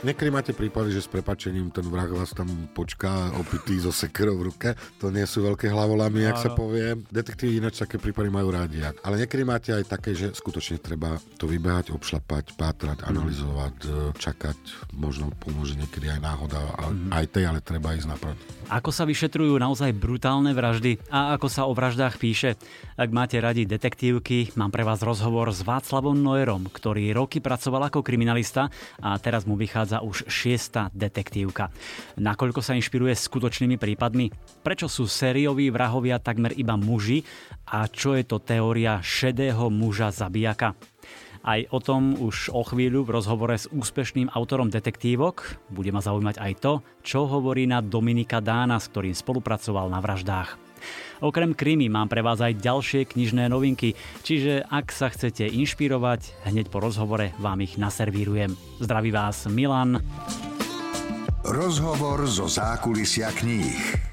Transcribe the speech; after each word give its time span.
Niekedy 0.00 0.32
máte 0.32 0.56
prípady, 0.56 0.96
že 0.96 1.04
s 1.04 1.12
prepačením 1.12 1.68
ten 1.68 1.84
vrah 1.84 2.08
vás 2.08 2.32
tam 2.32 2.48
počká 2.72 3.36
opitý 3.36 3.76
so 3.84 3.92
sekerou 3.92 4.40
v 4.40 4.48
ruke. 4.48 4.68
To 4.96 5.12
nie 5.12 5.28
sú 5.28 5.44
veľké 5.44 5.68
hlavolamy, 5.68 6.24
jak 6.24 6.40
sa 6.40 6.56
povie. 6.56 6.96
Detektívy 7.12 7.60
ináč 7.60 7.84
také 7.84 8.00
prípady 8.00 8.32
majú 8.32 8.48
rádi. 8.48 8.80
Ale 8.80 9.20
niekedy 9.20 9.44
máte 9.44 9.76
aj 9.76 9.84
také, 9.92 10.16
že 10.16 10.32
skutočne 10.32 10.80
treba 10.80 11.20
to 11.36 11.44
vybehať, 11.44 11.92
obšlapať, 11.92 12.56
pátrať, 12.56 13.04
analyzovať, 13.04 13.76
e, 13.84 13.88
čakať. 14.16 14.58
Možno 14.96 15.36
pomôže 15.36 15.76
niekedy 15.76 16.08
aj 16.16 16.20
náhoda, 16.24 16.64
mm. 16.80 17.12
aj 17.12 17.24
tej, 17.36 17.44
ale 17.52 17.60
treba 17.60 17.92
ísť 17.92 18.08
naproti. 18.08 18.44
Ako 18.72 18.94
sa 18.96 19.04
vyšetrujú 19.04 19.60
naozaj 19.60 19.92
brutálne 19.92 20.56
vraždy 20.56 20.96
a 21.12 21.36
ako 21.36 21.48
sa 21.52 21.68
o 21.68 21.76
vraždách 21.76 22.16
píše? 22.16 22.56
Ak 22.96 23.12
máte 23.12 23.36
radi 23.36 23.66
detektívky, 23.68 24.56
mám 24.56 24.72
pre 24.72 24.86
vás 24.86 25.02
rozhovor 25.02 25.50
s 25.52 25.60
Václavom 25.60 26.16
Noerom, 26.16 26.72
ktorý 26.72 27.12
roky 27.12 27.42
pracoval 27.42 27.90
ako 27.90 28.06
kriminalista 28.06 28.70
a 29.02 29.18
teraz 29.18 29.42
mu 29.44 29.58
vychádza 29.58 29.89
vychádza 29.90 30.06
už 30.06 30.30
šiesta 30.30 30.82
detektívka. 30.94 31.74
Nakoľko 32.14 32.62
sa 32.62 32.78
inšpiruje 32.78 33.10
skutočnými 33.18 33.74
prípadmi? 33.74 34.30
Prečo 34.62 34.86
sú 34.86 35.10
sérioví 35.10 35.66
vrahovia 35.74 36.22
takmer 36.22 36.54
iba 36.54 36.78
muži? 36.78 37.26
A 37.66 37.90
čo 37.90 38.14
je 38.14 38.22
to 38.22 38.38
teória 38.38 39.02
šedého 39.02 39.66
muža 39.66 40.14
zabijaka? 40.14 40.78
Aj 41.40 41.64
o 41.72 41.80
tom 41.80 42.14
už 42.20 42.52
o 42.52 42.62
chvíľu 42.62 43.02
v 43.02 43.18
rozhovore 43.18 43.56
s 43.56 43.66
úspešným 43.66 44.30
autorom 44.30 44.70
detektívok. 44.70 45.58
Bude 45.72 45.90
ma 45.90 46.04
zaujímať 46.04 46.36
aj 46.38 46.52
to, 46.60 46.72
čo 47.02 47.26
hovorí 47.26 47.66
na 47.66 47.82
Dominika 47.82 48.38
Dána, 48.38 48.78
s 48.78 48.92
ktorým 48.92 49.16
spolupracoval 49.16 49.88
na 49.90 49.98
vraždách. 49.98 50.69
Okrem 51.20 51.52
krimi 51.54 51.86
mám 51.92 52.08
pre 52.08 52.24
vás 52.24 52.40
aj 52.40 52.58
ďalšie 52.58 53.08
knižné 53.10 53.48
novinky, 53.52 53.94
čiže 54.24 54.64
ak 54.66 54.90
sa 54.90 55.12
chcete 55.12 55.46
inšpirovať, 55.46 56.48
hneď 56.48 56.68
po 56.72 56.80
rozhovore 56.80 57.32
vám 57.38 57.60
ich 57.62 57.76
naservírujem. 57.76 58.54
Zdraví 58.80 59.10
vás 59.12 59.46
Milan. 59.46 60.00
Rozhovor 61.44 62.28
zo 62.28 62.46
zákulisia 62.46 63.32
kníh 63.32 64.10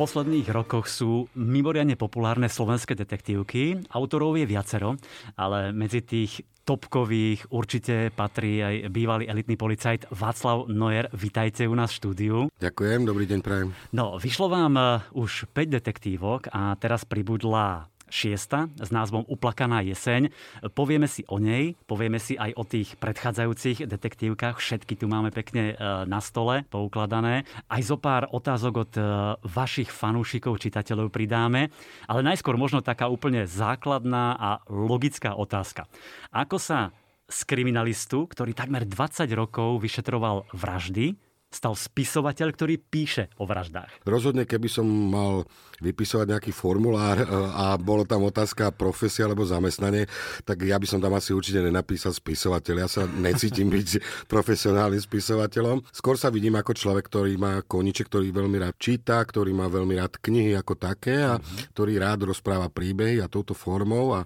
posledných 0.00 0.48
rokoch 0.48 0.88
sú 0.88 1.28
mimoriadne 1.36 1.92
populárne 1.92 2.48
slovenské 2.48 2.96
detektívky. 2.96 3.84
Autorov 3.92 4.40
je 4.40 4.48
viacero, 4.48 4.96
ale 5.36 5.76
medzi 5.76 6.00
tých 6.00 6.40
topkových 6.64 7.52
určite 7.52 8.08
patrí 8.08 8.64
aj 8.64 8.88
bývalý 8.88 9.28
elitný 9.28 9.60
policajt 9.60 10.08
Václav 10.08 10.72
Noer. 10.72 11.12
Vítajte 11.12 11.68
u 11.68 11.76
nás 11.76 11.92
v 11.92 11.98
štúdiu. 12.00 12.36
Ďakujem, 12.56 13.04
dobrý 13.04 13.28
deň 13.28 13.40
prajem. 13.44 13.76
No, 13.92 14.16
vyšlo 14.16 14.48
vám 14.48 14.72
eh, 14.80 14.86
už 15.12 15.52
5 15.52 15.76
detektívok 15.76 16.48
a 16.48 16.72
teraz 16.80 17.04
pribudla 17.04 17.89
šiesta 18.10 18.68
s 18.76 18.90
názvom 18.92 19.24
Uplakaná 19.24 19.80
jeseň. 19.80 20.28
Povieme 20.74 21.06
si 21.06 21.24
o 21.30 21.38
nej, 21.38 21.78
povieme 21.86 22.18
si 22.18 22.36
aj 22.36 22.52
o 22.58 22.66
tých 22.66 22.98
predchádzajúcich 22.98 23.86
detektívkach. 23.86 24.58
Všetky 24.58 24.98
tu 24.98 25.06
máme 25.08 25.30
pekne 25.30 25.72
e, 25.72 25.74
na 26.04 26.20
stole 26.20 26.68
poukladané. 26.68 27.48
Aj 27.70 27.80
zo 27.80 27.96
pár 27.96 28.28
otázok 28.28 28.74
od 28.76 28.92
e, 28.98 29.02
vašich 29.46 29.88
fanúšikov, 29.88 30.60
čitateľov 30.60 31.08
pridáme. 31.14 31.70
Ale 32.10 32.20
najskôr 32.26 32.58
možno 32.58 32.82
taká 32.82 33.06
úplne 33.08 33.46
základná 33.46 34.36
a 34.36 34.50
logická 34.68 35.38
otázka. 35.38 35.86
Ako 36.34 36.58
sa 36.58 36.90
z 37.30 37.46
kriminalistu, 37.46 38.26
ktorý 38.26 38.52
takmer 38.52 38.82
20 38.82 39.30
rokov 39.38 39.78
vyšetroval 39.78 40.50
vraždy, 40.50 41.14
stal 41.50 41.74
spisovateľ, 41.74 42.48
ktorý 42.54 42.78
píše 42.78 43.26
o 43.34 43.44
vraždách. 43.44 44.06
Rozhodne, 44.06 44.46
keby 44.46 44.70
som 44.70 44.86
mal 44.86 45.42
vypisovať 45.82 46.26
nejaký 46.30 46.52
formulár 46.54 47.18
e, 47.18 47.26
a 47.56 47.74
bolo 47.74 48.06
tam 48.06 48.22
otázka 48.22 48.70
profesia 48.70 49.26
alebo 49.26 49.42
zamestnanie, 49.42 50.06
tak 50.46 50.62
ja 50.62 50.78
by 50.78 50.86
som 50.86 51.02
tam 51.02 51.10
asi 51.18 51.34
určite 51.34 51.58
nenapísal 51.58 52.14
spisovateľ. 52.14 52.86
Ja 52.86 52.88
sa 52.88 53.02
necítim 53.10 53.66
byť 53.66 53.88
profesionálnym 54.32 55.02
spisovateľom. 55.02 55.82
Skôr 55.90 56.14
sa 56.14 56.30
vidím 56.30 56.54
ako 56.54 56.70
človek, 56.70 57.10
ktorý 57.10 57.34
má 57.34 57.58
koniček, 57.66 58.06
ktorý 58.06 58.30
veľmi 58.30 58.62
rád 58.62 58.78
číta, 58.78 59.18
ktorý 59.18 59.50
má 59.50 59.66
veľmi 59.66 59.98
rád 59.98 60.22
knihy 60.22 60.54
ako 60.54 60.78
také 60.78 61.18
a 61.18 61.34
mm-hmm. 61.34 61.74
ktorý 61.74 61.92
rád 61.98 62.30
rozpráva 62.30 62.70
príbehy 62.70 63.18
a 63.18 63.26
touto 63.26 63.58
formou 63.58 64.14
a 64.14 64.22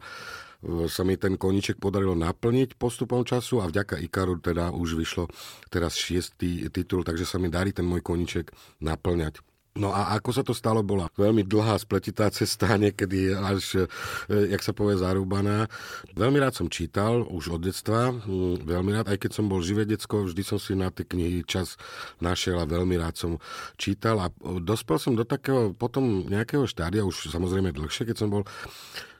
sa 0.88 1.02
mi 1.04 1.14
ten 1.20 1.36
koniček 1.36 1.76
podarilo 1.76 2.16
naplniť 2.16 2.76
postupom 2.80 3.22
času 3.22 3.60
a 3.60 3.68
vďaka 3.68 4.00
Ikaru 4.00 4.40
teda 4.40 4.72
už 4.72 4.96
vyšlo 4.96 5.28
teraz 5.68 5.96
šiestý 5.96 6.68
titul, 6.72 7.04
takže 7.04 7.28
sa 7.28 7.36
mi 7.36 7.52
darí 7.52 7.70
ten 7.70 7.84
môj 7.84 8.00
koniček 8.00 8.50
naplňať. 8.80 9.44
No 9.74 9.90
a 9.90 10.14
ako 10.14 10.30
sa 10.30 10.46
to 10.46 10.54
stalo, 10.54 10.86
bola 10.86 11.10
veľmi 11.18 11.42
dlhá 11.42 11.74
spletitá 11.82 12.30
cesta, 12.30 12.70
niekedy 12.78 13.34
až, 13.34 13.90
e, 14.30 14.54
jak 14.54 14.62
sa 14.62 14.70
povie, 14.70 14.94
zarúbaná. 14.94 15.66
Veľmi 16.14 16.38
rád 16.38 16.54
som 16.54 16.70
čítal, 16.70 17.26
už 17.26 17.58
od 17.58 17.66
detstva, 17.66 18.14
hm, 18.14 18.62
veľmi 18.70 18.94
rád, 18.94 19.10
aj 19.10 19.18
keď 19.26 19.30
som 19.34 19.50
bol 19.50 19.58
živé 19.66 19.82
decko, 19.82 20.30
vždy 20.30 20.42
som 20.46 20.62
si 20.62 20.78
na 20.78 20.94
tie 20.94 21.02
knihy 21.02 21.42
čas 21.42 21.74
našiel 22.22 22.62
a 22.62 22.70
veľmi 22.70 22.94
rád 23.02 23.18
som 23.18 23.32
čítal 23.74 24.22
a 24.22 24.30
dospel 24.62 25.02
som 25.02 25.18
do 25.18 25.26
takého 25.26 25.74
potom 25.74 26.22
nejakého 26.30 26.70
štádia, 26.70 27.02
už 27.02 27.34
samozrejme 27.34 27.74
dlhšie, 27.74 28.06
keď 28.06 28.16
som 28.22 28.30
bol 28.30 28.46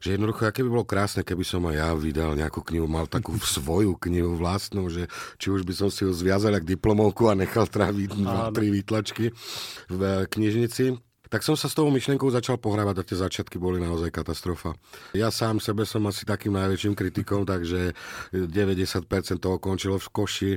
že 0.05 0.21
jednoducho, 0.21 0.45
aké 0.45 0.61
by 0.61 0.69
bolo 0.69 0.85
krásne, 0.85 1.25
keby 1.25 1.41
som 1.49 1.65
aj 1.65 1.77
ja 1.81 1.89
vydal 1.97 2.37
nejakú 2.37 2.61
knihu, 2.61 2.85
mal 2.85 3.09
takú 3.09 3.33
svoju 3.41 3.97
knihu 4.05 4.37
vlastnú, 4.37 4.93
že 4.93 5.09
či 5.41 5.49
už 5.49 5.65
by 5.65 5.73
som 5.73 5.89
si 5.89 6.05
ju 6.05 6.13
zviazal 6.13 6.53
jak 6.53 6.69
diplomovku 6.69 7.33
a 7.33 7.33
nechal 7.33 7.65
tráviť 7.65 8.13
dva, 8.21 8.53
tri 8.53 8.69
výtlačky 8.69 9.33
v 9.89 10.01
knižnici, 10.29 11.01
tak 11.35 11.43
som 11.43 11.59
sa 11.59 11.67
s 11.67 11.75
tou 11.75 11.91
myšlienkou 11.91 12.31
začal 12.31 12.63
pohrávať 12.63 13.03
a 13.03 13.07
tie 13.11 13.19
začiatky 13.19 13.59
boli 13.59 13.83
naozaj 13.83 14.15
katastrofa. 14.15 14.79
Ja 15.19 15.35
sám 15.35 15.59
sebe 15.59 15.83
som 15.83 16.07
asi 16.07 16.23
takým 16.23 16.55
najväčším 16.55 16.95
kritikom, 16.95 17.43
takže 17.43 17.91
90% 18.31 19.43
toho 19.43 19.59
končilo 19.59 19.99
v 19.99 20.09
koši. 20.15 20.53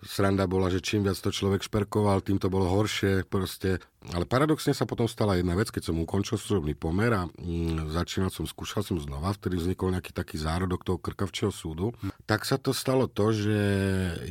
Sranda 0.00 0.48
bola, 0.48 0.72
že 0.72 0.80
čím 0.80 1.04
viac 1.04 1.20
to 1.20 1.28
človek 1.28 1.68
šperkoval, 1.68 2.24
tým 2.24 2.40
to 2.40 2.48
bolo 2.48 2.72
horšie. 2.72 3.28
Proste. 3.28 3.84
Ale 4.16 4.24
paradoxne 4.24 4.72
sa 4.72 4.88
potom 4.88 5.04
stala 5.04 5.36
jedna 5.36 5.52
vec, 5.60 5.68
keď 5.68 5.92
som 5.92 6.00
ukončil 6.00 6.40
služobný 6.40 6.72
pomer 6.72 7.12
a 7.12 7.28
mm, 7.28 7.92
začínal 7.92 8.32
som, 8.32 8.48
skúšal 8.48 8.80
som 8.80 8.96
znova, 8.96 9.36
vtedy 9.36 9.60
vznikol 9.60 9.92
nejaký 9.92 10.16
taký 10.16 10.40
zárodok 10.40 10.88
toho 10.88 10.96
krkavčieho 11.04 11.52
súdu. 11.52 11.92
Tak 12.24 12.48
sa 12.48 12.56
to 12.56 12.72
stalo 12.72 13.12
to, 13.12 13.28
že 13.28 13.60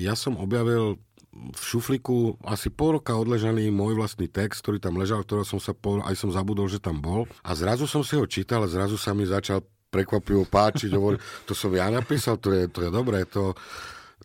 ja 0.02 0.18
som 0.18 0.42
objavil 0.42 0.98
v 1.34 1.62
šufliku 1.62 2.38
asi 2.46 2.70
pol 2.70 3.02
roka 3.02 3.18
odležaný 3.18 3.74
môj 3.74 3.98
vlastný 3.98 4.30
text, 4.30 4.62
ktorý 4.62 4.78
tam 4.78 5.02
ležal, 5.02 5.26
ktorého 5.26 5.46
som 5.46 5.58
sa 5.58 5.74
pol, 5.74 6.00
aj 6.06 6.14
som 6.14 6.30
zabudol, 6.30 6.70
že 6.70 6.78
tam 6.78 7.02
bol. 7.02 7.26
A 7.42 7.58
zrazu 7.58 7.90
som 7.90 8.06
si 8.06 8.14
ho 8.14 8.26
čítal 8.30 8.62
a 8.62 8.70
zrazu 8.70 8.96
sa 8.96 9.18
mi 9.18 9.26
začal 9.26 9.66
prekvapivo 9.90 10.46
páčiť. 10.46 10.94
Hovorím, 10.98 11.22
to 11.50 11.58
som 11.58 11.74
ja 11.74 11.90
napísal, 11.90 12.38
to 12.38 12.54
je, 12.54 12.70
to 12.70 12.86
je 12.86 12.90
dobré, 12.94 13.26
to, 13.26 13.58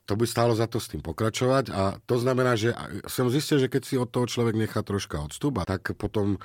to 0.09 0.17
by 0.17 0.25
stálo 0.25 0.57
za 0.57 0.65
to 0.65 0.81
s 0.81 0.89
tým 0.89 1.05
pokračovať 1.05 1.65
a 1.69 2.01
to 2.05 2.17
znamená, 2.17 2.57
že 2.57 2.73
som 3.05 3.29
zistil, 3.29 3.61
že 3.61 3.69
keď 3.69 3.83
si 3.85 4.01
od 4.01 4.09
toho 4.09 4.25
človek 4.25 4.57
nechá 4.57 4.81
troška 4.81 5.21
odstup, 5.21 5.61
tak 5.69 5.93
potom 6.01 6.41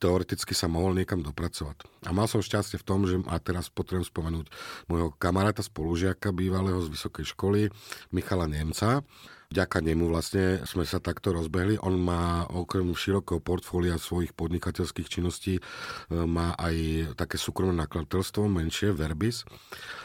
teoreticky 0.00 0.56
sa 0.56 0.68
mohol 0.68 0.96
niekam 0.96 1.20
dopracovať. 1.20 2.08
A 2.08 2.16
mal 2.16 2.24
som 2.24 2.40
šťastie 2.40 2.80
v 2.80 2.86
tom, 2.88 3.04
že 3.04 3.20
a 3.28 3.36
teraz 3.36 3.68
potrebujem 3.68 4.08
spomenúť 4.08 4.48
môjho 4.88 5.12
kamaráta, 5.20 5.60
spolužiaka 5.60 6.32
bývalého 6.32 6.80
z 6.80 6.88
vysokej 6.88 7.36
školy, 7.36 7.68
Michala 8.16 8.48
Nemca, 8.48 9.04
vďaka 9.52 9.84
nemu 9.84 10.08
vlastne 10.08 10.64
sme 10.64 10.88
sa 10.88 10.96
takto 10.98 11.36
rozbehli. 11.36 11.76
On 11.84 11.92
má 11.92 12.48
okrem 12.48 12.88
širokého 12.88 13.38
portfólia 13.44 14.00
svojich 14.00 14.32
podnikateľských 14.32 15.06
činností 15.12 15.60
e, 15.60 15.62
má 16.10 16.56
aj 16.56 17.12
také 17.20 17.36
súkromné 17.36 17.76
nakladateľstvo, 17.84 18.48
menšie, 18.48 18.96
Verbis. 18.96 19.44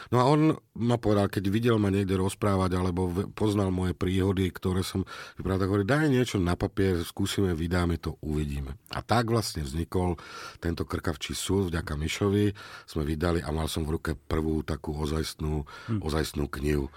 No 0.08 0.22
a 0.22 0.24
on 0.28 0.56
ma 0.78 0.96
povedal, 0.96 1.28
keď 1.28 1.44
videl 1.50 1.76
ma 1.76 1.90
niekde 1.92 2.16
rozprávať 2.16 2.70
alebo 2.78 3.10
poznal 3.34 3.68
moje 3.74 3.92
príhody, 3.92 4.48
ktoré 4.48 4.86
som 4.86 5.04
vypravil, 5.36 5.60
tak 5.60 5.68
hovorí, 5.68 5.84
daj 5.84 6.08
niečo 6.08 6.36
na 6.38 6.54
papier, 6.54 7.02
skúsime, 7.02 7.52
vydáme 7.52 7.98
to, 7.98 8.16
uvidíme. 8.24 8.78
A 8.94 9.02
tak 9.04 9.28
vlastne 9.28 9.66
vznikol 9.66 10.16
tento 10.62 10.86
krkavčí 10.88 11.34
súd 11.36 11.74
vďaka 11.74 11.92
Mišovi. 11.98 12.54
Sme 12.86 13.02
vydali 13.04 13.42
a 13.42 13.50
mal 13.52 13.66
som 13.66 13.84
v 13.84 13.98
ruke 13.98 14.10
prvú 14.16 14.64
takú 14.64 14.96
ozajstnú, 14.96 15.66
hm. 15.66 16.00
ozajstnú 16.00 16.46
knihu. 16.56 16.88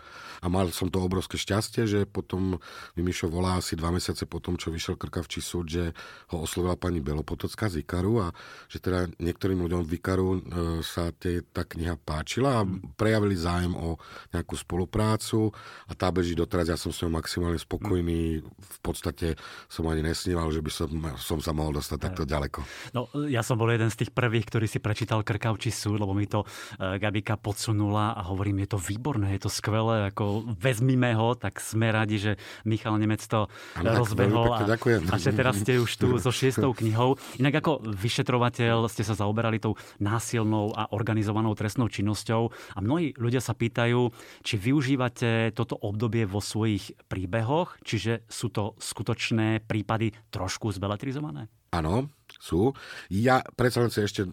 A 0.42 0.50
mal 0.50 0.74
som 0.74 0.90
to 0.90 0.98
obrovské 0.98 1.38
šťastie, 1.38 1.86
že 1.86 2.10
potom 2.10 2.58
mi 2.98 3.02
Mišo 3.06 3.30
volá 3.30 3.62
asi 3.62 3.78
dva 3.78 3.94
mesiace 3.94 4.26
potom, 4.26 4.58
čo 4.58 4.74
vyšiel 4.74 4.98
Krkavčí 4.98 5.38
súd, 5.38 5.70
že 5.70 5.94
ho 6.34 6.42
oslovila 6.42 6.74
pani 6.74 6.98
Belopotocká 6.98 7.70
z 7.70 7.86
Ikaru 7.86 8.26
a 8.26 8.28
že 8.66 8.82
teda 8.82 9.06
niektorým 9.22 9.62
ľuďom 9.62 9.86
v 9.86 10.02
Ikaru 10.02 10.30
e, 10.34 10.40
sa 10.82 11.14
tie, 11.14 11.46
tá 11.46 11.62
kniha 11.62 11.94
páčila 11.94 12.66
a 12.66 12.68
prejavili 13.02 13.34
zájem 13.34 13.74
o 13.74 13.98
nejakú 14.30 14.54
spoluprácu 14.54 15.50
a 15.90 15.98
tá 15.98 16.14
beží 16.14 16.38
doteraz. 16.38 16.70
Ja 16.70 16.78
som 16.78 16.94
s 16.94 17.02
ňou 17.02 17.18
maximálne 17.18 17.58
spokojný. 17.58 18.46
V 18.46 18.80
podstate 18.86 19.42
som 19.66 19.90
ani 19.90 20.06
nesníval, 20.06 20.54
že 20.54 20.62
by 20.62 20.70
som, 20.70 20.90
som 21.18 21.40
sa 21.42 21.50
mohol 21.50 21.82
dostať 21.82 21.98
takto 21.98 22.24
ďaleko. 22.30 22.62
No, 22.94 23.10
ja 23.26 23.42
som 23.42 23.58
bol 23.58 23.74
jeden 23.74 23.90
z 23.90 24.06
tých 24.06 24.12
prvých, 24.14 24.46
ktorý 24.46 24.70
si 24.70 24.78
prečítal 24.78 25.26
Krkavčí 25.26 25.74
súd, 25.74 25.98
lebo 25.98 26.14
mi 26.14 26.30
to 26.30 26.46
e, 26.78 27.02
Gabika 27.02 27.42
podsunula 27.42 28.14
a 28.14 28.22
hovorím, 28.30 28.62
je 28.68 28.78
to 28.78 28.80
výborné, 28.80 29.34
je 29.40 29.48
to 29.48 29.52
skvelé, 29.52 30.14
ako 30.14 30.46
vezmime 30.62 31.18
ho, 31.18 31.34
tak 31.34 31.58
sme 31.58 31.90
radi, 31.90 32.22
že 32.22 32.32
Michal 32.70 33.02
Nemec 33.02 33.26
to 33.26 33.50
ano, 33.80 34.06
rozbehol 34.06 34.54
a, 34.54 34.68
a 35.10 35.16
že 35.18 35.34
teraz 35.34 35.58
ste 35.64 35.82
už 35.82 35.92
tu 35.98 36.08
so 36.22 36.30
šiestou 36.30 36.76
knihou. 36.78 37.18
Inak 37.42 37.66
ako 37.66 37.82
vyšetrovateľ 37.82 38.86
ste 38.92 39.02
sa 39.02 39.18
zaoberali 39.18 39.58
tou 39.58 39.74
násilnou 39.98 40.76
a 40.78 40.92
organizovanou 40.94 41.56
trestnou 41.56 41.88
činnosťou 41.88 42.52
a 42.52 42.80
mnohí 42.92 43.16
ľudia 43.16 43.40
sa 43.40 43.56
pýtajú, 43.56 44.12
či 44.44 44.60
využívate 44.60 45.56
toto 45.56 45.80
obdobie 45.80 46.28
vo 46.28 46.44
svojich 46.44 46.92
príbehoch, 47.08 47.80
čiže 47.88 48.28
sú 48.28 48.52
to 48.52 48.76
skutočné 48.84 49.64
prípady 49.64 50.12
trošku 50.28 50.68
zbeletrizované? 50.76 51.48
Áno, 51.72 52.12
sú. 52.42 52.74
Ja 53.08 53.46
predsa 53.56 53.86
len 53.86 53.94
si 53.94 54.02
ešte 54.02 54.26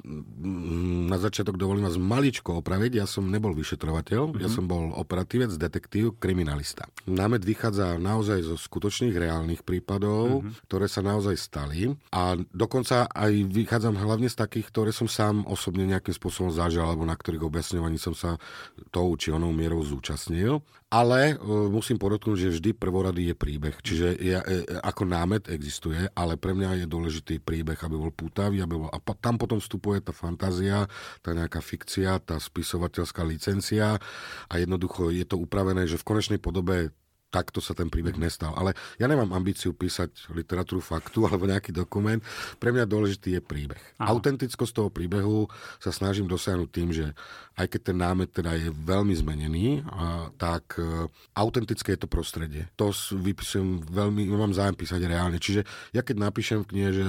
na 1.06 1.20
začiatok 1.20 1.60
dovolím 1.60 1.84
vás 1.84 2.00
maličko 2.00 2.64
opraviť. 2.64 3.04
Ja 3.04 3.06
som 3.06 3.28
nebol 3.28 3.52
vyšetrovateľ, 3.52 4.32
mm-hmm. 4.32 4.42
ja 4.42 4.48
mhm. 4.48 4.54
som 4.58 4.64
bol 4.64 4.90
operatívec, 4.96 5.52
detektív, 5.54 6.16
kriminalista. 6.16 6.88
Námet 7.04 7.44
vychádza 7.44 8.00
naozaj 8.00 8.42
zo 8.42 8.56
skutočných 8.56 9.12
reálnych 9.12 9.62
prípadov, 9.62 10.42
mm-hmm. 10.42 10.66
ktoré 10.66 10.86
sa 10.88 11.04
naozaj 11.04 11.36
stali 11.36 11.92
a 12.10 12.34
dokonca 12.50 13.06
aj 13.12 13.32
vychádzam 13.54 14.00
hlavne 14.00 14.32
z 14.32 14.40
takých, 14.40 14.66
ktoré 14.72 14.90
som 14.90 15.06
sám 15.06 15.44
osobne 15.44 15.84
nejakým 15.84 16.16
spôsobom 16.16 16.48
zažil 16.48 16.82
alebo 16.82 17.04
na 17.04 17.14
ktorých 17.14 17.44
objasňovaní 17.44 18.00
som 18.00 18.16
sa 18.16 18.40
tou 18.88 19.12
či 19.20 19.30
onou 19.30 19.52
mierou 19.52 19.84
zúčastnil. 19.84 20.64
Ale 20.88 21.36
e, 21.36 21.44
musím 21.68 22.00
podotknúť, 22.00 22.48
že 22.48 22.54
vždy 22.56 22.70
prvorady 22.72 23.28
je 23.28 23.34
príbeh. 23.36 23.76
Čiže 23.76 24.16
ja, 24.24 24.40
e, 24.40 24.64
ako 24.80 25.04
námet 25.04 25.44
existuje, 25.52 26.00
ale 26.16 26.40
pre 26.40 26.56
mňa 26.56 26.84
je 26.84 26.86
dôležitý 26.88 27.34
príbeh, 27.44 27.76
aby 27.76 27.92
bol 27.92 28.08
pútavý, 28.08 28.64
aby 28.64 28.80
bol... 28.80 28.88
A 28.88 28.96
tam 29.20 29.36
potom 29.36 29.60
vstupuje 29.60 30.00
tá 30.00 30.16
fantázia, 30.16 30.88
tá 31.20 31.36
nejaká 31.36 31.60
fikcia, 31.60 32.16
tá 32.24 32.40
spisovateľská 32.40 33.20
licencia 33.20 34.00
a 34.48 34.54
jednoducho 34.56 35.12
je 35.12 35.28
to 35.28 35.36
upravené, 35.36 35.84
že 35.84 36.00
v 36.00 36.08
konečnej 36.08 36.40
podobe 36.40 36.88
takto 37.28 37.60
sa 37.60 37.76
ten 37.76 37.92
príbeh 37.92 38.16
nestal. 38.16 38.56
Ale 38.56 38.72
ja 38.96 39.04
nemám 39.04 39.36
ambíciu 39.36 39.76
písať 39.76 40.32
literatúru 40.32 40.80
faktu 40.80 41.24
alebo 41.28 41.44
nejaký 41.44 41.72
dokument. 41.72 42.20
Pre 42.56 42.70
mňa 42.72 42.88
dôležitý 42.88 43.38
je 43.38 43.42
príbeh. 43.44 43.80
Aha. 44.00 44.12
Autentickosť 44.12 44.72
toho 44.72 44.90
príbehu 44.90 45.48
sa 45.76 45.92
snažím 45.92 46.26
dosiahnuť 46.26 46.68
tým, 46.72 46.88
že 46.90 47.12
aj 47.58 47.66
keď 47.74 47.80
ten 47.90 47.98
námet 47.98 48.30
teda 48.30 48.54
je 48.54 48.70
veľmi 48.70 49.14
zmenený, 49.18 49.82
a, 49.90 50.30
tak 50.38 50.78
e, 50.78 51.10
autentické 51.34 51.98
je 51.98 52.06
to 52.06 52.08
prostredie. 52.08 52.70
To 52.78 52.94
vypisujem 52.94 53.82
veľmi, 53.82 54.30
mám 54.30 54.54
zájem 54.54 54.78
písať 54.78 55.02
reálne. 55.10 55.42
Čiže 55.42 55.66
ja 55.90 56.06
keď 56.06 56.30
napíšem 56.30 56.62
v 56.62 56.68
knihe, 56.70 56.90
že 56.94 57.06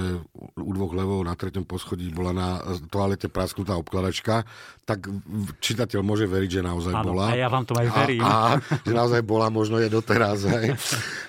u 0.58 0.70
dvoch 0.74 0.90
levov 0.90 1.22
na 1.22 1.38
treťom 1.38 1.62
poschodí 1.62 2.10
bola 2.10 2.34
na 2.34 2.48
toalete 2.90 3.30
prasknutá 3.30 3.78
obkladačka, 3.78 4.42
tak 4.82 5.06
čitateľ 5.62 6.02
môže 6.02 6.26
veriť, 6.26 6.50
že 6.58 6.62
naozaj 6.66 6.94
ano, 6.98 7.06
bola. 7.14 7.30
A 7.30 7.38
ja 7.38 7.46
vám 7.46 7.62
to 7.62 7.78
aj 7.78 7.86
verím. 7.94 8.26
A, 8.26 8.58
a 8.58 8.74
že 8.82 8.90
naozaj 8.90 9.22
bola, 9.22 9.46
možno 9.54 9.78
je 9.78 9.86
doteraz. 10.10 10.42
Hej. 10.42 10.74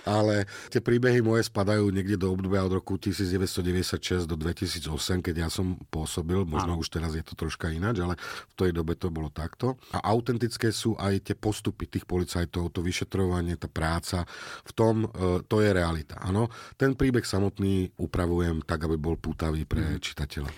Ale 0.02 0.50
tie 0.74 0.82
príbehy 0.82 1.22
moje 1.22 1.46
spadajú 1.46 1.94
niekde 1.94 2.18
do 2.18 2.34
obdobia 2.34 2.66
od 2.66 2.82
roku 2.82 2.98
1996 2.98 4.26
do 4.26 4.34
2008, 4.34 5.22
keď 5.22 5.46
ja 5.46 5.50
som 5.54 5.78
pôsobil. 5.94 6.42
Možno 6.42 6.74
ano. 6.74 6.82
už 6.82 6.90
teraz 6.90 7.14
je 7.14 7.22
to 7.22 7.38
troška 7.38 7.70
ináč, 7.70 8.02
ale 8.02 8.18
v 8.18 8.54
tej 8.58 8.72
dobe 8.74 8.98
to 8.98 9.14
bolo 9.14 9.30
takto. 9.30 9.78
A 9.94 10.02
autentické 10.10 10.74
sú 10.74 10.98
aj 10.98 11.30
tie 11.30 11.36
postupy 11.38 11.86
tých 11.86 12.10
policajtov, 12.10 12.74
to 12.74 12.82
vyšetrovanie, 12.82 13.62
tá 13.62 13.70
práca. 13.70 14.26
V 14.66 14.72
tom 14.74 15.06
e, 15.06 15.46
to 15.46 15.62
je 15.62 15.70
realita. 15.70 16.18
Áno, 16.26 16.50
ten 16.82 16.98
príbeh 16.98 17.24
samotný 17.24 17.94
upravujem 18.02 18.66
tak, 18.66 18.90
aby 18.90 18.98
bol 18.98 19.22
pútavý 19.22 19.70
pre 19.70 19.98
mm. 19.98 20.02
čitateľa. 20.02 20.50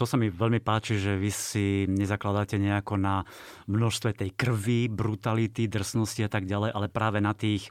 To 0.00 0.04
sa 0.08 0.16
mi 0.16 0.32
veľmi 0.32 0.64
páči, 0.64 0.96
že 0.96 1.20
vy 1.20 1.28
si 1.28 1.84
nezakladáte 1.84 2.56
nejako 2.56 2.96
na 2.96 3.28
množstve 3.68 4.16
tej 4.16 4.30
krvi, 4.32 4.88
brutality, 4.88 5.68
drsnosti 5.68 6.24
a 6.24 6.30
tak 6.32 6.48
ďalej, 6.48 6.72
ale 6.72 6.86
práve 6.88 7.20
na 7.20 7.36
tých 7.36 7.65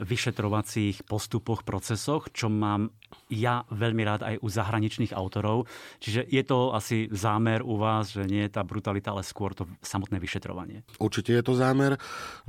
vyšetrovacích 0.00 1.04
postupoch, 1.04 1.62
procesoch, 1.62 2.32
čo 2.32 2.48
mám 2.48 2.90
ja 3.30 3.62
veľmi 3.70 4.02
rád 4.02 4.20
aj 4.26 4.36
u 4.42 4.48
zahraničných 4.50 5.14
autorov. 5.14 5.70
Čiže 6.02 6.26
je 6.26 6.42
to 6.42 6.74
asi 6.74 7.06
zámer 7.14 7.62
u 7.62 7.78
vás, 7.78 8.12
že 8.12 8.26
nie 8.26 8.44
je 8.46 8.52
tá 8.52 8.66
brutalita, 8.66 9.14
ale 9.14 9.22
skôr 9.22 9.54
to 9.54 9.70
samotné 9.80 10.18
vyšetrovanie. 10.18 10.82
Určite 10.98 11.32
je 11.32 11.42
to 11.46 11.54
zámer, 11.54 11.96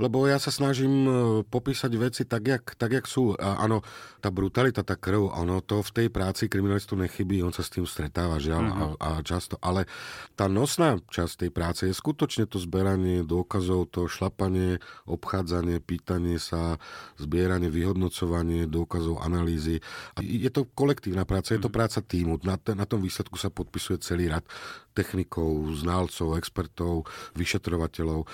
lebo 0.02 0.26
ja 0.26 0.42
sa 0.42 0.50
snažím 0.50 0.94
e, 1.06 1.10
popísať 1.46 1.92
veci 1.94 2.22
tak, 2.26 2.42
jak, 2.42 2.64
tak, 2.74 2.90
jak 2.92 3.06
sú. 3.06 3.38
A 3.38 3.62
áno, 3.62 3.86
tá 4.18 4.34
brutalita, 4.34 4.82
tá 4.82 4.98
krv, 4.98 5.30
ono 5.32 5.62
to 5.62 5.80
v 5.86 5.90
tej 6.02 6.08
práci 6.10 6.50
kriminalistu 6.50 6.98
nechybí, 6.98 7.40
on 7.40 7.54
sa 7.54 7.62
s 7.62 7.70
tým 7.70 7.86
stretáva, 7.86 8.42
žiaľ, 8.42 8.62
uh-huh. 8.66 8.94
a, 8.98 9.18
a 9.18 9.22
často. 9.22 9.56
Ale 9.62 9.86
tá 10.34 10.50
nosná 10.50 10.98
časť 11.10 11.46
tej 11.46 11.50
práce 11.54 11.82
je 11.86 11.94
skutočne 11.94 12.50
to 12.50 12.58
zberanie 12.58 13.22
dôkazov, 13.22 13.94
to 13.94 14.10
šlapanie, 14.10 14.82
obchádzanie, 15.06 15.78
pýtanie 15.78 16.42
sa, 16.42 16.82
zbieranie, 17.20 17.70
vyhodnocovanie 17.70 18.66
dôkazov, 18.66 19.22
analýzy. 19.22 19.78
A 20.18 20.24
je 20.24 20.50
to 20.50 20.66
kolektívna 20.72 21.28
práca, 21.28 21.52
je 21.54 21.60
to 21.60 21.68
mhm. 21.68 21.76
práca 21.76 22.00
týmu. 22.00 22.40
Na, 22.42 22.56
na 22.56 22.86
tom 22.88 23.04
výsledku 23.04 23.36
sa 23.36 23.52
podpisuje 23.52 24.00
celý 24.00 24.32
rad 24.32 24.44
technikov, 24.92 25.72
znalcov, 25.76 26.36
expertov, 26.36 27.08
vyšetrovateľov. 27.36 28.20
E, 28.22 28.26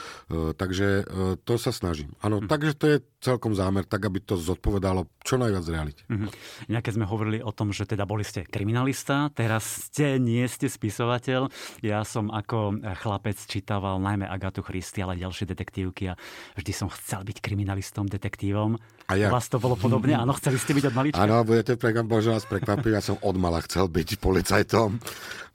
takže 0.58 0.88
e, 1.02 1.38
to 1.42 1.54
sa 1.54 1.70
snažím. 1.70 2.10
Áno, 2.18 2.42
mm. 2.42 2.50
takže 2.50 2.72
to 2.74 2.86
je 2.90 2.96
celkom 3.18 3.50
zámer, 3.54 3.82
tak 3.82 4.06
aby 4.06 4.22
to 4.22 4.38
zodpovedalo 4.38 5.10
čo 5.26 5.36
najviac 5.36 5.64
realite. 5.66 6.02
Mm-hmm. 6.06 6.30
Nejaké 6.70 6.94
sme 6.94 7.04
hovorili 7.04 7.42
o 7.42 7.50
tom, 7.50 7.74
že 7.74 7.84
teda 7.84 8.06
boli 8.06 8.22
ste 8.22 8.46
kriminalista, 8.46 9.28
teraz 9.34 9.90
ste, 9.90 10.22
nie 10.22 10.46
ste 10.46 10.70
spisovateľ. 10.70 11.50
Ja 11.82 12.06
som 12.06 12.30
ako 12.30 12.78
chlapec 13.02 13.36
čítaval 13.42 13.98
najmä 13.98 14.24
Agatu 14.24 14.62
Christy, 14.62 15.02
ale 15.02 15.18
ďalšie 15.18 15.50
detektívky 15.50 16.14
a 16.14 16.18
vždy 16.54 16.72
som 16.72 16.88
chcel 16.94 17.26
byť 17.26 17.42
kriminalistom, 17.42 18.06
detektívom. 18.06 18.78
A 19.08 19.16
ja. 19.16 19.32
Vás 19.32 19.48
to 19.48 19.56
bolo 19.56 19.74
podobne? 19.74 20.12
Áno, 20.14 20.36
chceli 20.36 20.60
ste 20.60 20.76
byť 20.76 20.84
od 20.92 20.94
malička? 20.94 21.24
Áno, 21.24 21.40
budete 21.40 21.74
možno 22.04 22.36
vás 22.36 22.44
prekvapiť. 22.44 22.92
Ja 22.92 23.00
som 23.00 23.16
od 23.24 23.36
mala 23.40 23.64
chcel 23.64 23.88
byť 23.88 24.20
policajtom. 24.20 25.00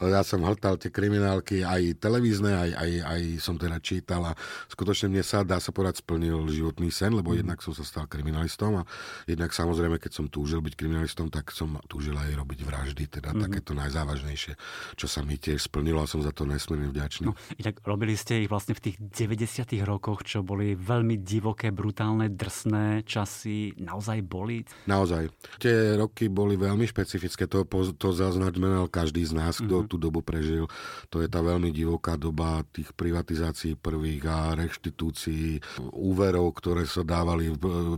Ja 0.03 0.25
som 0.25 0.43
hltal 0.43 0.75
tie 0.81 0.91
kriminálky, 0.91 1.61
aj 1.63 2.01
televízne, 2.01 2.49
aj, 2.49 2.71
aj, 2.75 2.91
aj 3.07 3.21
som 3.39 3.55
teda 3.55 3.77
čítal 3.79 4.25
a 4.25 4.33
skutočne 4.67 5.13
mne 5.13 5.23
sa, 5.23 5.45
dá 5.47 5.61
sa 5.63 5.71
povedať, 5.71 6.03
splnil 6.03 6.43
životný 6.49 6.91
sen, 6.91 7.13
lebo 7.15 7.31
mm. 7.31 7.52
Jednak 7.53 7.69
som 7.69 7.77
sa 7.77 7.85
stal 7.85 8.05
kriminalistom 8.09 8.81
a 8.81 8.83
jednak 9.29 9.53
samozrejme, 9.53 10.01
keď 10.01 10.09
som 10.09 10.25
túžil 10.25 10.57
byť 10.65 10.73
kriminalistom, 10.73 11.29
tak 11.29 11.53
som 11.53 11.77
túžil 11.85 12.17
aj 12.17 12.33
robiť 12.33 12.65
vraždy, 12.65 13.05
teda 13.05 13.29
mm. 13.29 13.45
takéto 13.45 13.77
najzávažnejšie, 13.77 14.57
čo 14.97 15.05
sa 15.05 15.21
mi 15.21 15.37
tiež 15.37 15.69
splnilo 15.69 16.01
a 16.01 16.09
som 16.09 16.25
za 16.25 16.33
to 16.33 16.49
nesmierne 16.49 16.89
vďačný. 16.89 17.29
No, 17.29 17.37
inak 17.61 17.77
robili 17.85 18.17
ste 18.17 18.41
ich 18.41 18.49
vlastne 18.49 18.73
v 18.73 18.89
tých 18.89 18.97
90 18.97 19.69
rokoch, 19.85 20.25
čo 20.25 20.41
boli 20.41 20.73
veľmi 20.73 21.21
divoké, 21.21 21.69
brutálne, 21.69 22.33
drsné 22.33 23.05
časy 23.05 23.77
naozaj 23.77 24.25
boli? 24.25 24.65
Naozaj. 24.89 25.29
Tie 25.61 25.93
roky 25.93 26.33
boli 26.33 26.57
veľmi 26.57 26.89
špecifické, 26.89 27.45
to, 27.45 27.69
to 27.93 28.09
zaznamenal 28.17 28.89
každý 28.89 29.29
z 29.29 29.37
nás, 29.37 29.61
kto 29.61 29.85
mm-hmm. 29.85 29.91
tú 29.93 30.01
dobu 30.01 30.25
prežil. 30.25 30.65
To 31.13 31.21
je 31.21 31.29
tá 31.29 31.45
veľmi 31.45 31.69
divoká 31.69 32.17
doba 32.17 32.65
tých 32.73 32.89
privatizácií 32.97 33.77
prvých 33.77 34.25
a 34.25 34.57
reštitúcií, 34.57 35.61
úverov, 35.93 36.49
ktoré 36.57 36.89
sa 36.89 37.03
dávali 37.03 37.42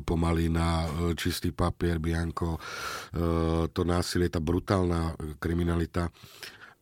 pomaly 0.02 0.50
na 0.50 0.86
e, 0.86 1.14
čistý 1.14 1.54
papier, 1.54 2.02
bianko, 2.02 2.58
e, 2.58 2.60
to 3.70 3.82
násilie, 3.86 4.32
tá 4.32 4.42
brutálna 4.42 5.14
kriminalita 5.38 6.10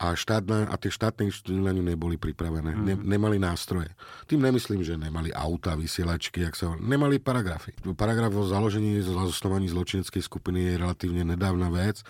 a, 0.03 0.11
štátna, 0.17 0.67
a 0.67 0.75
tie 0.75 0.91
štátne 0.91 1.31
inštitúty 1.31 1.63
na 1.63 1.71
ňu 1.71 1.83
neboli 1.85 2.19
pripravené. 2.19 2.75
Mm. 2.75 2.83
Ne, 2.83 2.95
nemali 3.15 3.39
nástroje. 3.39 3.87
Tým 4.27 4.43
nemyslím, 4.43 4.83
že 4.83 4.99
nemali 4.99 5.31
auta, 5.31 5.79
vysielačky, 5.79 6.43
ak 6.43 6.55
sa, 6.59 6.75
nemali 6.75 7.23
paragrafy. 7.23 7.71
Paragraf 7.95 8.35
o 8.35 8.43
založení, 8.43 8.99
založení 8.99 9.71
zločineckej 9.71 10.23
skupiny 10.25 10.59
je 10.67 10.81
relatívne 10.81 11.23
nedávna 11.23 11.71
vec 11.71 12.03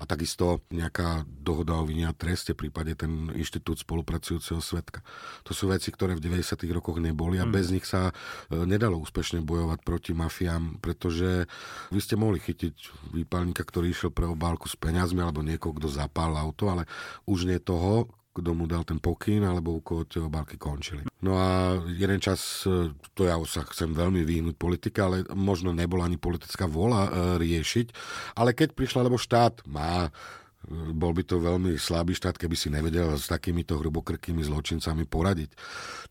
a 0.00 0.08
takisto 0.08 0.64
nejaká 0.72 1.28
dohoda 1.28 1.76
o 1.76 1.84
vine 1.84 2.08
a 2.08 2.16
treste, 2.16 2.56
prípade 2.56 2.96
ten 2.96 3.28
inštitút 3.36 3.84
spolupracujúceho 3.84 4.64
svetka. 4.64 5.04
To 5.44 5.52
sú 5.52 5.68
veci, 5.68 5.92
ktoré 5.92 6.16
v 6.16 6.24
90. 6.24 6.56
rokoch 6.72 6.96
neboli 6.96 7.36
a 7.36 7.44
mm. 7.44 7.52
bez 7.52 7.68
nich 7.68 7.84
sa 7.84 8.08
e, 8.08 8.12
nedalo 8.64 8.96
úspešne 8.96 9.44
bojovať 9.44 9.84
proti 9.84 10.16
mafiám, 10.16 10.80
pretože 10.80 11.44
vy 11.92 12.00
ste 12.00 12.16
mohli 12.16 12.40
chytiť 12.40 12.74
výpalníka, 13.12 13.60
ktorý 13.60 13.92
išiel 13.92 14.08
pre 14.08 14.24
obálku 14.24 14.72
s 14.72 14.74
peniazmi 14.80 15.20
alebo 15.20 15.44
niekoho, 15.44 15.76
kto 15.76 15.92
zapál 15.92 16.32
auto, 16.40 16.72
ale 16.72 16.88
už 17.28 17.44
nie 17.44 17.60
toho, 17.60 18.08
kto 18.40 18.56
mu 18.56 18.64
dal 18.64 18.82
ten 18.88 18.98
pokyn, 18.98 19.44
alebo 19.44 19.78
u 19.78 19.80
koho 19.84 20.08
tie 20.08 20.24
obálky 20.24 20.56
končili. 20.56 21.04
No 21.20 21.36
a 21.36 21.76
jeden 21.92 22.18
čas, 22.18 22.64
e, 22.64 22.90
to 23.12 23.28
ja 23.28 23.36
sa 23.44 23.62
chcem 23.68 23.92
veľmi 23.92 24.24
vyhnúť 24.24 24.56
politika, 24.56 25.06
ale 25.06 25.28
možno 25.36 25.76
nebola 25.76 26.08
ani 26.08 26.16
politická 26.16 26.64
vola 26.64 27.06
e, 27.06 27.10
riešiť, 27.38 27.86
ale 28.40 28.56
keď 28.56 28.72
prišla, 28.72 29.06
lebo 29.06 29.20
štát 29.20 29.68
má 29.68 30.08
bol 30.68 31.16
by 31.16 31.24
to 31.24 31.40
veľmi 31.40 31.80
slabý 31.80 32.12
štát, 32.12 32.36
keby 32.36 32.52
si 32.52 32.68
nevedel 32.68 33.16
s 33.16 33.32
takýmito 33.32 33.80
hrubokrkými 33.80 34.44
zločincami 34.44 35.08
poradiť. 35.08 35.56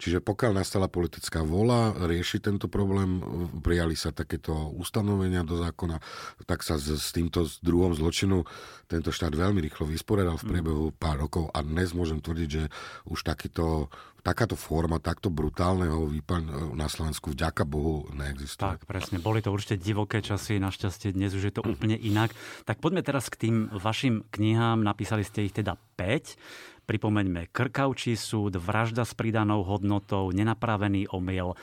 Čiže 0.02 0.26
pokiaľ 0.26 0.58
nastala 0.58 0.90
politická 0.90 1.46
vola 1.46 1.94
riešiť 1.94 2.50
tento 2.50 2.66
problém, 2.66 3.22
prijali 3.62 3.94
sa 3.94 4.10
takéto 4.10 4.74
ustanovenia 4.74 5.46
do 5.46 5.62
zákona, 5.62 6.02
tak 6.50 6.66
sa 6.66 6.82
s, 6.82 6.90
s 6.90 7.14
týmto 7.14 7.46
druhom 7.62 7.94
zločinu 7.94 8.42
tento 8.90 9.14
štát 9.14 9.38
veľmi 9.38 9.62
rýchlo 9.62 9.86
vysporiadal 9.86 10.42
v 10.42 10.48
priebehu 10.50 10.86
pár 10.98 11.22
rokov 11.22 11.54
a 11.54 11.62
dnes 11.62 11.94
môžem 11.94 12.18
tvrdiť, 12.18 12.50
že 12.50 12.64
už 13.06 13.22
takýto 13.22 13.94
takáto 14.30 14.54
forma, 14.54 15.02
takto 15.02 15.34
brutálneho 15.34 16.06
výpaň 16.06 16.74
na 16.78 16.86
Slovensku 16.86 17.34
vďaka 17.34 17.66
Bohu 17.66 18.06
neexistuje. 18.14 18.78
Tak, 18.78 18.86
presne. 18.86 19.18
Boli 19.18 19.42
to 19.42 19.50
určite 19.50 19.82
divoké 19.82 20.22
časy, 20.22 20.62
našťastie 20.62 21.18
dnes 21.18 21.34
už 21.34 21.50
je 21.50 21.54
to 21.58 21.66
úplne 21.66 21.98
inak. 21.98 22.30
Tak 22.70 22.78
poďme 22.78 23.02
teraz 23.02 23.34
k 23.34 23.50
tým 23.50 23.56
vašim 23.74 24.22
knihám. 24.30 24.86
Napísali 24.86 25.26
ste 25.26 25.50
ich 25.50 25.58
teda 25.58 25.82
5. 25.98 26.86
Pripomeňme 26.86 27.50
Krkavčí 27.50 28.14
súd, 28.14 28.62
Vražda 28.62 29.02
s 29.02 29.18
pridanou 29.18 29.66
hodnotou, 29.66 30.30
Nenapravený 30.30 31.10
omyl, 31.10 31.58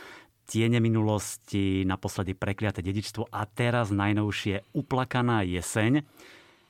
Tiene 0.46 0.82
minulosti, 0.82 1.86
naposledy 1.86 2.34
Prekliaté 2.34 2.82
dedičstvo 2.82 3.30
a 3.30 3.46
teraz 3.46 3.94
najnovšie 3.94 4.74
Uplakaná 4.74 5.46
jeseň. 5.46 6.02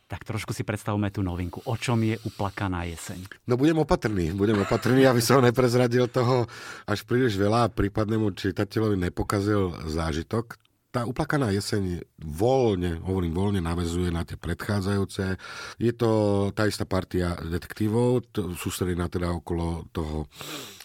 Tak 0.06 0.22
trošku 0.22 0.54
si 0.54 0.62
predstavme 0.62 1.10
tú 1.10 1.26
novinku. 1.26 1.66
O 1.66 1.75
čom 1.75 1.98
je 2.06 2.14
uplakaná 2.22 2.86
jeseň? 2.86 3.26
No 3.50 3.58
budem 3.58 3.82
opatrný, 3.82 4.30
budem 4.38 4.62
opatrný, 4.62 5.02
aby 5.02 5.18
som 5.18 5.42
neprezradil 5.42 6.06
toho 6.06 6.46
až 6.86 7.02
príliš 7.02 7.34
veľa 7.34 7.66
a 7.66 7.72
prípadnému 7.75 8.30
čitateľovi 8.38 9.02
nepokazil 9.02 9.75
zážitok. 9.90 10.62
Tá 10.94 11.02
uplakaná 11.02 11.50
jeseň 11.50 12.06
voľne, 12.22 13.02
hovorím 13.02 13.34
voľne, 13.34 13.60
navezuje 13.60 14.14
na 14.14 14.22
tie 14.22 14.38
predchádzajúce. 14.38 15.36
Je 15.82 15.92
to 15.92 16.10
tá 16.54 16.70
istá 16.70 16.86
partia 16.86 17.34
detektívov, 17.42 18.30
sústredená 18.54 19.10
teda 19.10 19.34
okolo 19.34 19.90
toho 19.90 20.30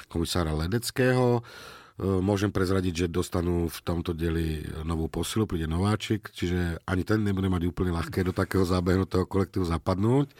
komisára 0.09 0.51
Ledeckého 0.57 1.45
môžem 2.01 2.49
prezradiť, 2.49 3.05
že 3.05 3.13
dostanú 3.13 3.69
v 3.69 3.79
tomto 3.85 4.17
dieli 4.17 4.65
novú 4.81 5.05
posilu, 5.05 5.45
príde 5.45 5.69
nováčik, 5.69 6.33
čiže 6.33 6.81
ani 6.89 7.05
ten 7.05 7.21
nebude 7.21 7.45
mať 7.45 7.69
úplne 7.69 7.93
ľahké 7.93 8.25
do 8.25 8.33
takého 8.33 8.65
zábehnutého 8.65 9.29
kolektívu 9.29 9.69
zapadnúť. 9.69 10.33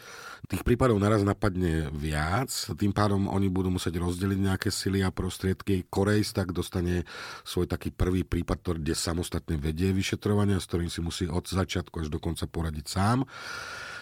Tých 0.50 0.66
prípadov 0.66 0.98
naraz 0.98 1.22
napadne 1.22 1.86
viac, 1.94 2.50
tým 2.74 2.90
pádom 2.90 3.30
oni 3.30 3.46
budú 3.46 3.70
musieť 3.70 4.02
rozdeliť 4.02 4.38
nejaké 4.42 4.68
sily 4.74 5.06
a 5.06 5.14
prostriedky. 5.14 5.86
Korejs 5.86 6.34
tak 6.34 6.50
dostane 6.50 7.06
svoj 7.46 7.70
taký 7.70 7.94
prvý 7.94 8.26
prípad, 8.26 8.82
kde 8.82 8.98
samostatne 8.98 9.54
vedie 9.54 9.94
vyšetrovania, 9.94 10.58
s 10.58 10.66
ktorým 10.66 10.90
si 10.90 10.98
musí 10.98 11.24
od 11.30 11.46
začiatku 11.46 12.02
až 12.02 12.10
do 12.10 12.18
konca 12.18 12.50
poradiť 12.50 12.86
sám. 12.90 13.22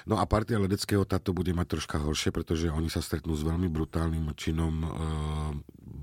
No 0.08 0.16
a 0.16 0.24
partia 0.24 0.56
Ledeckého 0.56 1.04
táto 1.04 1.36
bude 1.36 1.52
mať 1.52 1.76
troška 1.76 2.00
horšie, 2.00 2.32
pretože 2.32 2.72
oni 2.72 2.88
sa 2.88 3.04
stretnú 3.04 3.36
s 3.36 3.44
veľmi 3.44 3.68
brutálnym 3.68 4.32
činom 4.32 4.74
e, 4.80 4.88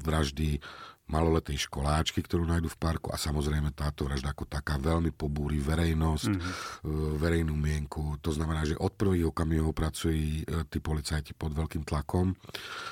vraždy 0.06 0.62
maloletej 1.08 1.72
školáčky, 1.72 2.20
ktorú 2.20 2.44
nájdu 2.44 2.68
v 2.68 2.78
parku 2.80 3.16
a 3.16 3.18
samozrejme 3.18 3.72
táto 3.72 4.04
vražda 4.04 4.36
ako 4.36 4.44
taká 4.44 4.76
veľmi 4.76 5.16
pobúri 5.16 5.56
verejnosť, 5.64 6.34
mm-hmm. 6.36 7.16
verejnú 7.16 7.56
mienku. 7.56 8.20
To 8.20 8.36
znamená, 8.36 8.68
že 8.68 8.76
od 8.76 8.92
prvých 8.92 9.32
okamihov 9.32 9.72
pracujú 9.72 10.12
e, 10.14 10.44
tí 10.68 10.84
policajti 10.84 11.32
pod 11.32 11.56
veľkým 11.56 11.88
tlakom. 11.88 12.36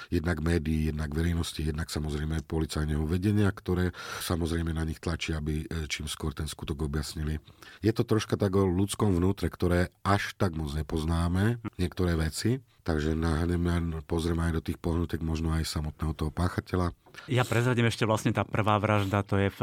Jednak 0.08 0.40
médií, 0.40 0.96
jednak 0.96 1.12
verejnosti, 1.12 1.60
jednak 1.60 1.92
samozrejme 1.92 2.40
policajného 2.48 3.04
vedenia, 3.04 3.52
ktoré 3.52 3.92
samozrejme 4.24 4.72
na 4.72 4.88
nich 4.88 5.04
tlačí, 5.04 5.36
aby 5.36 5.68
e, 5.68 5.86
čím 5.92 6.08
skôr 6.08 6.32
ten 6.32 6.48
skutok 6.48 6.88
objasnili. 6.88 7.44
Je 7.84 7.92
to 7.92 8.08
troška 8.08 8.40
tak 8.40 8.56
o 8.56 8.64
ľudskom 8.64 9.12
vnútre, 9.12 9.52
ktoré 9.52 9.92
až 10.08 10.40
tak 10.40 10.56
moc 10.56 10.72
nepoznáme, 10.72 11.60
niektoré 11.76 12.16
veci, 12.16 12.64
takže 12.88 13.12
nahneme, 13.12 14.00
pozrieme 14.08 14.48
aj 14.48 14.54
do 14.56 14.66
tých 14.72 14.80
pohnutek 14.80 15.20
možno 15.20 15.52
aj 15.52 15.68
samotného 15.68 16.16
toho 16.16 16.32
páchateľa 16.32 16.96
ja 17.26 17.44
prezradím 17.48 17.90
ešte 17.90 18.06
vlastne 18.06 18.36
tá 18.36 18.46
prvá 18.46 18.78
vražda, 18.78 19.26
to 19.26 19.40
je 19.40 19.50
v 19.50 19.60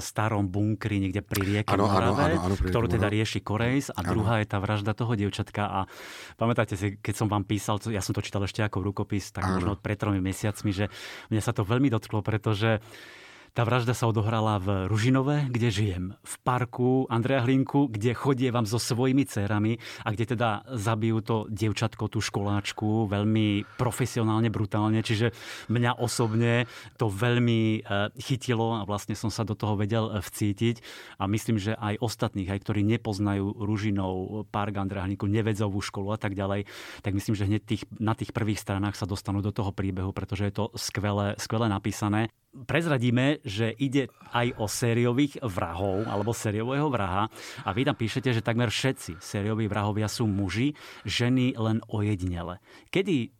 starom 0.00 0.48
bunkri 0.48 0.98
niekde 0.98 1.22
pri 1.22 1.40
rieke 1.40 1.72
ano, 1.74 1.86
Morave, 1.86 2.36
ano, 2.36 2.50
ano, 2.50 2.54
ano, 2.54 2.54
ktorú 2.56 2.86
teda 2.90 3.06
rieši 3.06 3.40
Korejs 3.44 3.94
a 3.94 4.02
ano. 4.02 4.16
druhá 4.16 4.42
je 4.42 4.46
tá 4.50 4.58
vražda 4.58 4.96
toho 4.96 5.12
dievčatka 5.14 5.62
a 5.64 5.80
pamätáte 6.34 6.74
si, 6.74 6.98
keď 6.98 7.14
som 7.14 7.26
vám 7.30 7.46
písal, 7.46 7.78
ja 7.90 8.02
som 8.02 8.12
to 8.12 8.24
čítal 8.24 8.42
ešte 8.42 8.64
ako 8.64 8.82
rukopis, 8.82 9.30
tak 9.30 9.46
ano. 9.46 9.60
možno 9.60 9.72
pred 9.78 10.00
tromi 10.00 10.18
mesiacmi, 10.18 10.70
že 10.74 10.90
mňa 11.30 11.42
sa 11.44 11.52
to 11.54 11.62
veľmi 11.62 11.92
dotklo, 11.92 12.24
pretože 12.24 12.82
tá 13.50 13.66
vražda 13.66 13.98
sa 13.98 14.06
odohrala 14.06 14.62
v 14.62 14.86
Ružinove, 14.86 15.50
kde 15.50 15.68
žijem. 15.74 16.04
V 16.22 16.34
parku 16.46 17.10
Andreja 17.10 17.42
Hlinku, 17.42 17.90
kde 17.90 18.14
chodievam 18.14 18.62
so 18.62 18.78
svojimi 18.78 19.26
dcerami 19.26 19.78
a 20.06 20.08
kde 20.14 20.24
teda 20.36 20.62
zabijú 20.70 21.18
to 21.22 21.36
dievčatko, 21.50 22.06
tú 22.06 22.22
školáčku, 22.22 23.10
veľmi 23.10 23.66
profesionálne, 23.74 24.54
brutálne. 24.54 25.02
Čiže 25.02 25.34
mňa 25.66 25.98
osobne 25.98 26.70
to 26.94 27.10
veľmi 27.10 27.82
e, 27.82 28.10
chytilo 28.22 28.78
a 28.78 28.86
vlastne 28.86 29.18
som 29.18 29.34
sa 29.34 29.42
do 29.42 29.58
toho 29.58 29.74
vedel 29.74 30.06
e, 30.10 30.22
vcítiť. 30.22 30.76
A 31.18 31.26
myslím, 31.26 31.58
že 31.58 31.74
aj 31.74 31.98
ostatných, 31.98 32.50
aj 32.54 32.62
ktorí 32.62 32.86
nepoznajú 32.86 33.66
Ružinov, 33.66 34.46
park 34.54 34.78
Andreja 34.78 35.10
Hlinku, 35.10 35.26
nevedzovú 35.26 35.82
školu 35.82 36.14
a 36.14 36.18
tak 36.20 36.38
ďalej, 36.38 36.70
tak 37.02 37.12
myslím, 37.18 37.34
že 37.34 37.48
hneď 37.50 37.62
tých, 37.66 37.82
na 37.98 38.14
tých 38.14 38.30
prvých 38.30 38.62
stranách 38.62 38.94
sa 38.94 39.10
dostanú 39.10 39.42
do 39.42 39.50
toho 39.50 39.74
príbehu, 39.74 40.14
pretože 40.14 40.46
je 40.46 40.54
to 40.54 40.64
skvelé, 40.78 41.34
skvelé 41.42 41.66
napísané 41.66 42.30
prezradíme, 42.66 43.42
že 43.46 43.70
ide 43.78 44.10
aj 44.34 44.58
o 44.58 44.66
sériových 44.66 45.38
vrahov 45.42 46.06
alebo 46.06 46.34
sériového 46.34 46.90
vraha 46.90 47.30
a 47.62 47.70
vy 47.70 47.86
tam 47.86 47.96
píšete, 47.96 48.34
že 48.34 48.44
takmer 48.44 48.70
všetci 48.70 49.22
sérioví 49.22 49.70
vrahovia 49.70 50.10
sú 50.10 50.26
muži, 50.26 50.74
ženy 51.06 51.54
len 51.54 51.78
ojedinele. 51.86 52.58
Kedy 52.90 53.39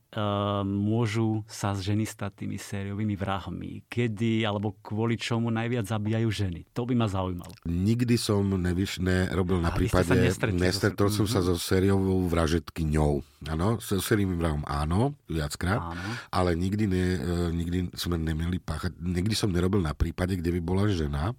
môžu 0.67 1.47
sa 1.47 1.71
ženy 1.77 2.03
stať 2.03 2.45
tými 2.45 2.59
sériovými 2.59 3.15
vrahmi? 3.15 3.87
Kedy 3.87 4.43
alebo 4.43 4.75
kvôli 4.83 5.15
čomu 5.15 5.55
najviac 5.55 5.87
zabíjajú 5.87 6.29
ženy? 6.31 6.61
To 6.75 6.83
by 6.83 6.95
ma 6.99 7.07
zaujímalo. 7.07 7.55
Nikdy 7.67 8.15
som 8.19 8.43
nevyš, 8.43 8.99
nerobil 8.99 9.63
na 9.63 9.71
prípade, 9.71 10.11
nestretol 10.55 11.15
som 11.15 11.31
sa 11.31 11.45
so 11.45 11.55
sériovou 11.55 12.27
vražetkyňou. 12.27 13.23
Áno, 13.49 13.81
so 13.81 13.97
sériovým 14.05 14.37
vrahom 14.37 14.65
áno, 14.69 15.17
viackrát, 15.25 15.81
áno. 15.81 16.11
ale 16.29 16.53
nikdy, 16.61 16.85
ne, 16.85 17.05
e, 17.17 17.19
nikdy 17.57 17.79
sme 17.97 18.21
nemeli 18.21 18.61
páchať, 18.61 19.01
nikdy 19.01 19.33
som 19.33 19.49
nerobil 19.49 19.81
na 19.81 19.97
prípade, 19.97 20.37
kde 20.37 20.53
by 20.53 20.61
bola 20.61 20.85
žena 20.93 21.33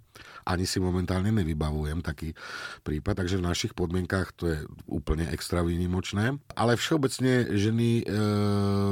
ani 0.45 0.65
si 0.65 0.81
momentálne 0.81 1.29
nevybavujem 1.29 2.01
taký 2.01 2.33
prípad, 2.81 3.21
takže 3.21 3.37
v 3.37 3.47
našich 3.47 3.73
podmienkách 3.77 4.27
to 4.33 4.43
je 4.49 4.57
úplne 4.89 5.29
extra 5.29 5.61
výnimočné. 5.61 6.37
Ale 6.57 6.77
všeobecne 6.77 7.53
ženy 7.53 8.01
e, 8.01 8.03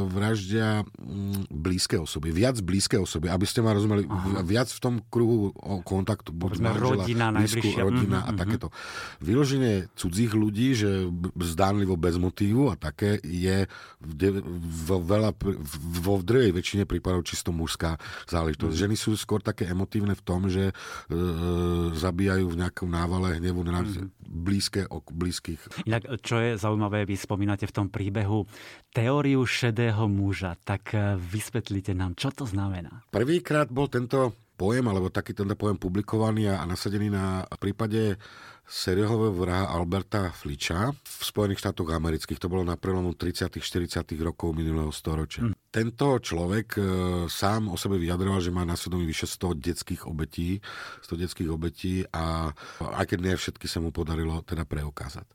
vraždia 0.09 0.83
mm, 0.97 1.47
blízke 1.53 1.99
osoby, 2.01 2.33
viac 2.33 2.57
blízke 2.63 2.97
osoby, 2.97 3.29
aby 3.29 3.45
ste 3.45 3.61
ma 3.61 3.77
rozumeli, 3.77 4.09
Aha. 4.09 4.41
viac 4.41 4.69
v 4.73 4.79
tom 4.79 4.95
kruhu 5.07 5.53
kontaktu, 5.85 6.33
buď 6.33 6.51
manžela, 6.59 7.05
rodina, 7.05 7.25
blízku, 7.35 7.67
rodina 7.77 8.19
mm-hmm. 8.23 8.29
a 8.29 8.31
mhm. 8.33 8.39
takéto. 8.39 8.67
Vyloženie 9.21 9.91
cudzích 9.93 10.33
ľudí, 10.33 10.73
že 10.73 11.07
zdánlivo 11.37 11.99
bez 11.99 12.17
motívu 12.17 12.71
a 12.71 12.75
také 12.75 13.21
je 13.21 13.69
vo, 14.87 14.97
veľa, 14.99 15.35
vo 16.01 16.17
v 16.19 16.23
druhej 16.23 16.51
väčšine 16.55 16.83
prípadov 16.89 17.27
čisto 17.27 17.51
mužská 17.51 17.99
záležitosť. 18.27 18.73
Mm. 18.75 18.81
Ženy 18.87 18.95
sú 18.95 19.11
skôr 19.19 19.43
také 19.43 19.67
emotívne 19.67 20.15
v 20.15 20.23
tom, 20.23 20.47
že 20.47 20.71
E, 21.09 21.15
zabíjajú 21.97 22.53
v 22.53 22.59
nejakom 22.61 22.89
návale 22.89 23.41
hnevu 23.41 23.65
na 23.65 23.81
mm-hmm. 23.81 24.13
blízke 24.29 24.81
ok, 24.85 25.09
blízkych. 25.09 25.61
Inak, 25.89 26.05
čo 26.21 26.37
je 26.37 26.53
zaujímavé, 26.53 27.03
vy 27.09 27.17
spomínate 27.17 27.65
v 27.65 27.73
tom 27.73 27.87
príbehu 27.89 28.45
teóriu 28.93 29.41
šedého 29.59 30.07
muža, 30.07 30.55
tak 30.63 30.95
e, 30.95 31.19
vysvetlite 31.19 31.91
nám, 31.91 32.15
čo 32.15 32.31
to 32.31 32.47
znamená. 32.47 33.03
Prvýkrát 33.11 33.67
bol 33.67 33.91
tento 33.91 34.31
pojem, 34.59 34.83
alebo 34.87 35.11
taký 35.11 35.31
tento 35.31 35.55
pojem 35.59 35.79
publikovaný 35.79 36.51
a, 36.51 36.63
a 36.63 36.67
nasadený 36.67 37.11
na 37.11 37.47
prípade 37.59 38.19
seriálového 38.69 39.33
vraha 39.33 39.65
Alberta 39.73 40.29
Fliča 40.29 40.93
v 40.93 41.21
Spojených 41.25 41.63
štátoch 41.65 41.89
amerických. 41.89 42.37
To 42.37 42.51
bolo 42.51 42.61
na 42.61 42.77
prelomu 42.77 43.17
30 43.17 43.49
40 43.57 44.03
rokov 44.21 44.53
minulého 44.53 44.93
storočia. 44.93 45.49
Mm. 45.49 45.55
Tento 45.69 46.17
človek 46.17 46.67
e, 46.75 46.81
sám 47.29 47.69
o 47.69 47.77
sebe 47.77 48.01
vyjadroval, 48.01 48.41
že 48.41 48.49
má 48.49 48.65
na 48.65 48.73
svedomí 48.73 49.05
vyše 49.05 49.29
100 49.29 49.53
detských 49.61 50.09
obetí, 50.09 50.57
100 51.05 51.21
detských 51.21 51.49
obetí 51.53 52.01
a 52.09 52.49
aj 52.81 53.05
keď 53.05 53.19
nie 53.21 53.35
všetky 53.37 53.69
sa 53.69 53.77
mu 53.77 53.93
podarilo 53.93 54.41
teda 54.41 54.65
preukázať. 54.65 55.29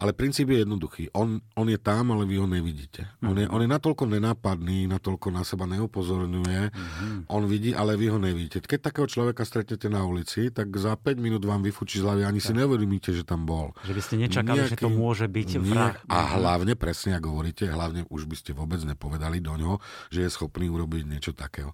Ale 0.00 0.16
princíp 0.16 0.50
je 0.50 0.64
jednoduchý. 0.64 1.12
On, 1.14 1.38
on 1.54 1.66
je 1.68 1.78
tam, 1.78 2.16
ale 2.16 2.24
vy 2.24 2.40
ho 2.40 2.48
nevidíte. 2.48 3.06
Mm. 3.20 3.28
On, 3.28 3.36
je, 3.36 3.46
on 3.46 3.60
je 3.62 3.68
natoľko 3.70 4.04
nenápadný, 4.10 4.90
natoľko 4.90 5.28
na 5.30 5.46
seba 5.46 5.68
neupozorňuje. 5.70 6.60
Mm. 6.72 7.18
On 7.30 7.42
vidí, 7.46 7.76
ale 7.76 7.94
vy 7.94 8.10
ho 8.10 8.18
nevidíte. 8.18 8.64
Keď 8.64 8.90
takého 8.90 9.06
človeka 9.06 9.46
stretnete 9.46 9.86
na 9.92 10.02
ulici, 10.02 10.50
tak 10.50 10.72
za 10.74 10.98
5 10.98 11.20
minút 11.20 11.44
vám 11.46 11.62
vyfučí 11.62 12.00
z 12.00 12.08
hlavy, 12.08 12.22
ani 12.26 12.40
tak. 12.42 12.46
si 12.48 12.52
neuvedomíte, 12.56 13.10
že 13.14 13.22
tam 13.22 13.46
bol. 13.46 13.76
Že 13.86 13.92
by 13.94 14.02
ste 14.02 14.14
nečakali, 14.18 14.58
Nejaký, 14.64 14.72
že 14.74 14.82
to 14.82 14.90
môže 14.90 15.26
byť 15.30 15.48
vrah. 15.62 15.94
A 16.10 16.18
hlavne, 16.40 16.74
presne 16.74 17.20
ako 17.20 17.38
hovoríte, 17.38 17.68
hlavne 17.68 18.08
už 18.10 18.26
by 18.26 18.36
ste 18.36 18.50
vôbec 18.56 18.82
nepovedali 18.82 19.38
do 19.38 19.54
ňoho, 19.54 19.73
že 20.10 20.26
je 20.26 20.30
schopný 20.30 20.68
urobiť 20.68 21.04
niečo 21.06 21.32
takého. 21.32 21.72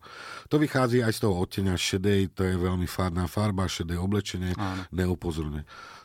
To 0.52 0.56
vychádza 0.58 1.06
aj 1.06 1.12
z 1.16 1.20
toho 1.24 1.34
odtenia 1.38 1.74
šedej, 1.78 2.32
to 2.34 2.42
je 2.44 2.54
veľmi 2.56 2.86
fádna 2.86 3.26
farba, 3.30 3.70
šedé 3.70 3.96
oblečenie, 3.96 4.52
Áno. 4.54 4.82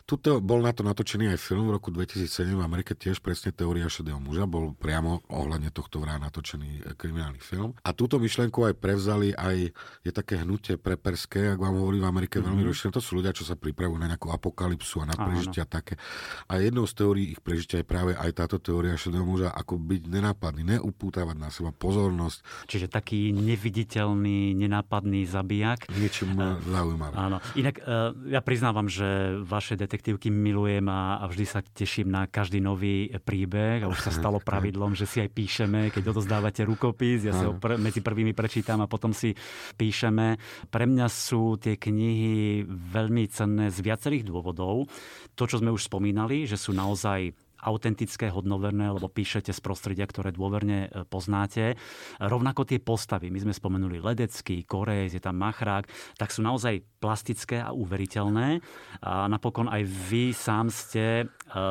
Tuto 0.06 0.38
bol 0.38 0.62
na 0.62 0.70
to 0.70 0.86
natočený 0.86 1.34
aj 1.34 1.42
film 1.42 1.66
v 1.66 1.82
roku 1.82 1.90
2007 1.90 2.54
v 2.54 2.62
Amerike 2.62 2.94
tiež 2.94 3.26
presne 3.26 3.50
Teória 3.50 3.90
šedého 3.90 4.22
muža, 4.22 4.46
bol 4.46 4.78
priamo 4.78 5.26
ohľadne 5.34 5.74
tohto 5.74 5.98
vrá 5.98 6.22
natočený 6.22 6.86
e, 6.86 6.94
kriminálny 6.94 7.42
film. 7.42 7.74
A 7.82 7.90
túto 7.90 8.22
myšlenku 8.22 8.70
aj 8.70 8.78
prevzali 8.78 9.34
aj, 9.34 9.74
je 10.06 10.12
také 10.14 10.46
hnutie 10.46 10.78
preperské, 10.78 11.58
ak 11.58 11.60
vám 11.60 11.82
hovorí 11.82 11.98
v 11.98 12.06
Amerike 12.06 12.38
mm-hmm. 12.38 12.54
veľmi 12.54 12.62
mhm. 12.62 12.70
rozšírené, 12.70 12.94
to 12.94 13.02
sú 13.02 13.18
ľudia, 13.18 13.34
čo 13.34 13.50
sa 13.50 13.58
pripravujú 13.58 13.98
na 13.98 14.14
nejakú 14.14 14.30
apokalypsu 14.30 15.02
a 15.02 15.10
na 15.10 15.18
prežitia 15.18 15.66
také. 15.66 15.98
A 16.46 16.62
jednou 16.62 16.86
z 16.86 16.94
teórií 17.02 17.34
ich 17.34 17.42
prežitia 17.42 17.82
je 17.82 17.90
práve 17.90 18.14
aj 18.14 18.30
táto 18.46 18.62
teória 18.62 18.94
šedého 18.94 19.26
muža, 19.26 19.50
ako 19.58 19.82
byť 19.82 20.06
nenápadný, 20.06 20.78
neupútavať 20.78 21.34
na 21.34 21.50
seba 21.50 21.74
pozornosť. 21.74 22.70
Čiže 22.70 22.94
taký 22.94 23.34
neviditeľný, 23.34 24.54
nenápadný 24.54 25.26
zabijak. 25.26 25.90
Niečím 25.98 26.38
uh, 26.38 26.62
zaujímavé. 26.62 27.18
Áno. 27.18 27.42
Inak 27.58 27.82
uh, 27.82 28.14
ja 28.30 28.46
priznávam, 28.46 28.86
že 28.86 29.42
vaše 29.42 29.74
detektívky 29.96 30.28
milujem 30.28 30.84
a, 30.92 31.24
a 31.24 31.32
vždy 31.32 31.46
sa 31.48 31.64
teším 31.64 32.12
na 32.12 32.28
každý 32.28 32.60
nový 32.60 33.08
príbeh 33.16 33.80
a 33.80 33.88
už 33.88 34.04
sa 34.04 34.12
stalo 34.12 34.44
pravidlom, 34.44 34.92
že 34.92 35.08
si 35.08 35.24
aj 35.24 35.32
píšeme, 35.32 35.88
keď 35.88 36.12
odozdávate 36.12 36.68
rukopis, 36.68 37.24
ja 37.24 37.32
si 37.32 37.48
ho 37.48 37.56
pr- 37.56 37.80
medzi 37.80 38.04
prvými 38.04 38.36
prečítam 38.36 38.84
a 38.84 38.92
potom 38.92 39.16
si 39.16 39.32
píšeme. 39.80 40.36
Pre 40.68 40.84
mňa 40.84 41.08
sú 41.08 41.56
tie 41.56 41.80
knihy 41.80 42.68
veľmi 42.68 43.24
cenné 43.32 43.72
z 43.72 43.80
viacerých 43.80 44.28
dôvodov. 44.28 44.92
To, 45.40 45.44
čo 45.48 45.64
sme 45.64 45.72
už 45.72 45.88
spomínali, 45.88 46.44
že 46.44 46.60
sú 46.60 46.76
naozaj 46.76 47.32
autentické, 47.66 48.30
hodnoverné, 48.30 48.94
lebo 48.94 49.10
píšete 49.10 49.50
z 49.50 49.60
prostredia, 49.60 50.06
ktoré 50.06 50.30
dôverne 50.30 50.88
e, 50.88 51.04
poznáte. 51.10 51.74
Rovnako 52.22 52.70
tie 52.70 52.78
postavy, 52.78 53.34
my 53.34 53.42
sme 53.42 53.54
spomenuli 53.58 53.98
Ledecký, 53.98 54.62
Korejs, 54.64 55.18
je 55.18 55.22
tam 55.22 55.42
Machrák, 55.42 55.90
tak 56.16 56.30
sú 56.30 56.46
naozaj 56.46 56.86
plastické 57.02 57.66
a 57.66 57.74
uveriteľné. 57.74 58.62
A 59.02 59.26
napokon 59.26 59.66
aj 59.66 59.82
vy 59.84 60.32
sám 60.32 60.70
ste 60.70 61.26
e, 61.26 61.26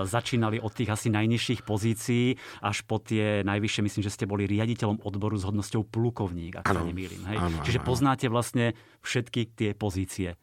začínali 0.05 0.59
od 0.59 0.75
tých 0.75 0.91
asi 0.91 1.09
najnižších 1.15 1.63
pozícií 1.63 2.35
až 2.61 2.83
po 2.85 2.99
tie 2.99 3.47
najvyššie, 3.47 3.87
myslím, 3.87 4.03
že 4.03 4.15
ste 4.15 4.27
boli 4.27 4.51
riaditeľom 4.51 5.07
odboru 5.07 5.39
s 5.39 5.47
hodnosťou 5.47 5.87
plukovník, 5.87 6.61
ak 6.61 6.67
ano, 6.67 6.83
sa 6.83 6.89
nemýlim. 6.91 7.23
Hej? 7.31 7.39
Ano, 7.39 7.57
Čiže 7.63 7.81
ano. 7.81 7.87
poznáte 7.87 8.27
vlastne 8.27 8.75
všetky 9.07 9.55
tie 9.55 9.71
pozície. 9.79 10.35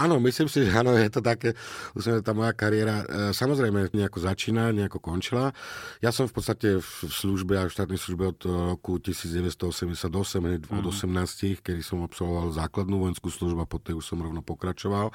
Áno, 0.00 0.16
myslím 0.24 0.48
si, 0.48 0.64
že 0.64 0.72
áno, 0.72 0.96
je 0.96 1.12
to 1.12 1.20
také, 1.20 1.52
už 1.92 2.24
tá 2.24 2.32
moja 2.32 2.56
kariéra 2.56 3.04
e, 3.04 3.36
samozrejme 3.36 3.92
nejako 3.92 4.24
začína, 4.24 4.72
nejako 4.72 4.96
končila. 4.96 5.52
Ja 6.00 6.08
som 6.08 6.24
v 6.24 6.40
podstate 6.40 6.80
v 6.80 6.92
službe 7.04 7.60
a 7.60 7.68
v 7.68 7.74
štátnej 7.76 8.00
službe 8.00 8.32
od 8.32 8.40
roku 8.80 8.96
1988, 8.96 10.08
hneď 10.40 10.72
od 10.72 10.84
18, 10.88 11.04
mhm. 11.04 11.60
kedy 11.60 11.80
som 11.84 12.00
absolvoval 12.00 12.48
základnú 12.56 13.04
vojenskú 13.04 13.28
službu 13.28 13.60
a 13.60 13.68
poté 13.68 13.92
už 13.92 14.08
som 14.08 14.16
rovno 14.24 14.40
pokračoval. 14.40 15.12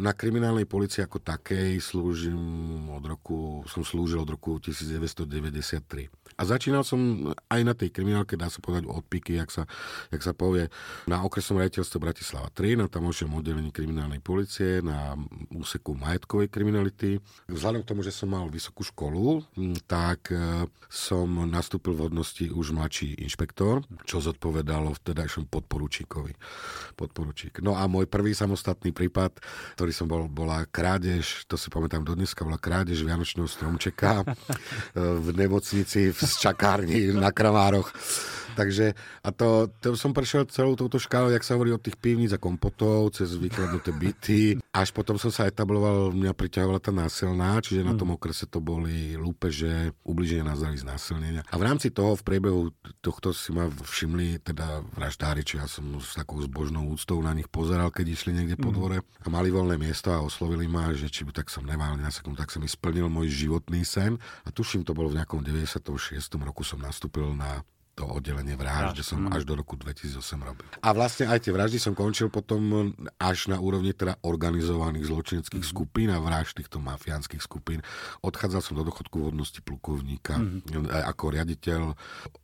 Na 0.00 0.16
kriminálnej 0.16 0.64
policii 0.64 1.04
ako 1.04 1.20
takej 1.20 1.76
slúžim 1.84 2.40
od 2.88 3.04
roku, 3.04 3.60
som 3.68 3.84
slúžil 3.84 4.24
od 4.24 4.32
roku 4.32 4.56
1993. 4.56 6.08
A 6.40 6.42
začínal 6.48 6.80
som 6.80 7.28
aj 7.52 7.60
na 7.60 7.76
tej 7.76 7.92
kriminálke, 7.92 8.40
dá 8.40 8.48
sa 8.48 8.64
povedať, 8.64 8.88
odpiky, 8.88 9.36
jak 9.36 9.52
sa, 9.52 9.68
jak 10.08 10.22
sa 10.24 10.32
povie, 10.32 10.72
na 11.04 11.20
okresom 11.20 11.60
rejiteľstve 11.60 11.98
Bratislava 12.00 12.48
3, 12.48 12.80
na 12.80 12.86
tamošom 12.88 13.36
oddelení 13.36 13.68
kriminálnej 13.68 14.21
policie 14.22 14.78
na 14.80 15.18
úseku 15.50 15.98
majetkovej 15.98 16.48
kriminality. 16.48 17.18
Vzhľadom 17.50 17.82
k 17.82 17.90
tomu, 17.90 18.00
že 18.06 18.14
som 18.14 18.30
mal 18.30 18.46
vysokú 18.46 18.86
školu, 18.86 19.42
tak 19.90 20.30
e, 20.30 20.64
som 20.86 21.26
nastúpil 21.50 21.98
v 21.98 22.06
hodnosti 22.08 22.46
už 22.48 22.72
mladší 22.72 23.18
inšpektor, 23.18 23.82
čo 24.06 24.22
zodpovedalo 24.22 24.94
vtedajšom 24.94 25.50
podporučíkovi. 25.50 26.38
Podporučík. 26.94 27.58
No 27.60 27.74
a 27.74 27.90
môj 27.90 28.06
prvý 28.06 28.32
samostatný 28.32 28.94
prípad, 28.94 29.42
ktorý 29.74 29.92
som 29.92 30.06
bol, 30.06 30.30
bola 30.30 30.64
krádež, 30.70 31.44
to 31.50 31.58
si 31.58 31.66
pamätám 31.68 32.06
do 32.06 32.14
dneska, 32.14 32.46
bola 32.46 32.62
krádež 32.62 33.02
Vianočného 33.02 33.50
stromčeka 33.50 34.22
e, 34.22 34.26
v 34.96 35.28
nemocnici 35.34 36.14
v 36.14 36.20
čakárni 36.38 37.10
na 37.10 37.34
Kramároch. 37.34 37.90
Takže, 38.52 38.92
a 39.24 39.28
to, 39.32 39.72
to 39.80 39.96
som 39.96 40.12
prešiel 40.12 40.44
celou 40.52 40.76
touto 40.76 41.00
škálou, 41.00 41.32
jak 41.32 41.44
sa 41.44 41.56
hovorí 41.56 41.72
od 41.72 41.80
tých 41.80 41.96
pivníc 41.96 42.36
a 42.36 42.40
kompotov, 42.40 43.16
cez 43.16 43.32
vykladnuté 43.36 43.96
byty. 43.96 44.11
Až 44.72 44.88
potom 44.96 45.20
som 45.20 45.28
sa 45.28 45.44
etabloval, 45.44 46.16
mňa 46.16 46.32
priťahovala 46.32 46.80
tá 46.80 46.88
násilná, 46.88 47.60
čiže 47.60 47.84
na 47.84 47.92
tom 47.92 48.12
mm. 48.12 48.16
okrese 48.16 48.48
to 48.48 48.58
boli 48.58 49.16
lúpeže, 49.20 49.92
ubliženie 50.02 50.44
na 50.44 50.56
zdraví 50.56 50.80
znásilnenia. 50.80 51.44
A 51.52 51.56
v 51.60 51.66
rámci 51.68 51.92
toho, 51.92 52.16
v 52.16 52.24
priebehu 52.24 52.72
tohto 53.04 53.36
si 53.36 53.52
ma 53.52 53.68
všimli 53.68 54.40
teda 54.40 54.80
vraždári, 54.96 55.44
či 55.44 55.60
ja 55.60 55.68
som 55.68 55.84
s 56.00 56.16
takou 56.16 56.40
zbožnou 56.40 56.88
úctou 56.88 57.20
na 57.20 57.36
nich 57.36 57.52
pozeral, 57.52 57.92
keď 57.92 58.16
išli 58.16 58.32
niekde 58.32 58.56
po 58.56 58.72
mm. 58.72 58.74
dvore 58.74 58.98
a 59.04 59.26
mali 59.28 59.52
voľné 59.52 59.76
miesto 59.76 60.08
a 60.08 60.24
oslovili 60.24 60.64
ma, 60.64 60.88
že 60.96 61.12
či 61.12 61.28
by 61.28 61.36
tak 61.36 61.52
som 61.52 61.68
nemal 61.68 61.92
na 62.00 62.08
sekundu, 62.08 62.40
tak 62.40 62.48
sa 62.48 62.56
mi 62.56 62.68
splnil 62.68 63.12
môj 63.12 63.28
životný 63.28 63.84
sen. 63.84 64.16
A 64.44 64.48
tuším, 64.48 64.88
to 64.88 64.96
bolo 64.96 65.12
v 65.12 65.20
nejakom 65.20 65.44
96. 65.44 65.84
roku 66.40 66.64
som 66.64 66.80
nastúpil 66.80 67.28
na 67.36 67.60
to 67.92 68.08
oddelenie 68.08 68.56
vražd, 68.56 69.04
že 69.04 69.04
som 69.04 69.28
až 69.28 69.44
do 69.44 69.52
roku 69.52 69.76
2008 69.76 70.24
robil. 70.40 70.64
A 70.80 70.96
vlastne 70.96 71.28
aj 71.28 71.44
tie 71.44 71.52
vraždy 71.52 71.76
som 71.76 71.92
končil 71.92 72.32
potom 72.32 72.96
až 73.20 73.52
na 73.52 73.60
úrovni 73.60 73.92
teda 73.92 74.16
organizovaných 74.24 75.12
zločineckých 75.12 75.60
mm. 75.60 75.70
skupín 75.76 76.08
a 76.08 76.16
vražd 76.16 76.64
týchto 76.64 76.80
mafiánskych 76.80 77.44
skupín. 77.44 77.84
Odchádzal 78.24 78.64
som 78.64 78.80
do 78.80 78.88
dochodku 78.88 79.20
v 79.20 79.24
hodnosti 79.28 79.60
plukovníka 79.60 80.40
mm. 80.40 80.88
ako 81.12 81.24
riaditeľ 81.36 81.92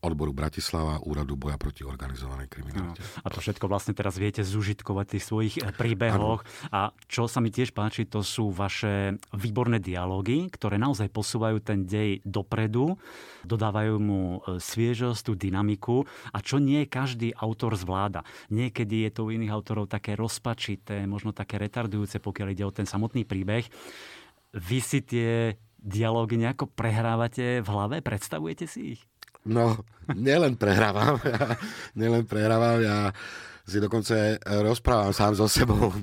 odboru 0.04 0.36
Bratislava 0.36 1.00
Úradu 1.00 1.40
boja 1.40 1.56
proti 1.56 1.80
organizovanej 1.80 2.52
kriminalite. 2.52 3.00
No. 3.00 3.24
A 3.24 3.32
to 3.32 3.40
všetko 3.40 3.72
vlastne 3.72 3.96
teraz 3.96 4.20
viete 4.20 4.44
zužitkovať 4.44 5.04
v 5.08 5.12
tých 5.16 5.24
svojich 5.24 5.54
eh, 5.64 5.72
príbehoch. 5.72 6.44
Ano. 6.44 6.68
A 6.68 6.80
čo 7.08 7.24
sa 7.24 7.40
mi 7.40 7.48
tiež 7.48 7.72
páči, 7.72 8.04
to 8.04 8.20
sú 8.20 8.52
vaše 8.52 9.16
výborné 9.32 9.80
dialógy, 9.80 10.52
ktoré 10.52 10.76
naozaj 10.76 11.08
posúvajú 11.08 11.64
ten 11.64 11.88
dej 11.88 12.20
dopredu, 12.20 13.00
dodávajú 13.48 13.96
mu 13.96 14.20
eh, 14.44 14.60
sviežosť, 14.60 15.20
tú 15.24 15.37
dynamiku 15.38 16.02
a 16.34 16.42
čo 16.42 16.58
nie 16.58 16.90
každý 16.90 17.30
autor 17.38 17.78
zvláda. 17.78 18.26
Niekedy 18.50 19.08
je 19.08 19.10
to 19.14 19.30
u 19.30 19.32
iných 19.32 19.54
autorov 19.54 19.86
také 19.86 20.18
rozpačité, 20.18 21.06
možno 21.06 21.30
také 21.30 21.56
retardujúce, 21.56 22.18
pokiaľ 22.18 22.48
ide 22.52 22.64
o 22.66 22.74
ten 22.74 22.84
samotný 22.84 23.22
príbeh. 23.22 23.64
Vy 24.52 24.78
si 24.82 25.00
tie 25.06 25.54
dialógy 25.78 26.36
nejako 26.36 26.66
prehrávate 26.74 27.62
v 27.62 27.68
hlave? 27.70 27.96
Predstavujete 28.02 28.66
si 28.66 28.98
ich? 28.98 29.02
No, 29.46 29.80
nielen 30.12 30.58
prehrávam. 30.58 31.22
Ja, 31.28 31.54
nielen 31.94 32.26
prehrávam. 32.26 32.82
Ja 32.82 33.14
si 33.68 33.78
dokonca 33.78 34.40
rozprávam 34.64 35.12
sám 35.12 35.36
so 35.36 35.46
sebou. 35.46 35.92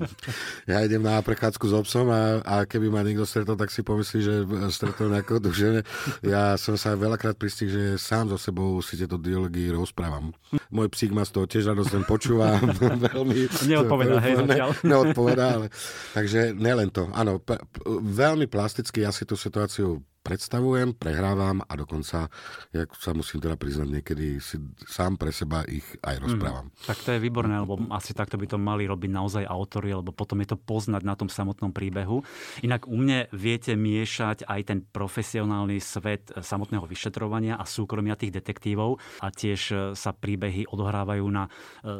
Ja 0.66 0.82
idem 0.82 1.02
na 1.02 1.22
prechádzku 1.22 1.62
s 1.70 1.74
obsom 1.74 2.10
a, 2.10 2.42
a 2.42 2.54
keby 2.66 2.90
ma 2.90 3.06
niekto 3.06 3.22
stretol, 3.22 3.54
tak 3.54 3.70
si 3.70 3.86
pomyslí, 3.86 4.18
že 4.18 4.34
stretol 4.74 5.14
nejakého 5.14 5.38
dužene. 5.38 5.86
Ja 6.26 6.58
som 6.58 6.74
sa 6.74 6.98
veľakrát 6.98 7.38
pristih, 7.38 7.70
že 7.70 7.82
sám 7.98 8.30
so 8.30 8.38
sebou 8.38 8.82
si 8.82 8.98
tieto 8.98 9.14
dialógy 9.14 9.70
rozprávam. 9.70 10.34
Môj 10.74 10.90
psík 10.90 11.14
ma 11.14 11.22
z 11.22 11.38
toho 11.38 11.46
tiež 11.46 11.70
radosť 11.70 11.90
len 11.94 12.04
počúva. 12.06 12.58
veľmi, 13.14 13.46
Neodpovedá, 13.66 14.18
hej, 14.22 14.42
ne, 14.42 14.56
Neodpovedá, 14.90 15.46
ale... 15.60 15.66
Takže 16.14 16.50
nelen 16.54 16.90
to. 16.90 17.06
Áno, 17.14 17.38
p- 17.38 17.62
veľmi 18.02 18.50
plasticky 18.50 19.06
ja 19.06 19.14
si 19.14 19.22
tú 19.22 19.38
situáciu 19.38 20.02
predstavujem, 20.26 20.98
prehrávam 20.98 21.62
a 21.62 21.72
dokonca, 21.78 22.26
jak 22.74 22.90
sa 22.98 23.14
musím 23.14 23.38
teda 23.38 23.54
priznať, 23.54 23.86
niekedy 23.86 24.42
si 24.42 24.58
sám 24.90 25.14
pre 25.14 25.30
seba 25.30 25.62
ich 25.70 25.86
aj 26.02 26.18
rozprávam. 26.18 26.66
Mm, 26.66 26.82
tak 26.90 26.98
to 27.06 27.14
je 27.14 27.22
výborné, 27.22 27.54
lebo 27.62 27.78
asi 27.94 28.10
takto 28.10 28.34
by 28.34 28.50
to 28.50 28.58
mali 28.58 28.90
robiť 28.90 29.10
naozaj 29.14 29.44
autory, 29.46 29.94
lebo 29.94 30.10
potom 30.10 30.42
je 30.42 30.50
to 30.50 30.58
poznať 30.58 31.06
na 31.06 31.14
tom 31.14 31.30
samotnom 31.30 31.70
príbehu. 31.70 32.26
Inak 32.66 32.90
u 32.90 32.98
mne 32.98 33.30
viete 33.30 33.78
miešať 33.78 34.50
aj 34.50 34.60
ten 34.66 34.78
profesionálny 34.82 35.78
svet 35.78 36.34
samotného 36.34 36.82
vyšetrovania 36.90 37.54
a 37.54 37.62
súkromia 37.62 38.18
tých 38.18 38.34
detektívov 38.34 38.98
a 39.22 39.30
tiež 39.30 39.60
e, 39.70 39.74
sa 39.94 40.10
príbehy 40.10 40.66
odohrávajú 40.66 41.26
na 41.30 41.46
e, 41.46 41.50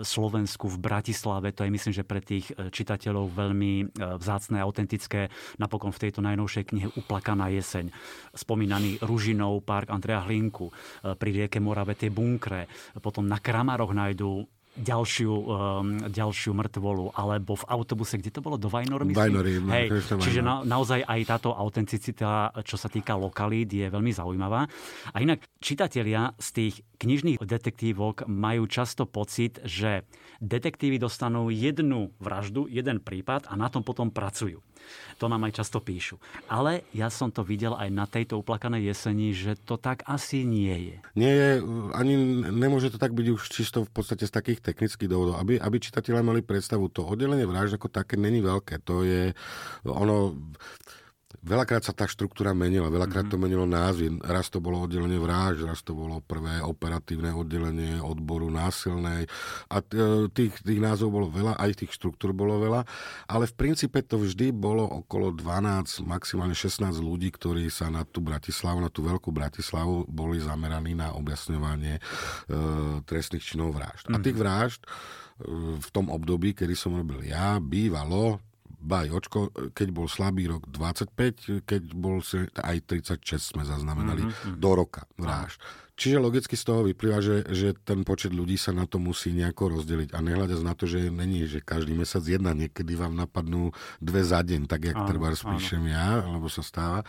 Slovensku 0.03 0.67
v 0.67 0.83
Bratislave. 0.83 1.55
To 1.55 1.63
je 1.63 1.71
myslím, 1.71 1.95
že 1.95 2.03
pre 2.03 2.19
tých 2.19 2.51
e, 2.57 2.73
čitateľov 2.73 3.31
veľmi 3.37 3.95
vzácne 4.19 4.59
a 4.59 4.67
autentické. 4.67 5.29
Napokon 5.61 5.93
v 5.93 6.09
tejto 6.09 6.25
najnovšej 6.25 6.65
knihe 6.73 6.89
Uplakaná 6.97 7.53
jeseň 7.53 7.93
spomínaný 8.35 9.03
Ružinov 9.03 9.65
park 9.65 9.91
Andrea 9.91 10.23
Hlinku, 10.25 10.69
e, 10.69 10.73
pri 11.17 11.31
rieke 11.33 11.59
Morave 11.63 11.99
tie 11.99 12.13
bunkre, 12.13 12.69
potom 13.01 13.27
na 13.27 13.41
Kramaroch 13.41 13.93
nájdú 13.93 14.47
ďalšiu, 14.77 15.33
um, 15.33 15.47
ďalšiu 16.13 16.53
mŕtvolu, 16.53 17.17
alebo 17.17 17.57
v 17.57 17.65
autobuse, 17.73 18.21
kde 18.21 18.29
to 18.29 18.45
bolo, 18.45 18.61
do 18.61 18.69
Vajnor, 18.69 19.09
myslím? 19.09 19.41
Vajnory, 19.41 19.53
Hej, 19.73 19.89
čiže 20.21 20.45
na, 20.45 20.61
naozaj 20.63 21.01
aj 21.01 21.21
táto 21.25 21.57
autenticita, 21.57 22.53
čo 22.61 22.77
sa 22.77 22.93
týka 22.93 23.17
lokalít, 23.17 23.73
je 23.73 23.89
veľmi 23.89 24.13
zaujímavá. 24.13 24.69
A 25.13 25.17
inak 25.25 25.41
čitatelia 25.65 26.37
z 26.37 26.49
tých 26.53 26.75
knižných 27.01 27.41
detektívok 27.41 28.29
majú 28.29 28.69
často 28.69 29.09
pocit, 29.09 29.65
že 29.65 30.05
detektívy 30.45 31.01
dostanú 31.01 31.49
jednu 31.49 32.13
vraždu, 32.21 32.69
jeden 32.69 33.01
prípad 33.01 33.49
a 33.49 33.57
na 33.57 33.73
tom 33.73 33.81
potom 33.81 34.13
pracujú. 34.13 34.61
To 35.23 35.31
nám 35.33 35.49
aj 35.49 35.63
často 35.63 35.81
píšu. 35.81 36.21
Ale 36.51 36.85
ja 36.93 37.09
som 37.09 37.33
to 37.33 37.41
videl 37.41 37.73
aj 37.75 37.89
na 37.89 38.05
tejto 38.05 38.41
uplakanej 38.41 38.93
jeseni, 38.93 39.33
že 39.33 39.57
to 39.57 39.81
tak 39.81 40.05
asi 40.05 40.45
nie 40.45 40.93
je. 40.93 40.97
Nie 41.17 41.33
je, 41.33 41.51
ani 41.97 42.15
nemôže 42.53 42.93
to 42.93 42.99
tak 43.01 43.17
byť 43.17 43.27
už 43.33 43.43
čisto 43.49 43.85
v 43.87 43.91
podstate 43.91 44.29
z 44.29 44.33
takých 44.33 44.61
technických 44.61 45.09
dôvodov. 45.09 45.41
Aby, 45.41 45.57
aby 45.57 45.77
čitatelia 45.81 46.21
mali 46.21 46.45
predstavu, 46.45 46.93
to 46.93 47.07
oddelenie 47.07 47.49
vražd 47.49 47.81
ako 47.81 47.89
také 47.89 48.21
není 48.21 48.45
veľké. 48.45 48.85
To 48.85 49.03
je, 49.07 49.33
ono, 49.89 50.37
Veľakrát 51.27 51.83
sa 51.83 51.91
tá 51.91 52.07
štruktúra 52.07 52.55
menila, 52.55 52.87
veľakrát 52.87 53.27
to 53.27 53.35
menilo 53.35 53.67
názvy. 53.67 54.19
Raz 54.23 54.47
to 54.47 54.63
bolo 54.63 54.87
oddelenie 54.87 55.19
vražd, 55.19 55.67
raz 55.67 55.83
to 55.83 55.91
bolo 55.95 56.23
prvé 56.23 56.63
operatívne 56.63 57.35
oddelenie 57.35 57.99
odboru 57.99 58.47
násilnej. 58.47 59.27
A 59.67 59.83
tých, 60.31 60.55
tých 60.63 60.81
názvov 60.83 61.11
bolo 61.11 61.27
veľa, 61.31 61.59
aj 61.59 61.83
tých 61.83 61.99
štruktúr 61.99 62.31
bolo 62.31 62.63
veľa, 62.63 62.87
ale 63.27 63.51
v 63.51 63.55
princípe 63.59 64.07
to 64.07 64.23
vždy 64.23 64.55
bolo 64.55 64.87
okolo 64.87 65.35
12, 65.35 66.07
maximálne 66.07 66.55
16 66.55 66.95
ľudí, 67.03 67.35
ktorí 67.35 67.75
sa 67.75 67.91
na 67.91 68.07
tú 68.07 68.23
Bratislavu, 68.23 68.79
na 68.79 68.91
tú 68.91 69.03
veľkú 69.03 69.35
Bratislavu 69.35 70.07
boli 70.07 70.39
zameraní 70.39 70.95
na 70.95 71.11
objasňovanie 71.15 71.99
e, 71.99 72.03
trestných 73.03 73.43
činov 73.43 73.75
vražd. 73.75 74.15
A 74.15 74.23
tých 74.23 74.39
mhm. 74.39 74.43
vražd 74.47 74.81
e, 74.83 74.89
v 75.83 75.89
tom 75.91 76.07
období, 76.07 76.55
kedy 76.55 76.79
som 76.79 76.95
robil 76.95 77.27
ja, 77.27 77.59
bývalo 77.59 78.46
Baj, 78.87 79.11
očko, 79.11 79.51
keď 79.75 79.89
bol 79.91 80.07
slabý 80.07 80.47
rok 80.47 80.71
25, 80.71 81.67
keď 81.67 81.83
bol 81.91 82.23
aj 82.55 82.77
36 82.87 83.59
sme 83.59 83.67
zaznamenali 83.67 84.23
mm-hmm. 84.23 84.63
do 84.63 84.71
roka 84.79 85.11
vražd. 85.19 85.59
Čiže 85.97 86.21
logicky 86.21 86.55
z 86.55 86.65
toho 86.69 86.85
vyplýva, 86.85 87.25
že, 87.25 87.49
že 87.51 87.73
ten 87.73 88.05
počet 88.05 88.31
ľudí 88.31 88.61
sa 88.61 88.71
na 88.71 88.85
to 88.85 89.01
musí 89.01 89.33
nejako 89.33 89.81
rozdeliť 89.81 90.13
a 90.13 90.21
nehľadať 90.21 90.61
na 90.61 90.77
to, 90.77 90.85
že 90.85 91.09
není, 91.09 91.49
že 91.49 91.65
každý 91.65 91.97
mesiac 91.97 92.21
jedna, 92.21 92.53
niekedy 92.53 92.93
vám 92.95 93.17
napadnú 93.17 93.73
dve 93.99 94.23
za 94.23 94.45
deň, 94.45 94.69
tak 94.69 94.93
jak 94.93 94.99
treba 95.09 95.33
spíšem 95.33 95.89
ja, 95.89 96.23
alebo 96.23 96.53
sa 96.53 96.61
stáva. 96.61 97.01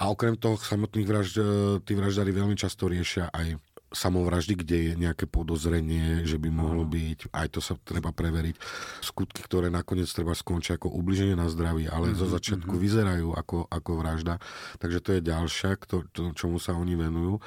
A 0.00 0.10
okrem 0.10 0.34
toho 0.34 0.56
samotných 0.56 1.06
vražd, 1.06 1.36
e, 1.38 1.44
tí 1.84 1.92
vraždári 1.92 2.32
veľmi 2.32 2.56
často 2.56 2.88
riešia 2.88 3.28
aj 3.30 3.60
samovraždy, 3.90 4.54
kde 4.62 4.76
je 4.78 4.92
nejaké 4.94 5.26
podozrenie, 5.26 6.22
že 6.22 6.38
by 6.38 6.48
mohlo 6.50 6.86
byť, 6.86 7.34
aj 7.34 7.46
to 7.50 7.60
sa 7.60 7.74
treba 7.82 8.14
preveriť, 8.14 8.54
skutky, 9.02 9.42
ktoré 9.42 9.66
nakoniec 9.66 10.06
treba 10.06 10.30
skončiť 10.30 10.78
ako 10.78 10.94
ubliženie 10.94 11.34
na 11.34 11.50
zdraví, 11.50 11.90
ale 11.90 12.10
mm-hmm. 12.14 12.22
zo 12.22 12.26
mhm, 12.30 12.34
začiatku 12.38 12.70
mm-hmm. 12.70 12.86
vyzerajú 12.86 13.28
ako, 13.34 13.58
ako 13.66 13.90
vražda. 13.98 14.34
Takže 14.78 14.98
to 15.02 15.10
je 15.18 15.20
ďalšia, 15.26 15.70
to, 15.90 16.06
to, 16.14 16.30
čomu 16.38 16.62
sa 16.62 16.78
oni 16.78 16.94
venujú. 16.94 17.42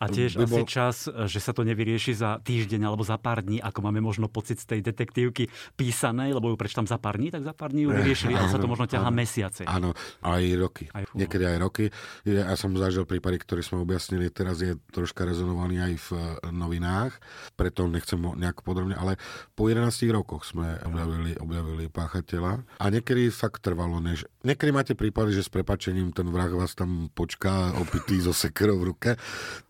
A 0.00 0.10
tiež 0.10 0.40
by 0.40 0.48
asi 0.48 0.62
čas, 0.66 1.06
že 1.06 1.38
sa 1.38 1.52
to 1.54 1.62
nevyrieši 1.62 2.16
za 2.16 2.40
týždeň 2.42 2.88
alebo 2.88 3.04
za 3.06 3.20
pár 3.20 3.44
dní, 3.44 3.60
ako 3.60 3.78
máme 3.84 4.00
možno 4.00 4.26
pocit 4.26 4.58
z 4.58 4.66
tej 4.66 4.80
detektívky 4.82 5.52
písanej, 5.78 6.34
lebo 6.34 6.50
ju 6.50 6.56
prečo 6.58 6.80
tam 6.80 6.88
za 6.88 6.96
pár 6.98 7.20
dní, 7.20 7.30
tak 7.30 7.44
za 7.44 7.54
pár 7.54 7.70
dní 7.70 7.86
ju 7.86 7.94
vyriešili, 7.94 8.34
ale 8.34 8.48
sa 8.50 8.58
to 8.58 8.66
možno 8.66 8.88
ťahá 8.88 9.12
mesiace. 9.12 9.62
Áno, 9.68 9.92
aj 10.24 10.42
roky. 10.56 10.84
Aj, 10.90 11.04
Niekedy 11.14 11.44
aj 11.46 11.58
roky. 11.60 11.84
Ja 12.26 12.56
som 12.58 12.74
zažil 12.74 13.06
prípady, 13.06 13.38
ktoré 13.38 13.62
sme 13.62 13.84
objasnili, 13.84 14.32
teraz 14.32 14.58
je 14.64 14.74
troška 14.90 15.22
rezonovaný 15.22 15.73
aj 15.80 15.94
v 15.98 16.08
eh, 16.14 16.22
novinách, 16.50 17.12
preto 17.58 17.86
nechcem 17.86 18.18
nejak 18.18 18.62
podrobne, 18.62 18.94
ale 18.94 19.18
po 19.54 19.70
11 19.70 19.90
rokoch 20.10 20.46
sme 20.46 20.78
objavili, 20.84 21.34
objavili 21.38 21.84
páchateľa 21.90 22.62
a 22.78 22.84
niekedy 22.90 23.30
fakt 23.30 23.64
trvalo, 23.64 23.98
než... 23.98 24.26
Niekedy 24.44 24.70
máte 24.70 24.92
prípady, 24.92 25.40
že 25.40 25.46
s 25.46 25.50
prepačením 25.50 26.12
ten 26.12 26.28
vrah 26.28 26.52
vás 26.52 26.76
tam 26.76 27.08
počká 27.12 27.72
opitý 27.80 28.20
so 28.20 28.36
sekerou 28.36 28.76
v 28.76 28.88
ruke. 28.92 29.10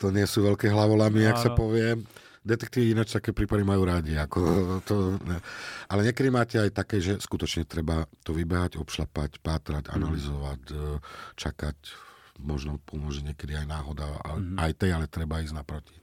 To 0.02 0.10
nie 0.10 0.26
sú 0.26 0.42
veľké 0.42 0.66
hlavolamy, 0.66 1.22
jak 1.22 1.38
sa 1.38 1.54
povie. 1.54 1.94
Detektívy 2.44 2.92
ináč 2.92 3.16
také 3.16 3.32
prípady 3.32 3.64
majú 3.64 3.88
rádi. 3.88 4.20
Ako 4.20 4.38
to, 4.88 5.16
ne. 5.24 5.40
Ale 5.88 6.04
niekedy 6.04 6.28
máte 6.28 6.60
aj 6.60 6.76
také, 6.76 7.00
že 7.00 7.16
skutočne 7.16 7.64
treba 7.64 8.04
to 8.20 8.36
vybehať, 8.36 8.76
obšlapať, 8.76 9.40
pátrať, 9.40 9.88
analyzovať, 9.94 10.60
mm. 10.74 10.98
čakať 11.40 12.03
možno 12.40 12.83
pomôže 12.83 13.23
niekedy 13.23 13.55
aj 13.55 13.66
náhoda, 13.66 14.07
mm-hmm. 14.07 14.59
aj 14.59 14.73
tej, 14.75 14.90
ale 14.94 15.07
treba 15.07 15.42
ísť 15.42 15.55
naproti. 15.55 15.94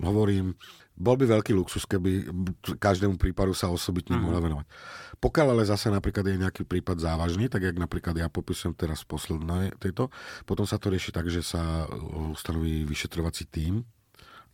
Hovorím, 0.00 0.58
bol 0.96 1.14
by 1.14 1.28
veľký 1.28 1.52
luxus, 1.52 1.84
keby 1.84 2.32
každému 2.80 3.20
prípadu 3.20 3.52
sa 3.52 3.70
osobitne 3.70 4.16
mm-hmm. 4.16 4.24
mohla 4.24 4.40
venovať. 4.42 4.66
Pokiaľ 5.16 5.46
ale 5.56 5.64
zase 5.64 5.88
napríklad 5.88 6.28
je 6.28 6.42
nejaký 6.42 6.62
prípad 6.68 7.00
závažný, 7.00 7.48
tak 7.48 7.64
jak 7.64 7.76
napríklad 7.76 8.16
ja 8.18 8.28
popisujem 8.28 8.76
teraz 8.76 9.06
posledné 9.06 9.76
tejto, 9.80 10.12
potom 10.44 10.68
sa 10.68 10.76
to 10.76 10.92
rieši 10.92 11.14
tak, 11.14 11.30
že 11.32 11.40
sa 11.40 11.88
ustanoví 12.34 12.84
vyšetrovací 12.84 13.48
tím, 13.48 13.86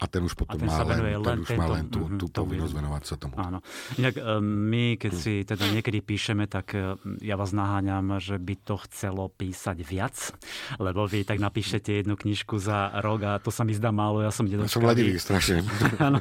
a 0.02 0.10
ten 0.10 0.26
už 0.26 0.34
potom 0.34 0.58
ten 0.58 0.66
má 0.66 0.82
len, 0.82 0.98
len, 0.98 1.22
ten 1.22 1.38
už 1.46 1.48
tento, 1.54 1.60
má 1.62 1.66
len 1.70 1.86
tú, 1.86 2.02
mm-hmm, 2.02 2.18
tú 2.18 2.26
povinnosť 2.34 2.74
venovať 2.74 3.02
sa 3.06 3.14
tomu. 3.14 3.34
Áno. 3.38 3.58
Inak 4.02 4.14
e, 4.18 4.22
my, 4.42 4.84
keď 4.98 5.12
si 5.14 5.34
teda 5.46 5.70
niekedy 5.70 6.02
píšeme, 6.02 6.50
tak 6.50 6.74
e, 6.74 6.98
ja 7.22 7.38
vás 7.38 7.54
naháňam, 7.54 8.18
že 8.18 8.34
by 8.34 8.54
to 8.66 8.82
chcelo 8.90 9.30
písať 9.30 9.78
viac, 9.86 10.34
lebo 10.82 11.06
vy 11.06 11.22
tak 11.22 11.38
napíšete 11.38 12.02
jednu 12.02 12.18
knižku 12.18 12.58
za 12.58 12.90
rok 12.98 13.20
a 13.22 13.32
to 13.38 13.54
sa 13.54 13.62
mi 13.62 13.78
zdá 13.78 13.94
málo, 13.94 14.26
ja 14.26 14.34
som 14.34 14.42
nedočkavý. 14.42 14.66
Ja 14.66 14.74
som 14.74 14.82
ladivý 14.82 15.12
strašne. 15.22 15.62
Áno. 16.10 16.18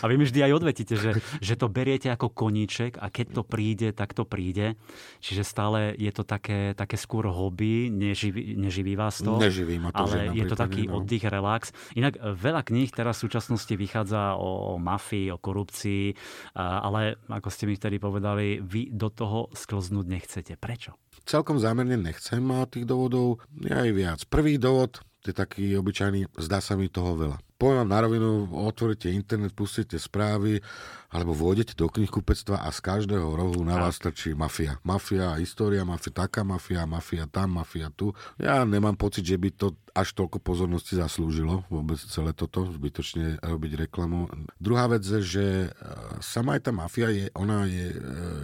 A 0.00 0.04
vy 0.08 0.14
mi 0.16 0.24
vždy 0.24 0.48
aj 0.48 0.52
odvetíte, 0.56 0.96
že, 0.96 1.20
že 1.44 1.54
to 1.60 1.68
beriete 1.68 2.08
ako 2.08 2.32
koníček 2.32 2.96
a 2.96 3.12
keď 3.12 3.36
to 3.36 3.42
príde, 3.44 3.92
tak 3.92 4.16
to 4.16 4.24
príde. 4.24 4.80
Čiže 5.20 5.44
stále 5.44 5.92
je 6.00 6.08
to 6.16 6.24
také, 6.24 6.72
také 6.72 6.96
skôr 6.96 7.28
hobby, 7.28 7.92
neživí, 7.92 8.56
neživí 8.56 8.96
vás 8.96 9.20
to. 9.20 9.36
Neživí 9.36 9.76
ma 9.76 9.92
to, 9.92 10.00
ale 10.00 10.32
je 10.32 10.44
to 10.48 10.56
taký 10.56 10.88
no. 10.88 11.04
oddych, 11.04 11.28
relax. 11.28 11.76
Inak 11.92 12.16
e, 12.16 12.32
veľa 12.32 12.64
kníh 12.64 12.88
teraz 12.88 13.17
v 13.18 13.24
súčasnosti 13.26 13.74
vychádza 13.74 14.38
o, 14.38 14.78
o 14.78 14.78
mafii, 14.78 15.34
o 15.34 15.42
korupcii, 15.42 16.14
ale 16.54 17.18
ako 17.26 17.50
ste 17.50 17.66
mi 17.66 17.74
vtedy 17.74 17.98
povedali, 17.98 18.62
vy 18.62 18.94
do 18.94 19.10
toho 19.10 19.50
sklznúť 19.50 20.06
nechcete. 20.06 20.54
Prečo? 20.54 20.94
Celkom 21.26 21.58
zámerne 21.58 21.98
nechcem 21.98 22.46
a 22.54 22.62
tých 22.70 22.86
dôvodov 22.86 23.42
je 23.58 23.74
aj 23.74 23.90
viac. 23.90 24.20
Prvý 24.30 24.62
dôvod 24.62 25.02
je 25.26 25.34
taký 25.34 25.74
obyčajný, 25.74 26.30
zdá 26.38 26.62
sa 26.62 26.78
mi 26.78 26.86
toho 26.86 27.18
veľa 27.18 27.47
poviem 27.58 27.82
vám 27.82 27.90
na 27.90 28.00
rovinu, 28.06 28.46
otvoríte 28.54 29.10
internet, 29.10 29.50
pustíte 29.50 29.98
správy, 29.98 30.62
alebo 31.10 31.34
vôjdete 31.34 31.74
do 31.74 31.90
knihkupectva 31.90 32.62
a 32.62 32.70
z 32.70 32.78
každého 32.84 33.34
rohu 33.34 33.66
na 33.66 33.80
vás 33.80 33.98
trčí 33.98 34.36
mafia. 34.36 34.78
Mafia, 34.86 35.34
história, 35.42 35.82
mafia, 35.82 36.14
taká 36.14 36.46
mafia, 36.46 36.86
mafia 36.86 37.26
tam, 37.26 37.58
mafia 37.58 37.90
tu. 37.90 38.14
Ja 38.38 38.62
nemám 38.62 38.94
pocit, 38.94 39.26
že 39.26 39.40
by 39.40 39.48
to 39.56 39.74
až 39.90 40.14
toľko 40.14 40.38
pozornosti 40.38 40.94
zaslúžilo, 40.94 41.66
vôbec 41.66 41.98
celé 41.98 42.30
toto, 42.30 42.70
zbytočne 42.70 43.42
robiť 43.42 43.90
reklamu. 43.90 44.30
Druhá 44.62 44.86
vec 44.86 45.02
je, 45.02 45.18
že 45.18 45.46
e, 45.66 45.68
sama 46.22 46.54
aj 46.54 46.70
tá 46.70 46.72
mafia, 46.76 47.10
je, 47.10 47.26
ona 47.34 47.66
je 47.66 47.90
e, 47.90 47.98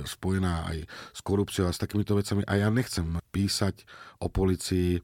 spojená 0.08 0.74
aj 0.74 0.90
s 1.14 1.20
korupciou 1.22 1.70
a 1.70 1.74
s 1.76 1.78
takýmito 1.78 2.18
vecami 2.18 2.42
a 2.48 2.58
ja 2.58 2.72
nechcem 2.72 3.22
písať 3.30 3.86
o 4.18 4.26
policii. 4.26 4.98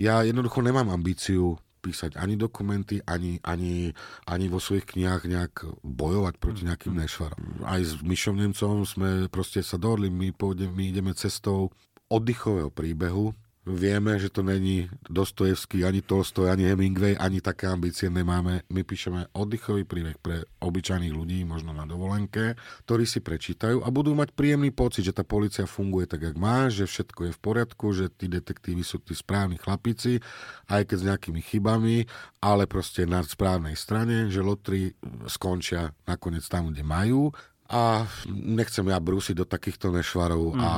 Ja 0.00 0.24
jednoducho 0.24 0.64
nemám 0.64 0.88
ambíciu 0.88 1.60
písať 1.80 2.20
ani 2.20 2.36
dokumenty, 2.36 3.00
ani, 3.08 3.40
ani, 3.40 3.96
ani 4.28 4.46
vo 4.52 4.60
svojich 4.60 4.84
knihách 4.92 5.24
nejak 5.24 5.54
bojovať 5.80 6.34
proti 6.36 6.68
nejakým 6.68 6.94
mm. 6.94 7.00
nešvarom. 7.08 7.42
Aj 7.64 7.80
s 7.80 7.96
Myšom 8.04 8.36
Nemcom 8.36 8.84
sme 8.84 9.32
proste 9.32 9.64
sa 9.64 9.80
dohodli, 9.80 10.12
my, 10.12 10.36
pôjdem, 10.36 10.70
my 10.70 10.92
ideme 10.92 11.16
cestou 11.16 11.72
oddychového 12.12 12.68
príbehu, 12.68 13.32
Vieme, 13.60 14.16
že 14.16 14.32
to 14.32 14.40
není 14.40 14.88
Dostojevský, 15.04 15.84
ani 15.84 16.00
Tolstoj, 16.00 16.48
ani 16.48 16.64
Hemingway, 16.64 17.12
ani 17.20 17.44
také 17.44 17.68
ambície 17.68 18.08
nemáme. 18.08 18.64
My 18.72 18.80
píšeme 18.88 19.28
oddychový 19.36 19.84
príbeh 19.84 20.16
pre 20.16 20.48
obyčajných 20.64 21.12
ľudí, 21.12 21.44
možno 21.44 21.76
na 21.76 21.84
dovolenke, 21.84 22.56
ktorí 22.88 23.04
si 23.04 23.20
prečítajú 23.20 23.84
a 23.84 23.92
budú 23.92 24.16
mať 24.16 24.32
príjemný 24.32 24.72
pocit, 24.72 25.04
že 25.04 25.12
tá 25.12 25.28
policia 25.28 25.68
funguje 25.68 26.08
tak, 26.08 26.24
jak 26.24 26.40
má, 26.40 26.72
že 26.72 26.88
všetko 26.88 27.28
je 27.28 27.36
v 27.36 27.40
poriadku, 27.44 27.86
že 27.92 28.08
tí 28.08 28.32
detektívy 28.32 28.80
sú 28.80 28.96
tí 29.04 29.12
správni 29.12 29.60
chlapíci, 29.60 30.24
aj 30.72 30.88
keď 30.88 30.96
s 30.96 31.06
nejakými 31.12 31.40
chybami, 31.44 32.08
ale 32.40 32.64
proste 32.64 33.04
na 33.04 33.20
správnej 33.20 33.76
strane, 33.76 34.32
že 34.32 34.40
lotry 34.40 34.96
skončia 35.28 35.92
nakoniec 36.08 36.48
tam, 36.48 36.72
kde 36.72 36.80
majú 36.80 37.28
a 37.70 38.02
nechcem 38.26 38.82
ja 38.82 38.98
brúsiť 38.98 39.38
do 39.38 39.46
takýchto 39.46 39.94
nešvarov 39.94 40.58
mm. 40.58 40.58
a, 40.58 40.72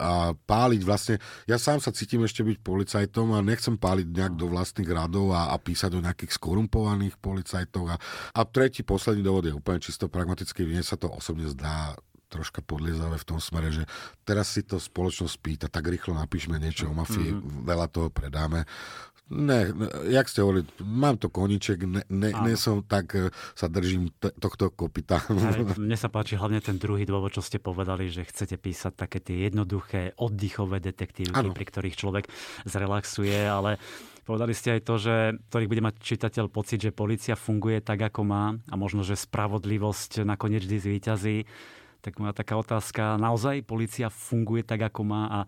a 0.00 0.12
páliť 0.32 0.80
vlastne. 0.80 1.20
Ja 1.44 1.60
sám 1.60 1.84
sa 1.84 1.92
cítim 1.92 2.24
ešte 2.24 2.40
byť 2.40 2.64
policajtom 2.64 3.36
a 3.36 3.44
nechcem 3.44 3.76
páliť 3.76 4.08
nejak 4.08 4.34
do 4.40 4.48
vlastných 4.48 4.88
radov 4.88 5.36
a, 5.36 5.52
a 5.52 5.60
písať 5.60 5.92
o 5.92 6.00
nejakých 6.00 6.32
skorumpovaných 6.40 7.20
policajtov. 7.20 7.92
A, 7.92 7.96
a 8.32 8.40
tretí, 8.48 8.80
posledný 8.80 9.20
dôvod 9.20 9.44
je 9.44 9.52
úplne 9.52 9.84
čisto 9.84 10.08
pragmatický. 10.08 10.64
Mne 10.64 10.80
sa 10.80 10.96
to 10.96 11.12
osobne 11.12 11.52
zdá 11.52 11.92
troška 12.32 12.60
podliezavé 12.64 13.16
v 13.16 13.28
tom 13.28 13.40
smere, 13.40 13.72
že 13.72 13.84
teraz 14.24 14.52
si 14.52 14.60
to 14.64 14.76
spoločnosť 14.76 15.36
pýta, 15.40 15.66
tak 15.72 15.88
rýchlo 15.88 16.12
napíšme 16.12 16.60
niečo 16.60 16.88
o 16.88 16.96
mafii, 16.96 17.32
mm-hmm. 17.32 17.64
veľa 17.64 17.86
toho 17.88 18.08
predáme. 18.12 18.68
Ne, 19.28 19.68
jak 20.08 20.24
ste 20.24 20.40
hovorili, 20.40 20.64
mám 20.80 21.20
to 21.20 21.28
koniček, 21.28 21.84
ne, 21.84 22.00
ne, 22.08 22.30
ne 22.32 22.54
som 22.56 22.80
tak, 22.80 23.12
e, 23.12 23.28
sa 23.52 23.68
držím 23.68 24.08
t- 24.16 24.32
tohto 24.40 24.72
kopita. 24.72 25.20
Aj, 25.20 25.60
mne 25.76 25.96
sa 26.00 26.08
páči 26.08 26.40
hlavne 26.40 26.64
ten 26.64 26.80
druhý 26.80 27.04
dôvod, 27.04 27.36
čo 27.36 27.44
ste 27.44 27.60
povedali, 27.60 28.08
že 28.08 28.24
chcete 28.24 28.56
písať 28.56 28.92
také 28.96 29.20
tie 29.20 29.52
jednoduché, 29.52 30.16
oddychové 30.16 30.80
detektívky, 30.80 31.44
ano. 31.44 31.52
pri 31.52 31.64
ktorých 31.68 31.98
človek 32.00 32.24
zrelaxuje, 32.64 33.36
ale 33.44 33.76
Povedali 34.28 34.52
ste 34.52 34.76
aj 34.76 34.84
to, 34.84 34.94
že 35.00 35.40
ktorých 35.48 35.70
bude 35.72 35.86
mať 35.88 36.04
čitateľ 36.04 36.52
pocit, 36.52 36.84
že 36.84 36.92
policia 36.92 37.32
funguje 37.32 37.80
tak, 37.80 38.12
ako 38.12 38.28
má 38.28 38.52
a 38.68 38.76
možno, 38.76 39.00
že 39.00 39.16
spravodlivosť 39.16 40.20
nakoniec 40.20 40.68
vždy 40.68 40.76
zvýťazí. 40.84 41.36
Tak 42.04 42.20
moja 42.20 42.36
taká 42.36 42.60
otázka, 42.60 43.16
naozaj 43.16 43.64
policia 43.64 44.12
funguje 44.12 44.68
tak, 44.68 44.84
ako 44.92 45.00
má 45.00 45.22
a 45.32 45.40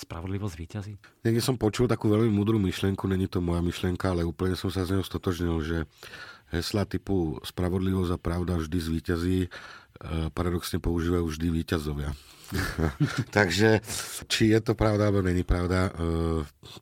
spravodlivosť 0.00 0.54
výťazí? 0.56 0.92
Niekde 1.22 1.42
som 1.44 1.60
počul 1.60 1.84
takú 1.84 2.08
veľmi 2.08 2.32
múdru 2.32 2.56
myšlienku, 2.56 3.04
není 3.04 3.28
to 3.28 3.44
moja 3.44 3.60
myšlienka, 3.60 4.10
ale 4.12 4.24
úplne 4.24 4.56
som 4.56 4.72
sa 4.72 4.88
z 4.88 4.96
neho 4.96 5.04
stotožnil, 5.04 5.60
že 5.60 5.78
hesla 6.50 6.84
typu 6.84 7.38
spravodlivosť 7.46 8.10
a 8.14 8.18
pravda 8.18 8.58
vždy 8.58 8.78
zvíťazí 8.78 9.38
e, 9.46 9.48
paradoxne 10.34 10.82
používajú 10.82 11.30
vždy 11.30 11.48
víťazovia. 11.52 12.10
Takže 13.36 13.78
či 14.26 14.50
je 14.50 14.60
to 14.60 14.74
pravda 14.74 15.08
alebo 15.08 15.22
není 15.22 15.46
pravda, 15.46 15.88
e, 15.88 15.92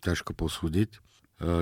ťažko 0.00 0.32
posúdiť. 0.32 0.90
E, 0.94 0.98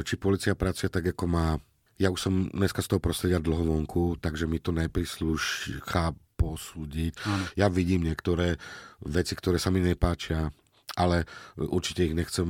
či 0.07 0.15
policia 0.15 0.55
pracuje 0.55 0.87
tak, 0.87 1.11
ako 1.11 1.25
má. 1.27 1.59
Ja 1.99 2.13
už 2.13 2.21
som 2.21 2.35
dneska 2.53 2.85
z 2.85 2.95
toho 2.95 3.01
prostredia 3.03 3.43
dlho 3.43 3.67
vonku, 3.67 4.21
takže 4.23 4.47
mi 4.47 4.63
to 4.63 4.71
neprislúša 4.71 6.15
posúdiť. 6.37 7.13
Ano. 7.25 7.45
Ja 7.57 7.67
vidím 7.73 8.05
niektoré 8.05 8.61
veci, 9.03 9.33
ktoré 9.33 9.57
sa 9.57 9.73
mi 9.73 9.81
nepáčia 9.81 10.53
ale 10.97 11.29
určite 11.61 12.09
ich 12.09 12.17
nechcem 12.17 12.49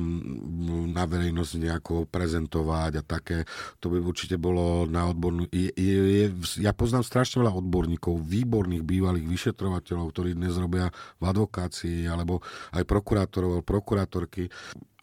na 0.95 1.03
verejnosť 1.03 1.53
nejako 1.59 2.07
prezentovať 2.07 2.91
a 2.97 3.03
také. 3.03 3.43
To 3.83 3.91
by 3.91 3.99
určite 3.99 4.39
bolo 4.39 4.87
na 4.87 5.11
odbornú... 5.11 5.51
Je, 5.51 5.67
je, 5.75 5.95
je, 6.23 6.27
ja 6.63 6.71
poznám 6.71 7.03
strašne 7.03 7.43
veľa 7.43 7.59
odborníkov, 7.59 8.23
výborných 8.23 8.87
bývalých 8.87 9.27
vyšetrovateľov, 9.27 10.15
ktorí 10.15 10.39
dnes 10.39 10.55
robia 10.55 10.87
v 11.19 11.23
advokácii, 11.27 12.07
alebo 12.07 12.39
aj 12.71 12.87
prokurátorov, 12.87 13.67
prokurátorky. 13.67 14.47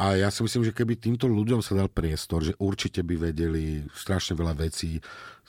A 0.00 0.18
ja 0.18 0.32
si 0.32 0.42
myslím, 0.42 0.64
že 0.66 0.74
keby 0.74 0.98
týmto 0.98 1.28
ľuďom 1.28 1.60
sa 1.60 1.76
dal 1.76 1.92
priestor, 1.92 2.42
že 2.42 2.56
určite 2.58 3.04
by 3.06 3.30
vedeli 3.30 3.84
strašne 3.94 4.34
veľa 4.34 4.58
vecí 4.58 4.98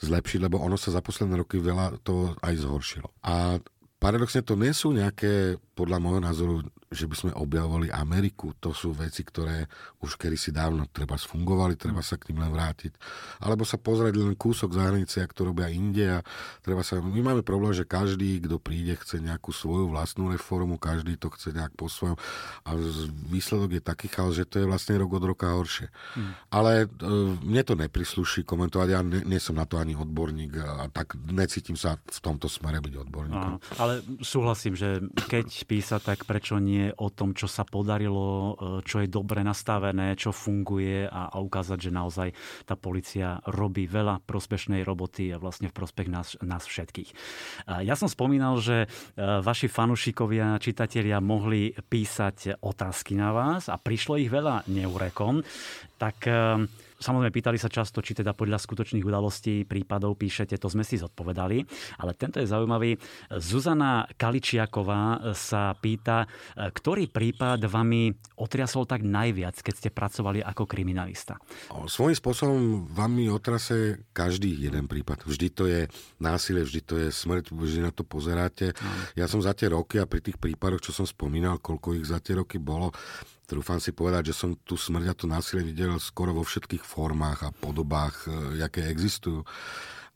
zlepšiť, 0.04 0.38
lebo 0.44 0.60
ono 0.60 0.76
sa 0.76 0.92
za 0.92 1.00
posledné 1.00 1.40
roky 1.40 1.58
veľa 1.58 1.98
to 2.04 2.36
aj 2.44 2.54
zhoršilo. 2.60 3.08
A 3.24 3.58
paradoxne 3.98 4.44
to 4.44 4.54
nie 4.54 4.70
sú 4.70 4.92
nejaké, 4.92 5.56
podľa 5.74 5.98
môjho 5.98 6.20
názoru, 6.22 6.54
že 6.86 7.10
by 7.10 7.14
sme 7.18 7.32
objavovali 7.34 7.90
Ameriku. 7.90 8.54
To 8.62 8.70
sú 8.70 8.94
veci, 8.94 9.26
ktoré 9.26 9.66
už 10.06 10.14
kedy 10.14 10.38
si 10.38 10.50
dávno 10.54 10.86
treba 10.86 11.18
sfungovali, 11.18 11.74
treba 11.74 11.98
sa 11.98 12.14
k 12.14 12.30
ním 12.30 12.46
len 12.46 12.52
vrátiť. 12.54 12.94
Alebo 13.42 13.66
sa 13.66 13.74
pozrieť 13.74 14.14
len 14.22 14.38
kúsok 14.38 14.70
za 14.70 14.86
hranice, 14.86 15.26
ako 15.26 15.34
to 15.34 15.42
robia 15.50 15.68
India. 15.68 16.22
Treba 16.62 16.86
sa, 16.86 17.02
my 17.02 17.20
máme 17.20 17.42
problém, 17.42 17.74
že 17.74 17.82
každý, 17.82 18.38
kto 18.38 18.62
príde, 18.62 18.94
chce 18.94 19.18
nejakú 19.18 19.50
svoju 19.50 19.90
vlastnú 19.90 20.30
reformu, 20.30 20.78
každý 20.78 21.18
to 21.18 21.26
chce 21.34 21.50
nejak 21.50 21.74
po 21.74 21.90
svojom. 21.90 22.14
A 22.62 22.78
výsledok 23.26 23.76
je 23.76 23.82
taký 23.82 24.06
chaos, 24.06 24.38
že 24.38 24.46
to 24.46 24.62
je 24.62 24.70
vlastne 24.70 24.94
rok 24.94 25.10
od 25.18 25.24
roka 25.26 25.50
horšie. 25.50 25.90
Hmm. 26.14 26.38
Ale 26.54 26.86
e, 26.86 27.06
mne 27.42 27.62
to 27.66 27.74
neprisluší 27.74 28.46
komentovať, 28.46 28.88
ja 28.94 29.00
nie, 29.02 29.26
nie 29.26 29.40
som 29.42 29.58
na 29.58 29.66
to 29.66 29.82
ani 29.82 29.98
odborník 29.98 30.54
a 30.62 30.86
tak 30.94 31.18
necítim 31.26 31.74
sa 31.74 31.98
v 31.98 32.20
tomto 32.22 32.46
smere 32.46 32.78
byť 32.78 32.94
odborníkom. 33.06 33.52
Ale 33.82 34.06
súhlasím, 34.22 34.78
že 34.78 35.02
keď 35.26 35.50
písať, 35.66 36.00
tak 36.14 36.18
prečo 36.28 36.62
nie 36.62 36.85
o 36.94 37.08
tom, 37.10 37.34
čo 37.34 37.50
sa 37.50 37.66
podarilo, 37.66 38.26
e, 38.26 38.52
čo 38.86 39.02
je 39.02 39.08
dobre 39.10 39.42
nastavené, 39.42 40.14
čo 40.14 40.30
funguje 40.30 41.08
a, 41.08 41.32
a 41.32 41.36
ukázať, 41.42 41.78
že 41.78 41.90
naozaj 41.90 42.28
tá 42.68 42.78
policia 42.78 43.42
robí 43.50 43.90
veľa 43.90 44.22
prospešnej 44.22 44.86
roboty 44.86 45.34
a 45.34 45.40
vlastne 45.42 45.70
v 45.70 45.76
prospech 45.76 46.08
nás, 46.10 46.38
nás 46.44 46.62
všetkých. 46.68 47.10
Ja 47.82 47.94
som 47.98 48.10
spomínal, 48.10 48.58
že 48.62 48.86
e, 48.86 48.86
vaši 49.18 49.66
fanúšikovia, 49.66 50.60
čitatelia 50.62 51.18
mohli 51.18 51.72
písať 51.74 52.60
otázky 52.62 53.18
na 53.18 53.32
vás 53.34 53.66
a 53.72 53.76
prišlo 53.80 54.18
ich 54.20 54.30
veľa 54.30 54.66
neurekom. 54.68 55.42
Tak 55.96 56.16
e, 56.28 56.85
Samozrejme, 56.96 57.32
pýtali 57.32 57.58
sa 57.60 57.68
často, 57.68 58.00
či 58.00 58.16
teda 58.16 58.32
podľa 58.32 58.56
skutočných 58.56 59.04
udalostí 59.04 59.68
prípadov 59.68 60.16
píšete, 60.16 60.56
to 60.56 60.72
sme 60.72 60.80
si 60.80 60.96
zodpovedali. 60.96 61.60
Ale 62.00 62.16
tento 62.16 62.40
je 62.40 62.48
zaujímavý. 62.48 62.96
Zuzana 63.36 64.08
Kaličiaková 64.16 65.32
sa 65.36 65.76
pýta, 65.76 66.24
ktorý 66.56 67.12
prípad 67.12 67.60
vami 67.68 68.08
otriasol 68.40 68.88
tak 68.88 69.04
najviac, 69.04 69.60
keď 69.60 69.74
ste 69.76 69.90
pracovali 69.92 70.40
ako 70.40 70.64
kriminalista? 70.64 71.36
Svojím 71.86 72.16
spôsobom 72.16 72.88
vami 72.88 73.28
otrase 73.28 74.08
každý 74.16 74.56
jeden 74.56 74.88
prípad. 74.88 75.28
Vždy 75.28 75.48
to 75.52 75.64
je 75.68 75.86
násilie, 76.16 76.64
vždy 76.64 76.80
to 76.80 76.94
je 76.96 77.08
smrť, 77.12 77.52
vždy 77.52 77.80
na 77.84 77.92
to 77.92 78.02
pozeráte. 78.02 78.72
Ja 79.14 79.28
som 79.28 79.44
za 79.44 79.52
tie 79.52 79.68
roky 79.68 80.00
a 80.00 80.08
pri 80.08 80.24
tých 80.24 80.40
prípadoch, 80.40 80.80
čo 80.80 80.96
som 80.96 81.04
spomínal, 81.04 81.60
koľko 81.60 82.00
ich 82.00 82.08
za 82.08 82.18
tie 82.24 82.40
roky 82.40 82.56
bolo, 82.56 82.90
Trúfam 83.46 83.78
si 83.78 83.94
povedať, 83.94 84.34
že 84.34 84.38
som 84.42 84.58
tu 84.58 84.74
smrť 84.74 85.06
a 85.06 85.14
to 85.14 85.26
násilie 85.30 85.62
videl 85.62 85.94
skoro 86.02 86.34
vo 86.34 86.42
všetkých 86.42 86.82
formách 86.82 87.46
a 87.46 87.50
podobách, 87.54 88.26
e, 88.26 88.58
aké 88.58 88.90
existujú. 88.90 89.46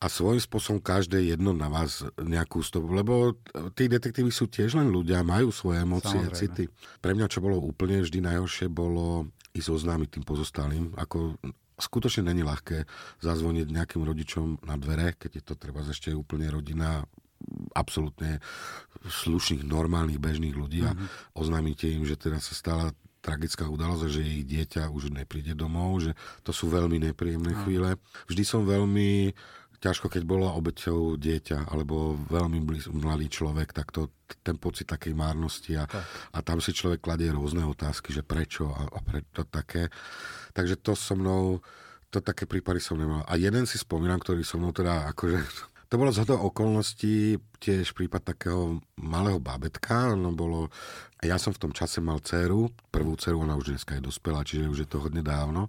A 0.00 0.08
svojím 0.08 0.40
spôsobom 0.40 0.80
každé 0.80 1.22
jedno 1.28 1.52
na 1.52 1.68
vás 1.68 2.02
nejakú 2.16 2.64
stopu, 2.64 2.88
lebo 2.90 3.36
tí 3.76 3.84
detektívy 3.84 4.32
sú 4.32 4.48
tiež 4.48 4.80
len 4.80 4.88
ľudia, 4.88 5.20
majú 5.20 5.52
svoje 5.52 5.84
emócie, 5.84 6.16
Samozrejme. 6.16 6.40
city. 6.40 6.64
Pre 7.04 7.12
mňa, 7.12 7.28
čo 7.28 7.44
bolo 7.44 7.60
úplne 7.60 8.00
vždy 8.00 8.24
najhoršie, 8.24 8.72
bolo 8.72 9.28
ísť 9.52 9.68
oznámiť 9.68 10.08
tým 10.16 10.24
pozostalým. 10.24 10.96
Ako 10.96 11.36
skutočne 11.76 12.32
není 12.32 12.40
ľahké 12.40 12.88
zazvoniť 13.20 13.66
nejakým 13.68 14.00
rodičom 14.00 14.64
na 14.64 14.80
dvere, 14.80 15.20
keď 15.20 15.30
je 15.36 15.44
to 15.44 15.54
treba 15.56 15.84
ešte 15.84 16.16
úplne 16.16 16.48
rodina 16.48 17.04
absolútne 17.72 18.40
slušných, 19.04 19.64
normálnych, 19.64 20.20
bežných 20.20 20.52
ľudí 20.52 20.84
a 20.84 20.92
mm-hmm. 20.92 21.36
oznámite 21.40 21.88
im, 21.88 22.04
že 22.04 22.20
teda 22.20 22.36
sa 22.36 22.52
stala 22.52 22.92
tragická 23.20 23.68
udalosť, 23.68 24.08
že 24.08 24.22
ich 24.24 24.44
dieťa 24.48 24.88
už 24.88 25.12
nepríde 25.12 25.52
domov, 25.52 26.00
že 26.04 26.12
to 26.44 26.50
sú 26.56 26.72
veľmi 26.72 26.96
nepríjemné 27.12 27.52
chvíle. 27.64 28.00
Vždy 28.26 28.42
som 28.42 28.64
veľmi 28.64 29.36
ťažko, 29.80 30.12
keď 30.12 30.22
bolo 30.28 30.44
obeťou 30.52 31.16
dieťa 31.16 31.72
alebo 31.72 32.12
veľmi 32.28 32.60
blíz, 32.60 32.84
mladý 32.92 33.32
človek, 33.32 33.72
tak 33.72 33.88
to, 33.96 34.12
ten 34.44 34.60
pocit 34.60 34.84
takej 34.84 35.16
márnosti 35.16 35.72
a, 35.80 35.88
a 36.36 36.38
tam 36.44 36.60
si 36.60 36.76
človek 36.76 37.00
kladie 37.00 37.32
rôzne 37.32 37.64
otázky, 37.64 38.12
že 38.12 38.20
prečo 38.20 38.68
a, 38.68 38.84
a 38.92 38.98
prečo 39.00 39.48
také. 39.48 39.88
Takže 40.52 40.84
to 40.84 40.92
so 40.92 41.16
mnou, 41.16 41.64
to 42.12 42.20
také 42.20 42.44
prípady 42.44 42.76
som 42.76 43.00
nemal. 43.00 43.24
A 43.24 43.40
jeden 43.40 43.64
si 43.64 43.80
spomínam, 43.80 44.20
ktorý 44.20 44.44
so 44.44 44.60
mnou 44.60 44.76
teda 44.76 45.08
akože 45.16 45.40
to 45.90 45.98
bolo 45.98 46.14
z 46.14 46.22
okolností 46.22 47.42
tiež 47.58 47.98
prípad 47.98 48.22
takého 48.22 48.78
malého 49.02 49.42
bábetka. 49.42 50.14
Ono 50.14 50.30
bolo, 50.30 50.70
ja 51.18 51.34
som 51.34 51.50
v 51.50 51.66
tom 51.66 51.72
čase 51.74 51.98
mal 51.98 52.22
dceru, 52.22 52.70
prvú 52.94 53.18
dceru, 53.18 53.42
ona 53.42 53.58
už 53.58 53.74
dneska 53.74 53.98
je 53.98 54.06
dospelá, 54.06 54.46
čiže 54.46 54.70
už 54.70 54.78
je 54.86 54.88
to 54.88 55.02
hodne 55.02 55.26
dávno. 55.26 55.66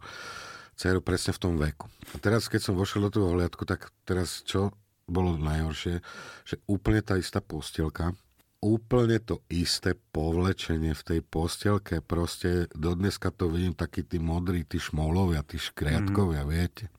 Dceru 0.77 1.01
presne 1.01 1.33
v 1.33 1.41
tom 1.41 1.53
veku. 1.57 1.89
A 2.13 2.21
teraz, 2.21 2.45
keď 2.45 2.69
som 2.69 2.77
vošiel 2.77 3.09
do 3.09 3.17
toho 3.17 3.33
hliadku, 3.33 3.65
tak 3.65 3.89
teraz 4.05 4.45
čo 4.45 4.69
bolo 5.09 5.41
najhoršie, 5.41 6.05
že 6.45 6.55
úplne 6.69 7.01
tá 7.01 7.17
istá 7.17 7.41
postielka, 7.41 8.13
úplne 8.61 9.17
to 9.17 9.41
isté 9.49 9.97
povlečenie 10.13 10.93
v 10.93 11.01
tej 11.01 11.19
postielke. 11.25 11.97
Proste 12.05 12.69
dodneska 12.77 13.33
to 13.33 13.49
vidím 13.49 13.73
takí 13.73 14.05
tí 14.05 14.21
modrí, 14.21 14.69
tí 14.69 14.77
šmolovia, 14.77 15.41
tí 15.41 15.57
škriatkovia, 15.57 16.45
mm. 16.45 16.49
viete. 16.49 16.93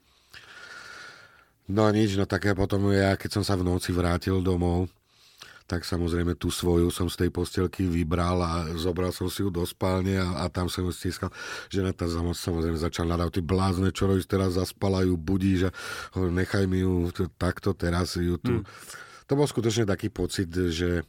No 1.72 1.88
nič, 1.88 2.20
no 2.20 2.28
tak 2.28 2.44
ja 2.44 2.52
potom 2.52 2.92
ja, 2.92 3.16
keď 3.16 3.40
som 3.40 3.44
sa 3.48 3.56
v 3.56 3.64
noci 3.64 3.96
vrátil 3.96 4.44
domov, 4.44 4.92
tak 5.64 5.88
samozrejme 5.88 6.37
tú 6.37 6.52
svoju 6.52 6.92
som 6.92 7.08
z 7.08 7.24
tej 7.24 7.30
postelky 7.32 7.88
vybral 7.88 8.44
a 8.44 8.52
zobral 8.76 9.08
som 9.08 9.32
si 9.32 9.40
ju 9.40 9.48
do 9.48 9.64
spálne 9.64 10.20
a, 10.20 10.44
a 10.44 10.52
tam 10.52 10.68
som 10.68 10.85
ju 10.85 10.92
stiskal. 10.92 11.32
Žena 11.72 11.96
tá 11.96 12.04
samozrejme 12.12 12.76
začala 12.76 13.16
nadávať, 13.16 13.40
ty 13.40 13.42
blázne, 13.46 13.88
čo 13.88 14.04
robíš 14.04 14.28
teraz, 14.28 14.61
zaspala 14.61 15.00
ju, 15.00 15.16
budíš 15.16 15.72
a 16.12 16.20
nechaj 16.20 16.68
mi 16.68 16.85
ju 16.85 17.08
takto 17.40 17.72
teraz 17.72 18.20
ju 18.20 18.37
tu. 18.37 18.61
Hmm. 18.61 18.68
To 19.30 19.32
bol 19.32 19.48
skutočne 19.48 19.88
taký 19.88 20.12
pocit, 20.12 20.52
že 20.52 21.08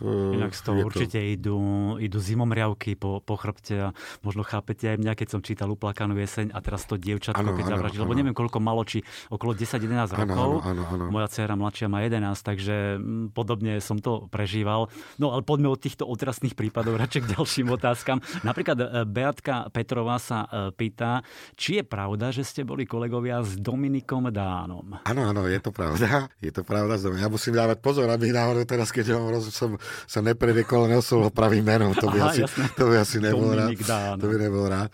Inak 0.00 0.56
z 0.56 0.60
toho 0.64 0.80
určite 0.80 1.20
to... 1.20 1.32
idú, 1.36 1.58
idú 2.00 2.18
zimomriavky 2.18 2.96
po, 2.96 3.20
po 3.20 3.36
chrbte 3.36 3.76
a 3.76 3.88
možno 4.24 4.40
chápete 4.42 4.88
aj 4.88 4.96
mňa, 4.96 5.12
keď 5.12 5.28
som 5.28 5.40
čítal 5.44 5.68
Uplakanú 5.68 6.16
jeseň 6.16 6.56
a 6.56 6.58
teraz 6.64 6.88
to 6.88 6.96
dievčatko, 6.96 7.40
ano, 7.40 7.52
keď 7.52 7.76
zavraždil, 7.76 8.02
lebo 8.02 8.16
neviem 8.16 8.36
koľko 8.36 8.58
malo, 8.58 8.82
či 8.82 9.04
okolo 9.28 9.52
10-11 9.52 10.16
rokov. 10.16 10.50
Ano, 10.64 10.82
ano, 10.82 10.82
ano. 10.88 11.04
Moja 11.12 11.28
dcera 11.28 11.54
mladšia 11.54 11.86
má 11.92 12.00
11, 12.00 12.32
takže 12.40 12.76
mm, 12.96 13.36
podobne 13.36 13.78
som 13.84 14.00
to 14.00 14.26
prežíval. 14.32 14.88
No 15.20 15.36
ale 15.36 15.44
poďme 15.44 15.68
od 15.68 15.80
týchto 15.80 16.08
otrasných 16.08 16.56
prípadov 16.56 16.96
radšej 17.02 17.20
k 17.20 17.30
ďalším 17.36 17.68
otázkam. 17.76 18.18
Napríklad 18.42 18.78
eh, 18.80 18.86
Beatka 19.04 19.68
Petrová 19.68 20.16
sa 20.16 20.48
eh, 20.48 20.72
pýta, 20.72 21.20
či 21.54 21.80
je 21.80 21.84
pravda, 21.84 22.32
že 22.32 22.42
ste 22.42 22.64
boli 22.64 22.88
kolegovia 22.88 23.44
s 23.44 23.60
Dominikom 23.60 24.32
Dánom. 24.32 25.00
Áno, 25.04 25.22
áno, 25.28 25.44
je 25.46 25.60
to 25.60 25.70
pravda. 25.70 26.32
Je 26.40 26.48
to 26.48 26.64
pravda. 26.64 26.96
Ja 27.20 27.28
musím 27.28 27.52
dávať 27.56 27.84
pozor, 27.84 28.08
aby 28.08 28.32
náhodou 28.32 28.64
teraz, 28.64 28.88
keď 28.88 29.20
som 29.50 29.76
sa 30.08 30.20
nepreriekol, 30.20 30.90
neoslovil 30.90 31.30
pravým 31.30 31.64
menom. 31.64 31.92
To 31.96 32.10
by, 32.10 32.18
Aha, 32.20 32.28
asi, 32.32 32.42
to 32.78 32.90
by 32.90 33.02
asi 33.02 33.18
nebol 33.22 33.52
rád. 33.52 33.74
To 34.18 34.26
by 34.26 34.36
nebol 34.36 34.66
rád. 34.66 34.90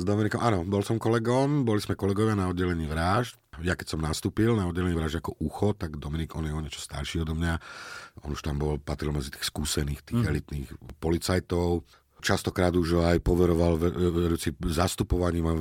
S 0.00 0.02
Dominikom, 0.06 0.40
áno, 0.40 0.64
bol 0.64 0.80
som 0.80 0.96
kolegom, 0.96 1.68
boli 1.68 1.82
sme 1.82 1.92
kolegovia 1.92 2.32
na 2.32 2.48
oddelení 2.48 2.88
vražd. 2.88 3.36
Ja 3.60 3.76
keď 3.76 3.92
som 3.92 4.00
nastúpil 4.00 4.56
na 4.56 4.64
oddelení 4.64 4.96
vražd 4.96 5.20
ako 5.20 5.36
ucho, 5.44 5.76
tak 5.76 6.00
Dominik, 6.00 6.32
on 6.32 6.48
je 6.48 6.56
o 6.56 6.62
niečo 6.64 6.80
starší 6.80 7.20
odo 7.20 7.36
mňa. 7.36 7.60
On 8.24 8.32
už 8.32 8.40
tam 8.40 8.56
bol, 8.56 8.80
patril 8.80 9.12
medzi 9.12 9.28
tých 9.28 9.44
skúsených, 9.44 10.00
tých 10.00 10.24
mm. 10.24 10.30
elitných 10.32 10.68
policajtov. 10.96 11.84
Častokrát 12.20 12.70
už 12.76 13.00
aj 13.02 13.18
poveroval 13.24 13.80
vedúci 13.80 14.52
zastupovaním 14.70 15.48
a 15.48 15.54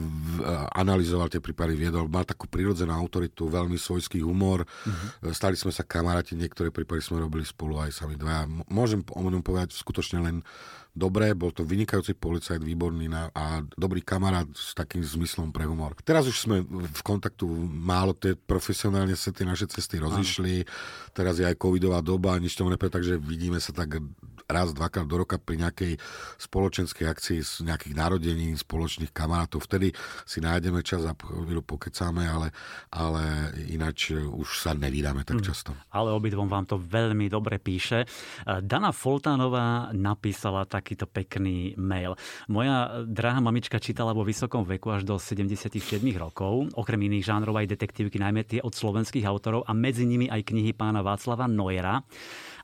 analyzoval 0.75 1.31
tie 1.31 1.39
prípady, 1.39 1.79
viedol, 1.79 2.11
mal 2.11 2.27
takú 2.27 2.45
prirodzenú 2.45 2.91
autoritu, 2.93 3.47
veľmi 3.47 3.79
svojský 3.79 4.19
humor. 4.21 4.67
Uh-huh. 4.67 5.33
Stali 5.33 5.55
sme 5.55 5.71
sa 5.71 5.87
kamaráti, 5.87 6.37
niektoré 6.37 6.69
prípady 6.69 7.01
sme 7.01 7.23
robili 7.23 7.47
spolu 7.47 7.79
aj 7.79 7.95
sami 7.95 8.19
dva. 8.19 8.45
Môžem 8.69 9.01
o 9.15 9.23
ňom 9.23 9.41
povedať 9.41 9.73
skutočne 9.73 10.19
len 10.21 10.43
dobré, 10.89 11.31
bol 11.37 11.53
to 11.53 11.63
vynikajúci 11.63 12.17
policajt, 12.17 12.59
výborný 12.59 13.07
na, 13.07 13.31
a 13.31 13.63
dobrý 13.77 14.03
kamarát 14.03 14.49
s 14.51 14.75
takým 14.75 14.99
zmyslom 14.99 15.53
pre 15.53 15.63
humor. 15.63 15.95
Teraz 16.03 16.27
už 16.27 16.35
sme 16.35 16.65
v 16.65 17.01
kontaktu 17.05 17.45
málo, 17.69 18.11
tie 18.17 18.35
profesionálne 18.35 19.15
sa 19.15 19.31
tie 19.31 19.47
naše 19.47 19.69
cesty 19.69 20.01
rozišli, 20.01 20.67
teraz 21.15 21.39
je 21.39 21.47
aj 21.47 21.55
covidová 21.55 22.03
doba, 22.03 22.35
nič 22.41 22.57
tomu 22.57 22.73
nepre, 22.73 22.91
takže 22.91 23.15
vidíme 23.21 23.61
sa 23.61 23.71
tak 23.71 24.01
raz, 24.49 24.73
dvakrát 24.73 25.05
do 25.05 25.21
roka 25.21 25.37
pri 25.37 25.61
nejakej 25.61 26.01
spoločenskej 26.41 27.05
akcii 27.05 27.39
z 27.45 27.53
nejakých 27.69 27.93
narodení, 27.93 28.57
spoločných 28.57 29.13
kamarátov. 29.13 29.61
Vtedy 29.61 29.93
si 30.25 30.41
nájdeme 30.41 30.81
čas 30.81 31.05
a 31.05 31.13
chvíľu 31.13 31.61
pokecáme, 31.61 32.25
ale, 32.25 32.49
ale 32.89 33.53
ináč 33.69 34.17
už 34.17 34.49
sa 34.57 34.73
nevídame 34.73 35.21
tak 35.21 35.39
hm. 35.39 35.45
často. 35.45 35.71
Ale 35.93 36.09
obidvom 36.09 36.49
vám 36.49 36.65
to 36.65 36.81
veľmi 36.81 37.29
dobre 37.29 37.61
píše. 37.61 38.09
Dana 38.43 38.89
Foltánová 38.89 39.93
napísala 39.93 40.65
takýto 40.65 41.05
pekný 41.05 41.77
mail. 41.77 42.17
Moja 42.49 43.05
drahá 43.05 43.37
mamička 43.37 43.77
čítala 43.77 44.17
vo 44.17 44.25
vysokom 44.25 44.65
veku 44.65 44.89
až 44.89 45.05
do 45.05 45.21
77 45.21 45.77
rokov, 46.17 46.73
okrem 46.73 47.05
iných 47.05 47.27
žánrov 47.29 47.53
aj 47.61 47.69
detektívky, 47.69 48.17
najmä 48.17 48.41
tie 48.49 48.59
od 48.65 48.73
slovenských 48.73 49.29
autorov 49.29 49.69
a 49.69 49.71
medzi 49.77 50.09
nimi 50.09 50.25
aj 50.25 50.41
knihy 50.49 50.73
pána 50.73 51.05
Václava 51.05 51.45
Nojera 51.45 52.01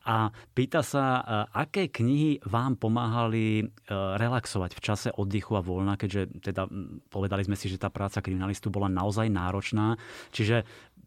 a 0.05 0.29
pýta 0.53 0.85
sa, 0.85 1.03
e, 1.17 1.21
aké 1.65 1.89
knihy 1.89 2.45
vám 2.45 2.77
pomáhali 2.77 3.45
e, 3.59 3.63
relaxovať 3.89 4.77
v 4.77 4.83
čase 4.85 5.09
oddychu 5.09 5.57
a 5.57 5.65
voľna, 5.65 5.97
keďže 5.97 6.45
teda 6.45 6.69
povedali 7.09 7.41
sme 7.41 7.57
si, 7.57 7.73
že 7.73 7.81
tá 7.81 7.89
práca 7.89 8.21
kriminalistu 8.21 8.69
bola 8.69 8.85
naozaj 8.85 9.25
náročná. 9.33 9.97
Čiže 10.29 10.61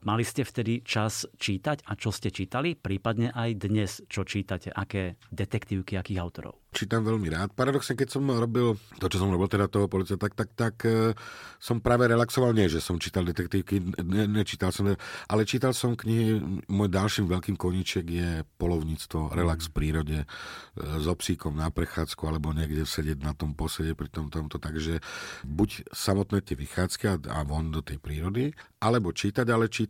Mali 0.07 0.23
ste 0.23 0.47
vtedy 0.47 0.87
čas 0.87 1.27
čítať 1.39 1.83
a 1.91 1.99
čo 1.99 2.15
ste 2.15 2.31
čítali? 2.31 2.79
Prípadne 2.79 3.35
aj 3.35 3.51
dnes, 3.59 3.91
čo 4.07 4.23
čítate? 4.23 4.71
Aké 4.71 5.19
detektívky, 5.35 5.99
akých 5.99 6.23
autorov? 6.23 6.55
Čítam 6.69 7.01
veľmi 7.01 7.33
rád. 7.33 7.57
Paradoxne, 7.57 7.97
keď 7.97 8.09
som 8.13 8.29
robil 8.29 8.77
to, 9.01 9.09
čo 9.09 9.25
som 9.25 9.33
robil 9.33 9.49
teda 9.49 9.73
toho 9.73 9.89
policia, 9.89 10.21
tak, 10.21 10.37
tak, 10.37 10.53
tak 10.53 10.77
uh, 10.85 11.17
som 11.57 11.81
práve 11.81 12.05
relaxoval. 12.05 12.53
Nie, 12.53 12.69
že 12.69 12.85
som 12.85 13.01
čítal 13.01 13.25
detektívky, 13.25 13.81
ne, 14.05 14.29
nečítal 14.29 14.69
som, 14.69 14.85
ale 15.33 15.43
čítal 15.49 15.73
som 15.73 15.97
knihy. 15.97 16.39
Môj 16.69 16.93
ďalším 16.93 17.25
veľkým 17.25 17.57
koníček 17.57 18.05
je 18.05 18.29
polovníctvo, 18.61 19.33
relax 19.33 19.73
v 19.73 19.75
prírode, 19.81 20.19
uh, 20.23 21.01
s 21.01 21.09
obsíkom 21.09 21.57
na 21.57 21.73
prechádzku 21.73 22.21
alebo 22.29 22.53
niekde 22.53 22.85
sedieť 22.85 23.25
na 23.25 23.33
tom 23.33 23.57
posede 23.57 23.97
pri 23.97 24.13
tom 24.13 24.29
tomto. 24.29 24.61
Takže 24.61 25.01
buď 25.49 25.89
samotné 25.89 26.45
tie 26.45 26.53
vychádzky 26.53 27.33
a 27.33 27.49
von 27.49 27.73
do 27.73 27.81
tej 27.81 27.97
prírody, 27.97 28.53
alebo 28.85 29.17
čítať, 29.17 29.49
ale 29.49 29.73
čítať 29.73 29.88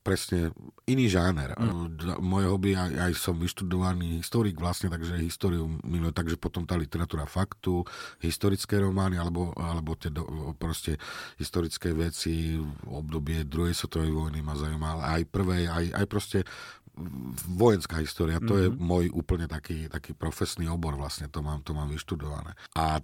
presne 0.00 0.50
iný 0.88 1.12
žáner. 1.12 1.52
Mm. 1.54 2.18
Moje 2.24 2.46
hobby, 2.48 2.72
aj, 2.72 3.10
aj 3.10 3.12
som 3.14 3.36
vyštudovaný 3.36 4.18
historik 4.18 4.56
vlastne, 4.56 4.88
takže 4.88 5.20
históriu 5.20 5.68
milujem, 5.84 6.16
takže 6.16 6.40
potom 6.40 6.64
tá 6.64 6.74
literatúra 6.74 7.28
faktu, 7.28 7.84
historické 8.24 8.80
romány, 8.80 9.20
alebo, 9.20 9.52
alebo 9.54 9.94
tie 9.94 10.08
do, 10.10 10.24
proste 10.56 10.96
historické 11.36 11.92
veci, 11.92 12.56
obdobie 12.88 13.44
druhej 13.44 13.76
svetovej 13.76 14.10
vojny 14.10 14.40
ma 14.40 14.56
zaujíma, 14.56 15.20
aj 15.20 15.22
prvej, 15.28 15.68
aj, 15.68 15.84
aj 15.94 16.06
proste 16.08 16.38
vojenská 17.50 17.98
história, 18.00 18.38
to 18.38 18.54
mm-hmm. 18.54 18.62
je 18.62 18.68
mhm. 18.70 18.78
môj 18.78 19.04
úplne 19.12 19.46
taký, 19.48 19.88
taký 19.88 20.12
profesný 20.12 20.68
obor 20.68 20.96
vlastne, 20.96 21.26
to 21.32 21.40
mám, 21.40 21.64
to 21.64 21.72
mám 21.72 21.88
vyštudované. 21.88 22.54
A 22.76 23.00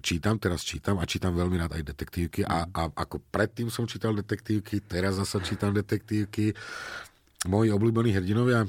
čítam, 0.00 0.38
teraz 0.38 0.62
čítam 0.62 0.98
a 0.98 1.04
čítam 1.04 1.34
veľmi 1.34 1.58
rád 1.58 1.78
aj 1.78 1.92
detektívky 1.94 2.46
a, 2.46 2.66
a 2.70 2.82
ako 2.92 3.22
predtým 3.30 3.68
som 3.68 3.84
čítal 3.84 4.14
detektívky, 4.14 4.82
teraz 4.82 5.18
zase 5.18 5.42
čítam 5.42 5.74
detektívky. 5.74 6.54
Moji 7.50 7.74
obľúbení 7.74 8.14
hrdinovia 8.14 8.62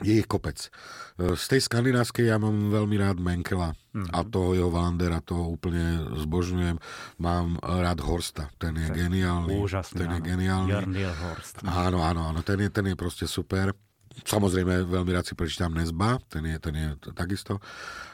je 0.00 0.12
ich 0.16 0.28
kopec. 0.28 0.56
E, 0.56 1.36
z 1.36 1.44
tej 1.44 1.60
skandinávskej 1.68 2.32
ja 2.32 2.40
mám 2.40 2.72
veľmi 2.72 2.96
rád 2.96 3.20
Menkela 3.20 3.76
mm-hmm. 3.76 4.10
a 4.16 4.18
toho 4.24 4.56
jeho 4.56 4.70
Vandera, 4.72 5.20
toho 5.20 5.52
úplne 5.52 6.08
zbožňujem. 6.24 6.80
Mám 7.20 7.60
rád 7.60 8.00
Horsta, 8.00 8.48
ten 8.56 8.76
je 8.80 8.88
geniálny. 8.88 9.60
Úžasný, 9.60 9.96
ten 10.00 10.08
je 10.16 10.20
geniálny. 10.24 11.04
Horst. 11.04 11.60
Áno, 11.64 12.00
áno, 12.00 12.32
áno, 12.32 12.40
ten 12.40 12.64
je, 12.64 12.68
ten 12.72 12.88
je 12.88 12.96
proste 12.96 13.28
super. 13.28 13.76
Samozrejme, 14.10 14.90
veľmi 14.90 15.10
rád 15.14 15.24
si 15.30 15.38
prečítam 15.38 15.70
Nesba, 15.70 16.18
ten 16.26 16.42
je, 16.42 16.56
ten 16.58 16.74
je 16.74 16.88
takisto. 17.14 17.62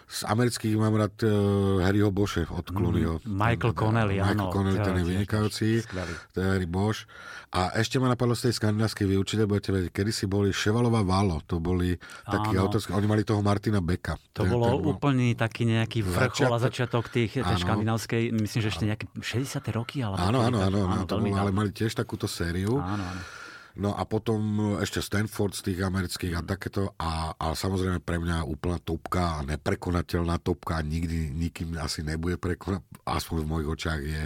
Z 0.07 0.23
amerických 0.29 0.79
mám 0.79 0.95
rád 0.95 1.19
uh, 1.27 1.83
Harryho 1.83 2.15
Bosche 2.15 2.47
od 2.47 2.63
Clooneyho. 2.71 3.19
Mm, 3.25 3.27
Michael 3.27 3.73
ten, 3.75 3.81
Connelly, 3.81 4.17
Michael 4.23 4.39
áno. 4.39 4.55
Connelly, 4.55 4.79
ten 4.79 4.97
je 5.03 5.05
vynikajúci. 5.09 5.69
To 6.31 6.37
je 6.39 6.47
Harry 6.47 6.69
Bosch. 6.71 7.11
A 7.51 7.75
ešte 7.75 7.99
ma 7.99 8.07
napadlo 8.07 8.37
z 8.37 8.51
tej 8.51 8.55
skandinávskej 8.61 9.07
vyučite, 9.09 9.49
budete 9.49 9.73
vedieť, 9.75 9.91
kedy 9.91 10.11
si 10.15 10.29
boli 10.31 10.55
Ševalová 10.55 11.01
Valo, 11.03 11.41
to 11.43 11.59
boli 11.59 11.97
takí 12.29 12.53
autorskí, 12.55 12.93
oni 12.93 13.09
mali 13.09 13.23
toho 13.25 13.41
Martina 13.41 13.81
Beka. 13.81 14.15
To 14.37 14.45
ten, 14.45 14.53
bolo 14.53 14.67
ten 14.69 14.79
bol... 14.79 14.93
úplný 14.95 15.33
taký 15.33 15.65
nejaký 15.65 16.05
vrchol 16.05 16.53
a 16.53 16.59
začiatok 16.61 17.09
tých, 17.09 17.41
tej 17.41 17.57
škandinávskej, 17.57 18.31
myslím, 18.37 18.61
že 18.61 18.69
ešte 18.69 18.85
nejaké 18.85 19.07
60. 19.19 19.63
roky. 19.73 20.05
Alebo 20.05 20.21
áno, 20.21 20.39
áno, 20.45 20.59
áno, 20.61 20.79
áno, 20.85 21.03
to 21.09 21.17
bol, 21.17 21.33
ale 21.33 21.51
mali 21.51 21.73
tiež 21.73 21.97
takúto 21.97 22.29
sériu. 22.29 22.77
Áno, 22.77 23.03
áno. 23.03 23.23
No 23.77 23.93
a 23.93 24.09
potom 24.09 24.41
ešte 24.81 25.05
Stanford 25.05 25.53
z 25.53 25.73
tých 25.73 25.85
amerických 25.85 26.33
a 26.33 26.41
takéto. 26.41 26.97
A, 26.97 27.37
a 27.37 27.53
samozrejme 27.53 28.01
pre 28.01 28.17
mňa 28.17 28.49
úplná 28.49 28.81
topka, 28.81 29.45
neprekonateľná 29.45 30.41
topka, 30.41 30.81
nikdy 30.81 31.29
nikým 31.37 31.77
asi 31.77 32.01
nebude 32.01 32.41
prekonať, 32.41 32.81
aspoň 33.05 33.37
v 33.45 33.49
mojich 33.49 33.69
očiach 33.69 34.01
je 34.01 34.23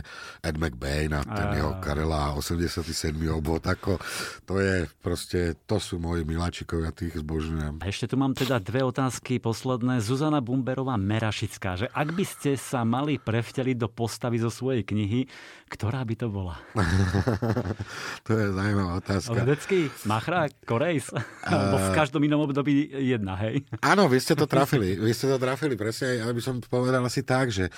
Ed 0.46 0.54
McBain 0.54 1.10
a 1.18 1.26
ten 1.26 1.48
a... 1.50 1.54
jeho 1.58 1.72
Karela 1.82 2.38
87. 2.38 3.10
obvod. 3.34 3.66
Ako, 3.66 3.98
to 4.46 4.62
je 4.62 4.86
proste, 5.02 5.58
to 5.66 5.82
sú 5.82 5.98
moji 5.98 6.22
miláčikovia, 6.22 6.94
tých 6.94 7.18
zbožňujem. 7.18 7.82
A 7.82 7.90
ešte 7.90 8.06
tu 8.06 8.14
mám 8.14 8.38
teda 8.38 8.62
dve 8.62 8.86
otázky 8.86 9.42
posledné. 9.42 9.98
Zuzana 9.98 10.38
Bumberová 10.38 10.94
Merašická, 10.94 11.74
že 11.74 11.86
ak 11.90 12.14
by 12.14 12.22
ste 12.22 12.54
sa 12.54 12.86
mali 12.86 13.18
prevteliť 13.18 13.76
do 13.82 13.90
postavy 13.90 14.38
zo 14.38 14.48
svojej 14.48 14.86
knihy, 14.86 15.26
ktorá 15.70 16.02
by 16.02 16.14
to 16.18 16.26
bola? 16.26 16.58
to 18.26 18.34
je 18.34 18.46
zaujímavá 18.50 18.98
otázka. 18.98 19.38
Ledecký, 19.38 19.86
Machra, 20.02 20.50
Korejs. 20.66 21.14
Uh, 21.14 21.78
v 21.78 21.88
každom 21.94 22.26
inom 22.26 22.42
období 22.42 22.90
jedna, 22.90 23.38
hej? 23.38 23.62
Áno, 23.78 24.10
vy 24.10 24.18
ste 24.18 24.34
to 24.34 24.50
trafili. 24.50 24.98
Vy 24.98 25.14
ste 25.14 25.30
to 25.30 25.38
trafili, 25.38 25.78
presne. 25.78 26.18
Ja 26.18 26.26
by 26.26 26.42
som 26.42 26.58
povedal 26.58 27.06
asi 27.06 27.22
tak, 27.22 27.54
že 27.54 27.70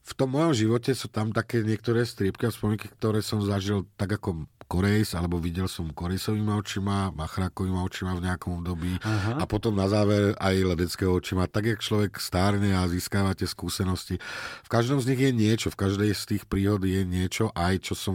v 0.00 0.12
tom 0.16 0.32
mojom 0.34 0.52
živote 0.56 0.90
sú 0.96 1.06
tam 1.12 1.30
také 1.30 1.62
niektoré 1.62 2.02
striepky 2.02 2.48
a 2.48 2.54
spomienky, 2.54 2.88
ktoré 2.88 3.20
som 3.20 3.44
zažil 3.44 3.86
tak 3.94 4.16
ako 4.16 4.48
Korejs, 4.70 5.18
alebo 5.18 5.42
videl 5.42 5.66
som 5.66 5.90
Korejsovými 5.90 6.54
očima, 6.54 7.10
Machrákovými 7.10 7.74
očima 7.82 8.14
v 8.14 8.22
nejakom 8.30 8.62
období 8.62 9.02
Aha. 9.02 9.42
a 9.42 9.44
potom 9.50 9.74
na 9.74 9.90
záver 9.90 10.38
aj 10.38 10.54
ledeckého 10.62 11.10
očima. 11.10 11.50
Tak, 11.50 11.74
jak 11.74 11.80
človek 11.82 12.22
stárne 12.22 12.78
a 12.78 12.86
získávate 12.86 13.50
skúsenosti. 13.50 14.22
V 14.62 14.70
každom 14.70 15.02
z 15.02 15.10
nich 15.10 15.20
je 15.26 15.32
niečo, 15.34 15.74
v 15.74 15.80
každej 15.90 16.14
z 16.14 16.22
tých 16.22 16.44
príhod 16.46 16.78
je 16.86 17.02
niečo 17.02 17.50
aj, 17.50 17.82
čo 17.82 17.98
som 17.98 18.14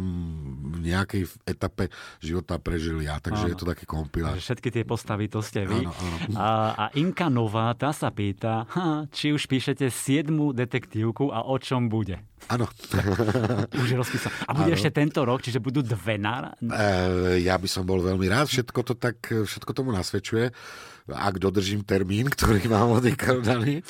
v 0.80 0.80
nejakej 0.80 1.28
etape 1.43 1.91
života 2.24 2.56
prežil 2.56 3.04
ja. 3.04 3.19
Takže 3.19 3.43
áno. 3.43 3.52
je 3.52 3.58
to 3.60 3.67
taký 3.67 3.84
kompilát. 3.84 4.39
Všetky 4.39 4.71
tie 4.71 4.88
postavy, 4.88 5.28
to 5.28 5.43
ste 5.43 5.67
vy. 5.67 5.84
Áno, 5.84 5.91
áno. 5.91 6.17
A, 6.39 6.48
a 6.71 6.86
Inka 6.95 7.28
Nová, 7.28 7.76
tá 7.76 7.91
sa 7.91 8.15
pýta, 8.15 8.63
ha, 8.71 9.04
či 9.12 9.36
už 9.36 9.43
píšete 9.52 9.91
siedmu 9.91 10.56
detektívku 10.56 11.36
a 11.36 11.43
o 11.43 11.60
čom 11.60 11.74
bude. 11.85 12.23
Áno. 12.45 12.69
Už 13.81 13.88
je 13.89 13.97
rozpísané. 13.97 14.31
A 14.45 14.53
bude 14.53 14.71
ano. 14.73 14.77
ešte 14.77 14.93
tento 14.93 15.25
rok, 15.25 15.41
čiže 15.41 15.57
budú 15.57 15.81
dve 15.81 16.21
na... 16.21 16.53
E, 16.61 17.41
ja 17.41 17.57
by 17.57 17.65
som 17.65 17.83
bol 17.83 17.99
veľmi 18.05 18.29
rád, 18.29 18.45
všetko 18.47 18.79
to 18.85 18.93
tak, 18.93 19.17
všetko 19.25 19.71
tomu 19.73 19.89
nasvedčuje, 19.89 20.53
ak 21.09 21.38
dodržím 21.38 21.85
termín, 21.85 22.29
ktorý 22.33 22.65
mám 22.69 22.97
od 22.97 23.05
daný. 23.45 23.85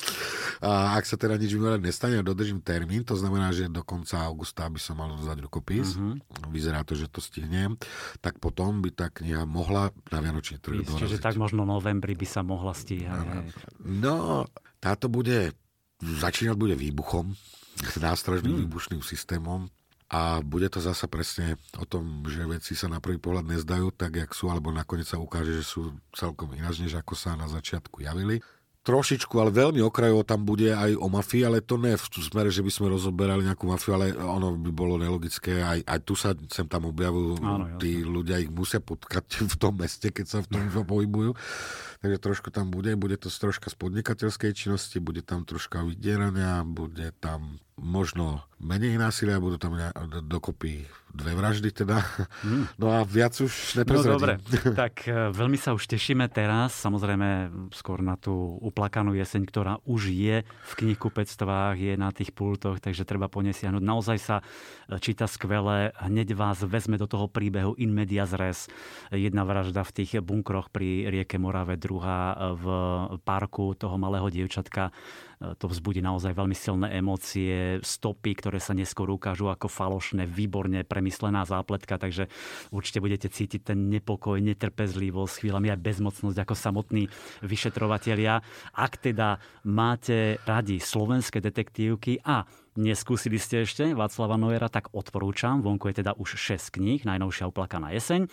A 0.60 0.96
ak 1.00 1.04
sa 1.08 1.16
teda 1.16 1.40
nič 1.40 1.56
mimoriadne 1.56 1.88
nestane 1.88 2.16
a 2.20 2.24
dodržím 2.24 2.60
termín, 2.60 3.04
to 3.04 3.16
znamená, 3.16 3.52
že 3.56 3.72
do 3.72 3.84
konca 3.84 4.24
augusta 4.24 4.68
by 4.68 4.80
som 4.80 5.00
mal 5.00 5.16
dodať 5.16 5.38
rukopis, 5.44 5.96
uh-huh. 5.96 6.20
vyzerá 6.52 6.84
to, 6.88 6.96
že 6.96 7.12
to 7.12 7.20
stihnem, 7.20 7.80
tak 8.20 8.40
potom 8.40 8.80
by 8.80 8.92
tá 8.92 9.08
kniha 9.12 9.44
mohla 9.44 9.92
na 10.12 10.20
Vianočný 10.20 10.60
trh. 10.60 10.84
Čiže 10.84 11.20
tak 11.20 11.36
možno 11.40 11.64
novembri 11.68 12.16
by 12.16 12.28
sa 12.28 12.44
mohla 12.44 12.72
stíhať. 12.72 13.52
No, 13.84 14.48
táto 14.80 15.12
bude, 15.12 15.56
začínať 16.00 16.56
bude 16.56 16.76
výbuchom, 16.76 17.36
s 17.76 17.96
nástražným 18.00 18.56
hmm. 18.56 18.62
výbušným 18.68 19.02
systémom 19.04 19.68
a 20.06 20.40
bude 20.46 20.70
to 20.70 20.78
zasa 20.78 21.10
presne 21.10 21.58
o 21.82 21.86
tom, 21.88 22.22
že 22.30 22.46
veci 22.46 22.78
sa 22.78 22.86
na 22.86 23.02
prvý 23.02 23.18
pohľad 23.18 23.50
nezdajú 23.50 23.90
tak, 23.90 24.22
jak 24.22 24.32
sú, 24.38 24.54
alebo 24.54 24.70
nakoniec 24.70 25.10
sa 25.10 25.18
ukáže, 25.18 25.58
že 25.58 25.66
sú 25.66 25.98
celkom 26.14 26.54
ináč, 26.54 26.78
než 26.78 26.94
ako 26.94 27.18
sa 27.18 27.34
na 27.34 27.50
začiatku 27.50 28.06
javili. 28.06 28.40
Trošičku, 28.86 29.34
ale 29.42 29.50
veľmi 29.50 29.82
okrajovo 29.82 30.22
tam 30.22 30.46
bude 30.46 30.70
aj 30.70 30.94
o 31.02 31.10
mafii, 31.10 31.42
ale 31.42 31.66
to 31.66 31.82
ne 31.82 31.98
v 31.98 32.06
smere, 32.06 32.54
že 32.54 32.62
by 32.62 32.70
sme 32.70 32.94
rozoberali 32.94 33.42
nejakú 33.42 33.66
mafiu, 33.66 33.98
ale 33.98 34.14
ono 34.14 34.54
by 34.54 34.70
bolo 34.70 35.02
nelogické. 35.02 35.66
Aj, 35.66 35.82
aj 35.82 36.00
tu 36.06 36.14
sa 36.14 36.38
sem 36.54 36.70
tam 36.70 36.94
objavujú 36.94 37.42
Áno, 37.42 37.66
tí 37.82 38.06
ľudia, 38.06 38.38
ich 38.38 38.54
musia 38.54 38.78
potkať 38.78 39.42
v 39.52 39.56
tom 39.58 39.82
meste, 39.82 40.14
keď 40.14 40.26
sa 40.30 40.40
v 40.46 40.48
tom 40.54 40.64
pohybujú. 40.70 41.34
Takže 42.06 42.18
trošku 42.22 42.54
tam 42.54 42.70
bude, 42.70 42.94
bude 42.94 43.18
to 43.18 43.34
troška 43.34 43.74
z 43.74 43.76
podnikateľskej 43.82 44.54
činnosti, 44.54 45.02
bude 45.02 45.26
tam 45.26 45.42
troška 45.42 45.82
vydierania, 45.82 46.62
bude 46.62 47.10
tam 47.18 47.58
možno 47.76 48.44
menej 48.56 48.96
násilia, 48.96 49.44
budú 49.44 49.60
tam 49.60 49.76
dokopy 50.26 50.88
dve 51.16 51.32
vraždy 51.32 51.72
teda. 51.72 52.04
Mm. 52.44 52.68
No 52.82 52.92
a 52.92 53.08
viac 53.08 53.32
už 53.40 53.80
neprezradím. 53.80 54.12
No 54.12 54.20
dobre, 54.20 54.34
tak 54.84 55.08
e, 55.08 55.32
veľmi 55.32 55.56
sa 55.56 55.72
už 55.72 55.88
tešíme 55.88 56.28
teraz, 56.28 56.76
samozrejme 56.76 57.52
skôr 57.72 58.04
na 58.04 58.20
tú 58.20 58.60
uplakanú 58.60 59.16
jeseň, 59.16 59.48
ktorá 59.48 59.74
už 59.88 60.12
je 60.12 60.44
v 60.44 60.72
knihkupectvách, 60.76 61.76
je 61.80 61.94
na 61.96 62.12
tých 62.12 62.36
pultoch, 62.36 62.84
takže 62.84 63.08
treba 63.08 63.32
ponesiahnuť. 63.32 63.80
Naozaj 63.80 64.18
sa 64.20 64.44
e, 64.44 64.44
číta 65.00 65.24
skvele, 65.28 65.96
hneď 66.04 66.36
vás 66.36 66.60
vezme 66.68 67.00
do 67.00 67.08
toho 67.08 67.32
príbehu 67.32 67.80
in 67.80 67.96
medias 67.96 68.36
res. 68.36 68.68
Jedna 69.12 69.48
vražda 69.48 69.88
v 69.88 70.04
tých 70.04 70.20
bunkroch 70.20 70.68
pri 70.68 71.08
rieke 71.08 71.40
Morave, 71.40 71.80
druhá 71.80 72.36
v 72.56 72.66
parku 73.24 73.72
toho 73.76 73.96
malého 73.96 74.28
dievčatka 74.28 74.92
to 75.40 75.66
vzbudí 75.68 76.00
naozaj 76.00 76.32
veľmi 76.32 76.56
silné 76.56 76.88
emócie, 76.96 77.80
stopy, 77.84 78.36
ktoré 78.40 78.64
sa 78.64 78.72
neskôr 78.72 79.12
ukážu 79.12 79.52
ako 79.52 79.68
falošné, 79.68 80.24
výborne 80.28 80.84
premyslená 80.88 81.44
zápletka, 81.44 82.00
takže 82.00 82.32
určite 82.72 83.04
budete 83.04 83.28
cítiť 83.28 83.62
ten 83.76 83.92
nepokoj, 83.92 84.40
netrpezlivosť, 84.40 85.44
chvíľami 85.44 85.76
aj 85.76 85.80
bezmocnosť 85.84 86.38
ako 86.40 86.56
samotní 86.56 87.04
vyšetrovatelia. 87.44 88.40
Ak 88.72 88.98
teda 89.00 89.38
máte 89.68 90.40
radi 90.48 90.80
slovenské 90.80 91.44
detektívky 91.44 92.24
a 92.24 92.48
neskúsili 92.76 93.40
ste 93.40 93.64
ešte 93.64 93.96
Václava 93.96 94.36
Noera, 94.36 94.68
tak 94.68 94.92
odporúčam. 94.92 95.64
Vonku 95.64 95.92
je 95.92 96.04
teda 96.04 96.16
už 96.16 96.36
6 96.36 96.76
kníh, 96.76 97.08
najnovšia 97.08 97.48
uplakaná 97.48 97.92
jeseň. 97.96 98.28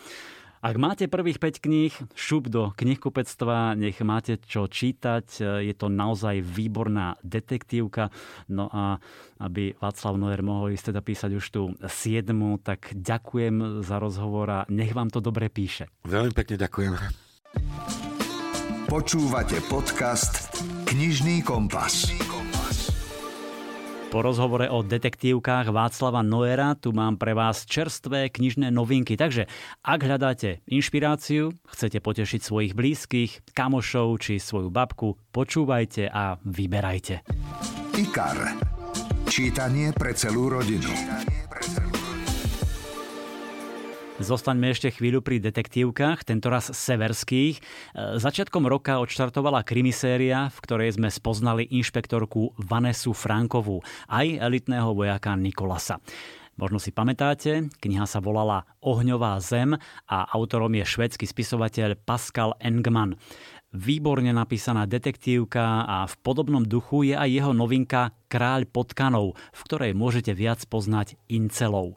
Ak 0.62 0.78
máte 0.78 1.10
prvých 1.10 1.42
5 1.42 1.58
kníh, 1.58 1.90
šup 2.14 2.46
do 2.46 2.70
knihkupectva, 2.78 3.74
nech 3.74 3.98
máte 4.06 4.38
čo 4.38 4.70
čítať. 4.70 5.42
Je 5.58 5.74
to 5.74 5.90
naozaj 5.90 6.38
výborná 6.38 7.18
detektívka. 7.26 8.14
No 8.46 8.70
a 8.70 9.02
aby 9.42 9.74
Václav 9.82 10.14
Noer 10.14 10.38
mohol 10.46 10.78
ísť 10.78 10.94
teda 10.94 11.02
písať 11.02 11.30
už 11.34 11.46
tú 11.50 11.62
7, 11.82 12.30
tak 12.62 12.94
ďakujem 12.94 13.82
za 13.82 13.98
rozhovor 13.98 14.46
a 14.54 14.60
nech 14.70 14.94
vám 14.94 15.10
to 15.10 15.18
dobre 15.18 15.50
píše. 15.50 15.90
Veľmi 16.06 16.30
pekne 16.30 16.54
ďakujem. 16.62 16.94
Počúvate 18.86 19.58
podcast 19.66 20.62
Knižný 20.86 21.42
kompas. 21.42 22.06
Knižný 22.06 22.22
kompas. 22.30 22.41
Po 24.12 24.20
rozhovore 24.20 24.68
o 24.68 24.84
detektívkach 24.84 25.72
Václava 25.72 26.20
Noera 26.20 26.76
tu 26.76 26.92
mám 26.92 27.16
pre 27.16 27.32
vás 27.32 27.64
čerstvé 27.64 28.28
knižné 28.28 28.68
novinky. 28.68 29.16
Takže 29.16 29.48
ak 29.80 30.04
hľadáte 30.04 30.60
inšpiráciu, 30.68 31.56
chcete 31.72 31.96
potešiť 32.04 32.40
svojich 32.44 32.76
blízkych, 32.76 33.56
kamošov 33.56 34.20
či 34.20 34.36
svoju 34.36 34.68
babku, 34.68 35.16
počúvajte 35.32 36.12
a 36.12 36.36
vyberajte. 36.44 37.24
IKAR. 37.96 38.52
Čítanie 39.32 39.96
pre 39.96 40.12
celú 40.12 40.52
rodinu. 40.52 40.92
Zostaňme 44.20 44.68
ešte 44.68 44.92
chvíľu 44.92 45.24
pri 45.24 45.40
detektívkach, 45.40 46.28
tentoraz 46.28 46.68
severských. 46.68 47.56
E, 47.56 47.62
začiatkom 48.20 48.68
roka 48.68 49.00
odštartovala 49.00 49.64
krimiséria, 49.64 50.52
v 50.52 50.58
ktorej 50.68 51.00
sme 51.00 51.08
spoznali 51.08 51.64
inšpektorku 51.72 52.60
Vanesu 52.60 53.16
Frankovú, 53.16 53.80
aj 54.12 54.36
elitného 54.36 54.92
vojaka 54.92 55.32
Nikolasa. 55.32 55.96
Možno 56.60 56.76
si 56.76 56.92
pamätáte, 56.92 57.72
kniha 57.80 58.04
sa 58.04 58.20
volala 58.20 58.68
Ohňová 58.84 59.40
zem 59.40 59.80
a 60.04 60.18
autorom 60.36 60.76
je 60.76 60.84
švedský 60.84 61.24
spisovateľ 61.24 61.96
Pascal 62.04 62.52
Engman. 62.60 63.16
Výborne 63.72 64.36
napísaná 64.36 64.84
detektívka 64.84 65.88
a 65.88 66.04
v 66.04 66.14
podobnom 66.20 66.60
duchu 66.60 67.08
je 67.08 67.16
aj 67.16 67.32
jeho 67.32 67.56
novinka 67.56 68.12
Kráľ 68.28 68.68
potkanov, 68.68 69.40
v 69.56 69.60
ktorej 69.64 69.96
môžete 69.96 70.36
viac 70.36 70.60
poznať 70.68 71.16
incelov. 71.32 71.96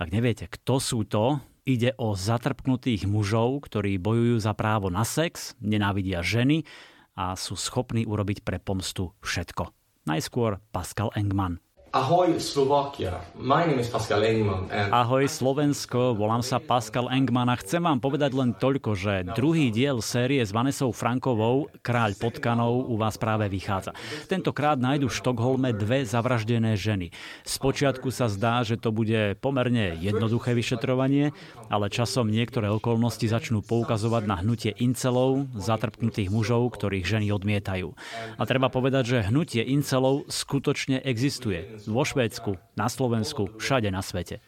Ak 0.00 0.08
neviete, 0.16 0.48
kto 0.48 0.80
sú 0.80 1.04
to, 1.04 1.44
Ide 1.70 1.94
o 2.02 2.18
zatrpknutých 2.18 3.06
mužov, 3.06 3.70
ktorí 3.70 3.94
bojujú 4.02 4.42
za 4.42 4.58
právo 4.58 4.90
na 4.90 5.06
sex, 5.06 5.54
nenávidia 5.62 6.18
ženy 6.18 6.66
a 7.14 7.38
sú 7.38 7.54
schopní 7.54 8.02
urobiť 8.02 8.42
pre 8.42 8.58
pomstu 8.58 9.14
všetko. 9.22 9.70
Najskôr 10.02 10.58
Pascal 10.74 11.14
Engman. 11.14 11.62
Ahoj 11.90 12.38
Slovakia, 12.38 13.18
my 13.34 13.66
name 13.66 13.82
is 13.82 13.90
Pascal 13.90 14.22
Engman. 14.22 14.70
And... 14.70 14.94
Ahoj 14.94 15.26
Slovensko, 15.26 16.14
volám 16.14 16.38
sa 16.38 16.62
Pascal 16.62 17.10
Engman 17.10 17.50
a 17.50 17.58
chcem 17.58 17.82
vám 17.82 17.98
povedať 17.98 18.30
len 18.30 18.54
toľko, 18.54 18.94
že 18.94 19.26
druhý 19.34 19.74
diel 19.74 19.98
série 19.98 20.38
s 20.38 20.54
Vanesou 20.54 20.94
Frankovou, 20.94 21.66
Kráľ 21.82 22.14
potkanov, 22.14 22.86
u 22.86 22.94
vás 22.94 23.18
práve 23.18 23.50
vychádza. 23.50 23.90
Tentokrát 24.30 24.78
nájdu 24.78 25.10
v 25.10 25.18
Štokholme 25.18 25.74
dve 25.74 26.06
zavraždené 26.06 26.78
ženy. 26.78 27.10
Spočiatku 27.42 28.14
sa 28.14 28.30
zdá, 28.30 28.62
že 28.62 28.78
to 28.78 28.94
bude 28.94 29.42
pomerne 29.42 29.98
jednoduché 29.98 30.54
vyšetrovanie, 30.54 31.34
ale 31.74 31.90
časom 31.90 32.30
niektoré 32.30 32.70
okolnosti 32.70 33.26
začnú 33.26 33.66
poukazovať 33.66 34.30
na 34.30 34.38
hnutie 34.38 34.78
incelov, 34.78 35.50
zatrpknutých 35.58 36.30
mužov, 36.30 36.70
ktorých 36.70 37.18
ženy 37.18 37.34
odmietajú. 37.34 37.98
A 38.38 38.42
treba 38.46 38.70
povedať, 38.70 39.18
že 39.18 39.26
hnutie 39.26 39.66
incelov 39.66 40.30
skutočne 40.30 41.02
existuje 41.02 41.79
vo 41.86 42.02
Švédsku, 42.04 42.56
na 42.76 42.88
Slovensku, 42.88 43.48
všade 43.56 43.88
na 43.88 44.04
svete. 44.04 44.42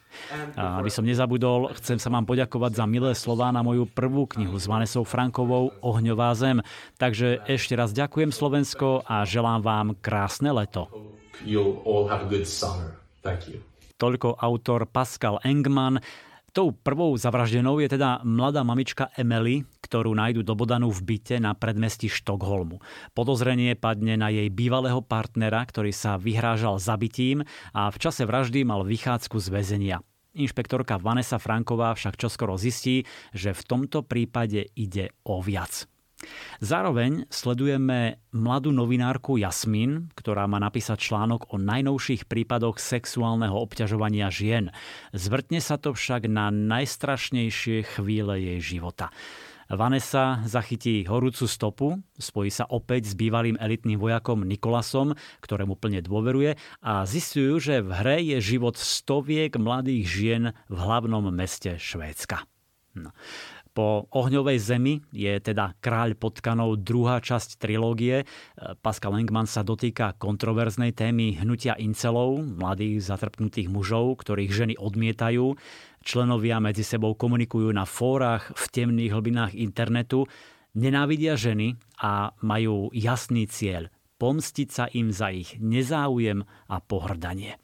A 0.53 0.81
aby 0.83 0.89
som 0.93 1.05
nezabudol, 1.07 1.73
chcem 1.79 1.97
sa 1.97 2.11
vám 2.13 2.27
poďakovať 2.27 2.71
za 2.77 2.85
milé 2.85 3.11
slová 3.17 3.49
na 3.49 3.65
moju 3.65 3.89
prvú 3.89 4.29
knihu 4.37 4.57
s 4.57 4.69
Vanesou 4.69 5.07
Frankovou 5.07 5.73
Ohňová 5.81 6.33
zem. 6.37 6.61
Takže 7.01 7.41
ešte 7.49 7.73
raz 7.73 7.93
ďakujem 7.93 8.29
Slovensko 8.29 9.01
a 9.07 9.25
želám 9.25 9.61
vám 9.65 9.87
krásne 10.01 10.53
leto. 10.53 10.89
Toľko 13.97 14.29
autor 14.35 14.81
Pascal 14.89 15.39
Engman. 15.47 16.01
Tou 16.53 16.69
prvou 16.69 17.17
zavraždenou 17.17 17.81
je 17.81 17.97
teda 17.97 18.21
mladá 18.21 18.61
mamička 18.61 19.09
Emily, 19.17 19.65
ktorú 19.81 20.13
nájdu 20.13 20.45
dobodanú 20.45 20.93
v 20.93 21.01
byte 21.01 21.41
na 21.41 21.57
predmestí 21.57 22.05
Štokholmu. 22.05 22.77
Podozrenie 23.17 23.73
padne 23.73 24.13
na 24.21 24.29
jej 24.29 24.53
bývalého 24.53 25.01
partnera, 25.01 25.65
ktorý 25.65 25.89
sa 25.89 26.21
vyhrážal 26.21 26.77
zabitím 26.77 27.41
a 27.73 27.89
v 27.89 27.97
čase 27.97 28.29
vraždy 28.29 28.69
mal 28.69 28.85
vychádzku 28.85 29.41
z 29.41 29.47
väzenia. 29.49 29.97
Inšpektorka 30.37 31.01
Vanessa 31.01 31.41
Franková 31.41 31.97
však 31.97 32.21
čoskoro 32.21 32.53
zistí, 32.53 33.01
že 33.33 33.57
v 33.57 33.61
tomto 33.65 34.05
prípade 34.05 34.69
ide 34.77 35.09
o 35.25 35.41
viac. 35.41 35.89
Zároveň 36.63 37.27
sledujeme 37.27 38.21
mladú 38.31 38.71
novinárku 38.71 39.35
Jasmin, 39.37 40.11
ktorá 40.15 40.47
má 40.49 40.57
napísať 40.57 41.11
článok 41.11 41.51
o 41.53 41.61
najnovších 41.61 42.25
prípadoch 42.25 42.79
sexuálneho 42.79 43.53
obťažovania 43.53 44.31
žien. 44.33 44.73
Zvrtne 45.11 45.59
sa 45.59 45.75
to 45.77 45.93
však 45.93 46.25
na 46.31 46.49
najstrašnejšie 46.49 47.85
chvíle 47.97 48.39
jej 48.39 48.59
života. 48.59 49.11
Vanessa 49.71 50.43
zachytí 50.43 51.07
horúcu 51.07 51.45
stopu, 51.47 51.87
spojí 52.19 52.51
sa 52.51 52.67
opäť 52.67 53.09
s 53.09 53.13
bývalým 53.15 53.55
elitným 53.57 53.97
vojakom 53.97 54.43
Nikolasom, 54.43 55.15
ktorému 55.39 55.79
plne 55.79 56.03
dôveruje 56.03 56.59
a 56.83 57.07
zistujú, 57.07 57.57
že 57.63 57.79
v 57.79 57.89
hre 57.89 58.17
je 58.21 58.37
život 58.43 58.75
stoviek 58.75 59.55
mladých 59.55 60.05
žien 60.05 60.43
v 60.67 60.77
hlavnom 60.77 61.31
meste 61.31 61.79
Švédska. 61.79 62.43
No. 62.93 63.09
Po 63.73 64.05
Ohňovej 64.13 64.61
zemi 64.61 65.01
je 65.09 65.33
teda 65.41 65.73
Kráľ 65.81 66.13
potkanov 66.13 66.85
druhá 66.85 67.17
časť 67.17 67.57
trilógie. 67.57 68.21
Pascal 68.85 69.17
Engman 69.17 69.49
sa 69.49 69.65
dotýka 69.65 70.13
kontroverznej 70.21 70.93
témy 70.93 71.41
hnutia 71.41 71.73
incelov, 71.81 72.37
mladých 72.37 73.01
zatrpnutých 73.01 73.73
mužov, 73.73 74.21
ktorých 74.21 74.53
ženy 74.53 74.73
odmietajú. 74.77 75.57
Členovia 76.05 76.61
medzi 76.61 76.85
sebou 76.85 77.17
komunikujú 77.17 77.73
na 77.73 77.89
fórach 77.89 78.53
v 78.53 78.63
temných 78.69 79.09
hlbinách 79.09 79.57
internetu, 79.57 80.29
nenávidia 80.77 81.33
ženy 81.33 81.73
a 81.97 82.29
majú 82.45 82.93
jasný 82.93 83.49
cieľ 83.49 83.89
pomstiť 84.23 84.67
sa 84.71 84.87
im 84.95 85.11
za 85.11 85.35
ich 85.35 85.59
nezáujem 85.59 86.47
a 86.71 86.79
pohrdanie. 86.79 87.59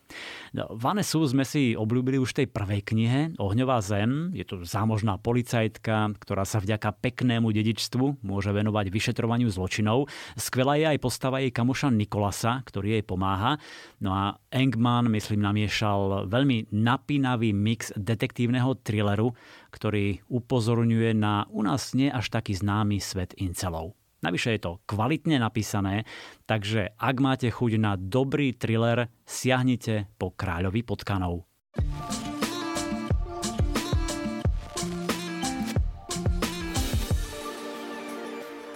No, 0.52 0.68
Vanesu 0.76 1.24
sme 1.24 1.48
si 1.48 1.72
obľúbili 1.72 2.20
už 2.20 2.36
v 2.36 2.38
tej 2.44 2.48
prvej 2.52 2.82
knihe 2.84 3.20
Ohňová 3.40 3.80
zem. 3.80 4.36
Je 4.36 4.44
to 4.44 4.68
zámožná 4.68 5.16
policajtka, 5.16 6.20
ktorá 6.20 6.44
sa 6.44 6.60
vďaka 6.60 7.00
peknému 7.00 7.48
dedičstvu 7.56 8.26
môže 8.28 8.52
venovať 8.52 8.92
vyšetrovaniu 8.92 9.48
zločinov. 9.48 10.12
Skvelá 10.36 10.76
je 10.82 10.86
aj 10.92 11.00
postava 11.00 11.40
jej 11.40 11.54
kamoša 11.56 11.96
Nikolasa, 11.96 12.60
ktorý 12.68 13.00
jej 13.00 13.04
pomáha. 13.08 13.56
No 14.04 14.12
a 14.12 14.36
Engman, 14.52 15.08
myslím, 15.14 15.40
namiešal 15.46 16.28
veľmi 16.28 16.76
napínavý 16.76 17.56
mix 17.56 17.96
detektívneho 17.96 18.76
thrilleru, 18.84 19.32
ktorý 19.72 20.26
upozorňuje 20.28 21.16
na 21.16 21.48
u 21.54 21.64
nás 21.64 21.96
nie 21.96 22.12
až 22.12 22.34
taký 22.34 22.58
známy 22.58 23.00
svet 23.00 23.38
incelov. 23.40 23.99
Navyše 24.20 24.60
je 24.60 24.62
to 24.62 24.72
kvalitne 24.84 25.40
napísané, 25.40 26.04
takže 26.44 26.92
ak 27.00 27.16
máte 27.24 27.48
chuť 27.48 27.80
na 27.80 27.96
dobrý 27.96 28.52
thriller, 28.52 29.08
siahnite 29.24 30.12
po 30.20 30.36
Kráľovi 30.36 30.84
potkanov. 30.84 31.48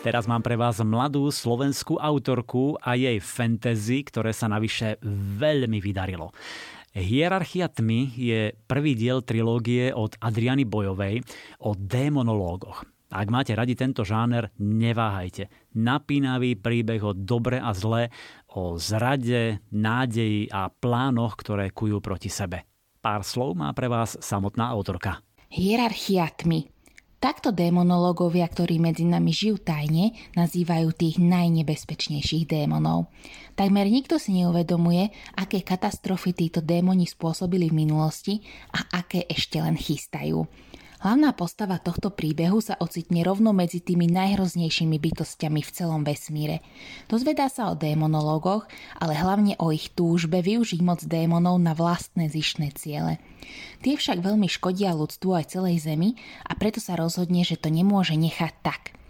Teraz 0.03 0.27
mám 0.27 0.43
pre 0.43 0.59
vás 0.59 0.83
mladú 0.83 1.31
slovenskú 1.31 1.95
autorku 1.95 2.75
a 2.83 2.99
jej 2.99 3.23
fantasy, 3.23 4.03
ktoré 4.03 4.35
sa 4.35 4.51
navyše 4.51 4.99
veľmi 5.39 5.79
vydarilo. 5.79 6.35
Hierarchia 6.91 7.71
tmy 7.71 8.11
je 8.11 8.51
prvý 8.67 8.99
diel 8.99 9.23
trilógie 9.23 9.95
od 9.95 10.13
Adriany 10.19 10.67
Bojovej 10.67 11.23
o 11.63 11.71
démonológoch. 11.71 12.92
Ak 13.13 13.29
máte 13.29 13.53
radi 13.53 13.77
tento 13.77 14.01
žáner, 14.01 14.49
neváhajte. 14.57 15.45
Napínavý 15.77 16.57
príbeh 16.57 16.97
o 17.05 17.13
dobre 17.13 17.61
a 17.61 17.69
zle, 17.77 18.09
o 18.57 18.81
zrade, 18.81 19.61
nádeji 19.69 20.49
a 20.49 20.73
plánoch, 20.73 21.37
ktoré 21.37 21.69
kujú 21.69 22.01
proti 22.01 22.33
sebe. 22.33 22.65
Pár 23.05 23.21
slov 23.21 23.53
má 23.53 23.69
pre 23.77 23.85
vás 23.85 24.17
samotná 24.17 24.73
autorka. 24.73 25.21
Hierarchia 25.53 26.25
tmy. 26.33 26.73
Takto 27.21 27.55
démonológovia, 27.55 28.49
ktorí 28.49 28.83
medzi 28.83 29.07
nami 29.07 29.31
žijú 29.31 29.61
tajne, 29.61 30.11
nazývajú 30.35 30.91
tých 30.91 31.21
najnebezpečnejších 31.23 32.49
démonov. 32.49 33.13
Takmer 33.55 33.87
nikto 33.87 34.19
si 34.19 34.35
neuvedomuje, 34.41 35.07
aké 35.37 35.63
katastrofy 35.63 36.35
títo 36.35 36.59
démoni 36.59 37.07
spôsobili 37.07 37.71
v 37.71 37.87
minulosti 37.87 38.43
a 38.75 38.99
aké 38.99 39.23
ešte 39.29 39.61
len 39.61 39.79
chystajú. 39.79 40.43
Hlavná 41.03 41.35
postava 41.35 41.83
tohto 41.83 42.15
príbehu 42.15 42.63
sa 42.63 42.79
ocitne 42.79 43.27
rovno 43.27 43.51
medzi 43.51 43.83
tými 43.83 44.07
najhroznejšími 44.07 44.95
bytostiami 45.03 45.59
v 45.59 45.73
celom 45.75 46.07
vesmíre. 46.07 46.63
Dozvedá 47.11 47.51
sa 47.51 47.67
o 47.67 47.75
démonológoch, 47.75 48.63
ale 49.03 49.19
hlavne 49.19 49.59
o 49.59 49.75
ich 49.75 49.91
túžbe 49.91 50.39
využiť 50.39 50.79
moc 50.79 51.03
démonov 51.03 51.59
na 51.59 51.75
vlastné 51.75 52.31
zišné 52.31 52.71
ciele. 52.79 53.19
Tie 53.83 53.99
však 53.99 54.23
veľmi 54.23 54.47
škodia 54.47 54.95
ľudstvu 54.95 55.43
aj 55.43 55.51
celej 55.51 55.83
Zemi 55.83 56.15
a 56.47 56.55
preto 56.55 56.79
sa 56.79 56.95
rozhodne, 56.95 57.43
že 57.43 57.59
to 57.59 57.67
nemôže 57.67 58.15
nechať 58.15 58.55
tak– 58.63 58.81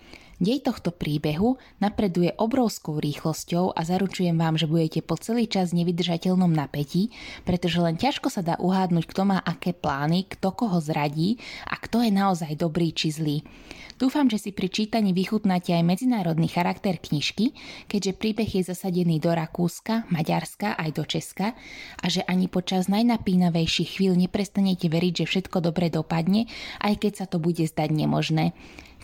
Dej 0.43 0.67
tohto 0.67 0.91
príbehu 0.91 1.55
napreduje 1.79 2.35
obrovskou 2.35 2.99
rýchlosťou 2.99 3.79
a 3.79 3.87
zaručujem 3.87 4.35
vám, 4.35 4.59
že 4.59 4.67
budete 4.67 4.99
po 4.99 5.15
celý 5.15 5.47
čas 5.47 5.71
nevydržateľnom 5.71 6.51
napätí, 6.51 7.15
pretože 7.47 7.79
len 7.79 7.95
ťažko 7.95 8.27
sa 8.27 8.43
dá 8.43 8.59
uhádnuť, 8.59 9.07
kto 9.07 9.23
má 9.23 9.39
aké 9.39 9.71
plány, 9.71 10.27
kto 10.27 10.51
koho 10.51 10.83
zradí 10.83 11.39
a 11.63 11.79
kto 11.79 12.03
je 12.03 12.11
naozaj 12.11 12.59
dobrý 12.59 12.91
či 12.91 13.15
zlý. 13.15 13.39
Dúfam, 14.03 14.27
že 14.27 14.35
si 14.35 14.51
pri 14.51 14.67
čítaní 14.67 15.15
vychutnáte 15.15 15.71
aj 15.71 15.87
medzinárodný 15.87 16.51
charakter 16.51 16.99
knižky, 16.99 17.55
keďže 17.87 18.19
príbeh 18.19 18.51
je 18.51 18.67
zasadený 18.67 19.23
do 19.23 19.31
Rakúska, 19.31 20.11
Maďarska 20.11 20.75
aj 20.75 20.89
do 20.91 21.07
Česka 21.07 21.55
a 22.03 22.05
že 22.11 22.19
ani 22.27 22.51
počas 22.51 22.91
najnapínavejších 22.91 23.95
chvíľ 23.95 24.19
neprestanete 24.19 24.91
veriť, 24.91 25.23
že 25.23 25.29
všetko 25.31 25.63
dobre 25.63 25.87
dopadne, 25.87 26.51
aj 26.83 26.99
keď 26.99 27.23
sa 27.23 27.25
to 27.31 27.39
bude 27.39 27.63
zdať 27.63 27.95
nemožné. 27.95 28.51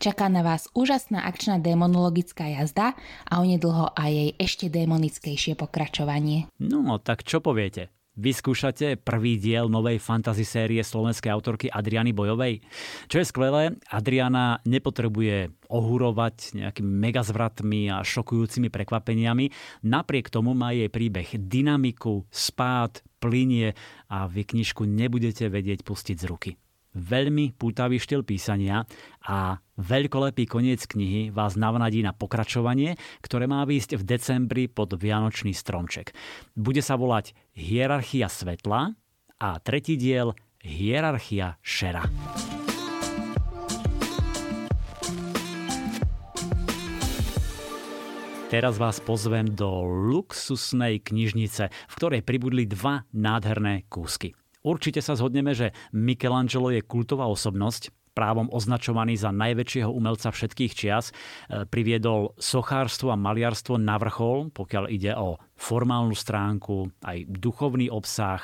Čaká 0.04 0.28
na 0.28 0.44
vás 0.44 0.68
úžasná 0.76 1.24
akčná 1.24 1.64
démonologická 1.64 2.52
jazda 2.60 3.00
a 3.24 3.40
onedlho 3.40 3.96
aj 3.96 4.12
jej 4.12 4.32
ešte 4.36 4.66
démonickejšie 4.68 5.56
pokračovanie. 5.56 6.52
No, 6.60 6.84
tak 7.00 7.24
čo 7.24 7.40
poviete? 7.40 7.88
Vyskúšate 8.20 9.00
prvý 9.00 9.40
diel 9.40 9.72
novej 9.72 9.96
fantasy 10.04 10.44
série 10.44 10.84
slovenskej 10.84 11.32
autorky 11.32 11.72
Adriany 11.72 12.12
Bojovej? 12.12 12.60
Čo 13.08 13.24
je 13.24 13.30
skvelé, 13.32 13.80
Adriana 13.88 14.60
nepotrebuje 14.68 15.56
ohúrovať 15.72 16.60
nejakými 16.60 16.92
megazvratmi 17.00 17.88
a 17.88 18.04
šokujúcimi 18.04 18.68
prekvapeniami. 18.68 19.56
Napriek 19.88 20.28
tomu 20.28 20.52
má 20.52 20.76
jej 20.76 20.92
príbeh 20.92 21.32
dynamiku, 21.40 22.28
spád, 22.28 23.00
plinie 23.24 23.72
a 24.12 24.28
vy 24.28 24.44
knižku 24.44 24.84
nebudete 24.84 25.48
vedieť 25.48 25.88
pustiť 25.88 26.18
z 26.20 26.28
ruky 26.28 26.52
veľmi 27.00 27.56
pútavý 27.56 27.98
štýl 27.98 28.28
písania 28.28 28.84
a 29.24 29.64
veľkolepý 29.80 30.44
koniec 30.46 30.84
knihy 30.84 31.32
vás 31.32 31.56
navnadí 31.56 32.04
na 32.04 32.12
pokračovanie, 32.12 33.00
ktoré 33.24 33.48
má 33.48 33.64
výjsť 33.64 33.98
v 33.98 34.04
decembri 34.04 34.64
pod 34.68 35.00
Vianočný 35.00 35.56
stromček. 35.56 36.12
Bude 36.54 36.84
sa 36.84 37.00
volať 37.00 37.32
Hierarchia 37.56 38.28
svetla 38.28 38.94
a 39.40 39.50
tretí 39.64 39.96
diel 39.96 40.36
Hierarchia 40.60 41.56
šera. 41.64 42.04
Teraz 48.50 48.82
vás 48.82 48.98
pozvem 48.98 49.46
do 49.46 49.86
luxusnej 49.86 51.06
knižnice, 51.06 51.70
v 51.70 51.94
ktorej 51.94 52.26
pribudli 52.26 52.66
dva 52.66 53.06
nádherné 53.14 53.86
kúsky. 53.94 54.34
Určite 54.60 55.00
sa 55.00 55.16
zhodneme, 55.16 55.56
že 55.56 55.72
Michelangelo 55.96 56.70
je 56.70 56.84
kultová 56.84 57.28
osobnosť, 57.32 57.96
právom 58.20 58.52
označovaný 58.52 59.16
za 59.16 59.32
najväčšieho 59.32 59.88
umelca 59.88 60.34
všetkých 60.34 60.74
čias, 60.76 61.16
e, 61.48 61.64
priviedol 61.64 62.36
sochárstvo 62.36 63.16
a 63.16 63.22
maliarstvo 63.22 63.80
na 63.80 63.96
vrchol, 63.96 64.52
pokiaľ 64.52 64.92
ide 64.92 65.16
o 65.16 65.40
formálnu 65.56 66.12
stránku, 66.12 66.92
aj 67.00 67.24
duchovný 67.32 67.88
obsah, 67.88 68.44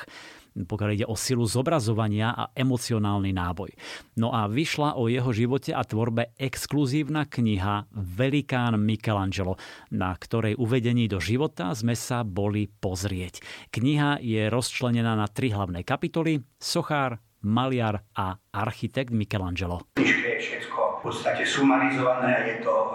pokiaľ 0.64 0.90
ide 0.96 1.06
o 1.06 1.12
silu 1.12 1.44
zobrazovania 1.44 2.32
a 2.32 2.48
emocionálny 2.56 3.36
náboj. 3.36 3.76
No 4.16 4.32
a 4.32 4.48
vyšla 4.48 4.96
o 4.96 5.12
jeho 5.12 5.28
živote 5.36 5.76
a 5.76 5.84
tvorbe 5.84 6.32
exkluzívna 6.40 7.28
kniha 7.28 7.92
Velikán 7.92 8.80
Michelangelo, 8.80 9.60
na 9.92 10.16
ktorej 10.16 10.56
uvedení 10.56 11.04
do 11.04 11.20
života 11.20 11.68
sme 11.76 11.92
sa 11.92 12.24
boli 12.24 12.70
pozrieť. 12.70 13.44
Kniha 13.68 14.24
je 14.24 14.48
rozčlenená 14.48 15.12
na 15.12 15.28
tri 15.28 15.52
hlavné 15.52 15.84
kapitoly 15.84 16.40
Sochár, 16.56 17.20
maliar 17.44 18.02
a 18.16 18.40
architekt 18.50 19.12
Michelangelo. 19.12 19.84
Je 20.00 20.40
všetko 20.40 21.04
v 21.04 21.12
podstate 21.12 21.44
sumarizované 21.46 22.34
je 22.50 22.56
to 22.64 22.74
e, 22.74 22.90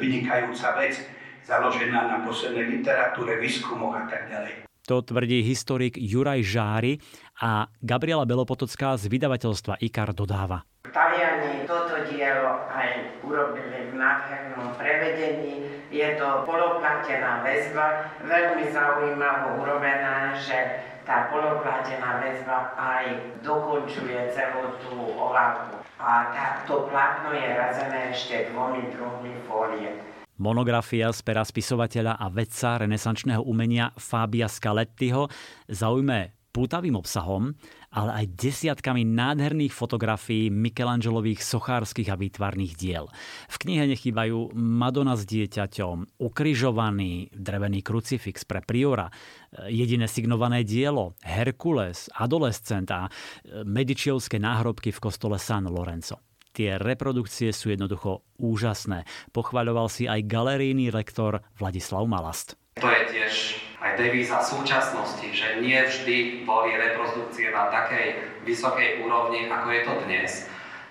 vynikajúca 0.00 0.74
vec, 0.80 0.98
založená 1.44 2.08
na 2.08 2.18
poslednej 2.24 2.80
literatúre, 2.80 3.38
výskumoch 3.38 3.94
a 3.94 4.08
tak 4.08 4.32
ďalej. 4.32 4.73
To 4.84 5.00
tvrdí 5.00 5.40
historik 5.40 5.96
Juraj 5.96 6.44
Žári 6.44 7.00
a 7.40 7.72
Gabriela 7.80 8.28
Belopotocká 8.28 9.00
z 9.00 9.08
vydavateľstva 9.08 9.80
IKAR 9.80 10.12
dodáva. 10.12 10.60
Taliani 10.92 11.64
toto 11.64 12.04
dielo 12.12 12.68
aj 12.68 13.16
urobili 13.24 13.88
v 13.88 13.92
nádhernom 13.96 14.76
prevedení. 14.76 15.64
Je 15.88 16.04
to 16.20 16.44
poloplátená 16.44 17.40
väzba, 17.40 18.12
veľmi 18.28 18.68
zaujímavo 18.68 19.64
urobená, 19.64 20.36
že 20.36 20.84
tá 21.08 21.32
poloplátená 21.32 22.20
väzba 22.20 22.76
aj 22.76 23.04
dokončuje 23.40 24.36
celú 24.36 24.68
tú 24.84 25.16
olávku. 25.16 25.80
A 25.96 26.28
tá, 26.28 26.60
to 26.68 26.92
plátno 26.92 27.32
je 27.32 27.56
razené 27.56 28.12
ešte 28.12 28.52
dvomi 28.52 28.92
druhmi 28.92 29.32
fólie. 29.48 29.96
Monografia 30.42 31.14
z 31.14 31.20
pera 31.22 31.46
spisovateľa 31.46 32.18
a 32.18 32.26
vedca 32.26 32.82
renesančného 32.82 33.46
umenia 33.46 33.94
Fabia 33.94 34.50
Scalettiho 34.50 35.30
zaujme 35.70 36.34
pútavým 36.54 36.94
obsahom, 36.94 37.50
ale 37.90 38.22
aj 38.22 38.38
desiatkami 38.38 39.02
nádherných 39.02 39.74
fotografií 39.74 40.54
Michelangelových 40.54 41.42
sochárskych 41.42 42.10
a 42.10 42.18
výtvarných 42.18 42.74
diel. 42.78 43.10
V 43.50 43.56
knihe 43.66 43.90
nechýbajú 43.90 44.54
Madonna 44.54 45.18
s 45.18 45.26
dieťaťom, 45.26 46.22
ukrižovaný 46.22 47.34
drevený 47.34 47.82
krucifix 47.82 48.46
pre 48.46 48.62
priora, 48.62 49.10
jediné 49.66 50.06
signované 50.06 50.62
dielo, 50.62 51.18
Herkules, 51.26 52.06
adolescent 52.14 52.86
a 52.94 53.10
medičiovské 53.66 54.38
náhrobky 54.38 54.94
v 54.94 55.02
kostole 55.02 55.38
San 55.42 55.66
Lorenzo. 55.66 56.22
Tie 56.54 56.78
reprodukcie 56.78 57.50
sú 57.50 57.74
jednoducho 57.74 58.22
úžasné. 58.38 59.02
Pochvaľoval 59.34 59.90
si 59.90 60.06
aj 60.06 60.22
galerijný 60.22 60.94
rektor 60.94 61.42
Vladislav 61.58 62.06
Malast. 62.06 62.54
To 62.78 62.86
je 62.86 63.02
tiež 63.10 63.34
aj 63.82 63.98
devíza 63.98 64.38
súčasnosti, 64.38 65.26
že 65.34 65.58
nie 65.58 65.74
vždy 65.82 66.46
boli 66.46 66.78
reprodukcie 66.78 67.50
na 67.50 67.74
takej 67.74 68.38
vysokej 68.46 69.02
úrovni, 69.02 69.50
ako 69.50 69.68
je 69.74 69.82
to 69.82 69.94
dnes. 70.06 70.30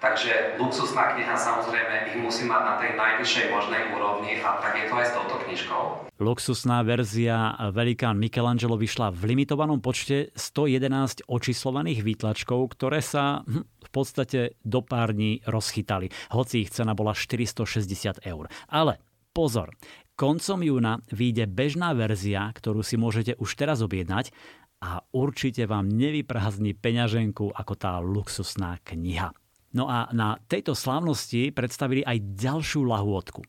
Takže 0.04 0.60
luxusná 0.60 1.16
kniha 1.16 1.32
samozrejme 1.32 2.12
ich 2.12 2.20
musí 2.20 2.44
mať 2.44 2.62
na 2.68 2.76
tej 2.76 2.92
najvyššej 3.00 3.46
možnej 3.56 3.82
úrovni 3.96 4.36
a 4.44 4.60
tak 4.60 4.76
je 4.76 4.92
to 4.92 5.00
aj 5.00 5.06
s 5.08 5.12
touto 5.16 5.36
knižkou. 5.48 5.82
Luxusná 6.20 6.84
verzia 6.84 7.56
Velikán 7.72 8.20
Michelangelo 8.20 8.76
vyšla 8.76 9.16
v 9.16 9.32
limitovanom 9.32 9.80
počte 9.80 10.36
111 10.36 11.24
očíslovaných 11.24 12.04
výtlačkov, 12.04 12.76
ktoré 12.76 13.00
sa 13.00 13.48
hm, 13.48 13.64
v 13.64 13.90
podstate 13.96 14.60
do 14.68 14.84
pár 14.84 15.16
dní 15.16 15.40
rozchytali, 15.48 16.12
hoci 16.36 16.68
ich 16.68 16.76
cena 16.76 16.92
bola 16.92 17.16
460 17.16 18.28
eur. 18.28 18.52
Ale 18.68 19.00
pozor, 19.32 19.72
koncom 20.20 20.68
júna 20.68 21.00
vyjde 21.16 21.48
bežná 21.48 21.96
verzia, 21.96 22.52
ktorú 22.52 22.84
si 22.84 23.00
môžete 23.00 23.40
už 23.40 23.56
teraz 23.56 23.80
objednať 23.80 24.36
a 24.84 25.00
určite 25.16 25.64
vám 25.64 25.88
nevyprázdni 25.88 26.76
peňaženku 26.76 27.56
ako 27.56 27.74
tá 27.80 28.04
luxusná 28.04 28.84
kniha. 28.84 29.32
No 29.74 29.90
a 29.90 30.06
na 30.14 30.38
tejto 30.38 30.78
slávnosti 30.78 31.50
predstavili 31.50 32.06
aj 32.06 32.38
ďalšiu 32.38 32.86
lahôdku. 32.86 33.42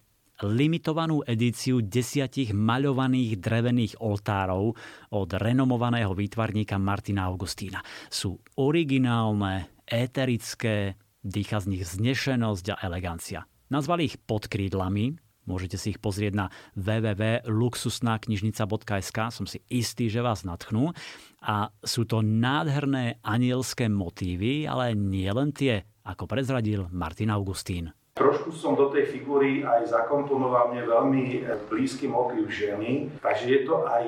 limitovanú 0.42 1.22
edíciu 1.22 1.78
desiatich 1.78 2.50
maľovaných 2.50 3.38
drevených 3.38 4.02
oltárov 4.02 4.74
od 5.14 5.28
renomovaného 5.30 6.10
výtvarníka 6.10 6.74
Martina 6.74 7.30
Augustína. 7.30 7.78
Sú 8.10 8.42
originálne, 8.58 9.70
éterické, 9.86 10.98
dýcha 11.22 11.62
z 11.62 11.70
nich 11.70 11.86
znešenosť 11.86 12.66
a 12.74 12.82
elegancia. 12.82 13.46
Nazvali 13.70 14.10
ich 14.10 14.18
pod 14.18 14.50
krídlami, 14.50 15.14
Môžete 15.44 15.76
si 15.76 15.92
ich 15.92 16.00
pozrieť 16.00 16.32
na 16.32 16.48
www.luxusnaknižnica.sk. 16.72 19.18
Som 19.28 19.44
si 19.44 19.60
istý, 19.68 20.08
že 20.08 20.24
vás 20.24 20.40
natchnú. 20.40 20.96
A 21.44 21.68
sú 21.84 22.08
to 22.08 22.24
nádherné 22.24 23.20
anielské 23.20 23.92
motívy, 23.92 24.64
ale 24.64 24.96
nie 24.96 25.28
len 25.28 25.52
tie, 25.52 25.84
ako 26.04 26.28
prezradil 26.28 26.86
Martin 26.92 27.32
Augustín. 27.32 27.90
Trošku 28.14 28.54
som 28.54 28.78
do 28.78 28.94
tej 28.94 29.10
figúry 29.10 29.66
aj 29.66 29.90
zakomponoval 29.90 30.70
mne 30.70 30.86
veľmi 30.86 31.24
blízky 31.66 32.06
motív 32.06 32.46
ženy, 32.46 33.10
takže 33.18 33.44
je 33.50 33.60
to 33.66 33.82
aj 33.82 34.06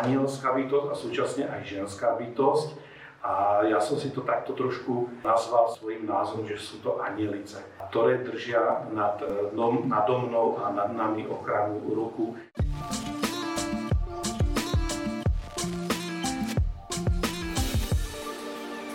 anielská 0.00 0.56
bytosť 0.56 0.86
a 0.88 0.94
súčasne 0.96 1.44
aj 1.44 1.60
ženská 1.68 2.16
bytosť. 2.16 2.94
A 3.22 3.62
ja 3.68 3.78
som 3.78 4.00
si 4.00 4.10
to 4.10 4.24
takto 4.26 4.50
trošku 4.56 5.06
nazval 5.22 5.70
svojim 5.70 6.08
názvom, 6.08 6.42
že 6.48 6.58
sú 6.58 6.82
to 6.82 6.98
anielice, 6.98 7.62
ktoré 7.92 8.24
držia 8.24 8.88
nad, 8.90 9.20
dom, 9.52 9.86
nad 9.86 10.08
mnou 10.08 10.58
a 10.58 10.72
nad 10.74 10.90
nami 10.90 11.28
ochranu 11.28 11.86
ruku. 11.92 12.34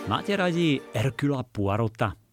Máte 0.08 0.32
radi 0.36 0.76
Hercula 0.92 1.40
Poirota? 1.44 2.27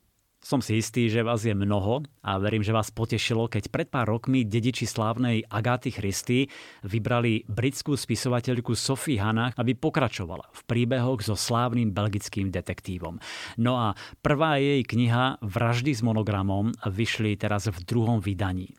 Som 0.46 0.62
si 0.62 0.78
istý, 0.78 1.10
že 1.10 1.26
vás 1.26 1.42
je 1.42 1.58
mnoho 1.58 2.06
a 2.22 2.38
verím, 2.38 2.62
že 2.62 2.70
vás 2.70 2.94
potešilo, 2.94 3.50
keď 3.50 3.74
pred 3.74 3.90
pár 3.90 4.14
rokmi 4.14 4.46
dediči 4.46 4.86
slávnej 4.86 5.42
Agáty 5.50 5.90
Christy 5.90 6.46
vybrali 6.86 7.50
britskú 7.50 7.98
spisovateľku 7.98 8.78
Sophie 8.78 9.18
Hannah, 9.18 9.58
aby 9.58 9.74
pokračovala 9.74 10.46
v 10.54 10.62
príbehoch 10.70 11.26
so 11.26 11.34
slávnym 11.34 11.90
belgickým 11.90 12.54
detektívom. 12.54 13.18
No 13.58 13.74
a 13.74 13.98
prvá 14.22 14.62
jej 14.62 14.86
kniha 14.86 15.42
Vraždy 15.42 15.98
s 15.98 16.06
monogramom 16.06 16.78
vyšli 16.86 17.42
teraz 17.42 17.66
v 17.66 17.82
druhom 17.82 18.22
vydaní. 18.22 18.70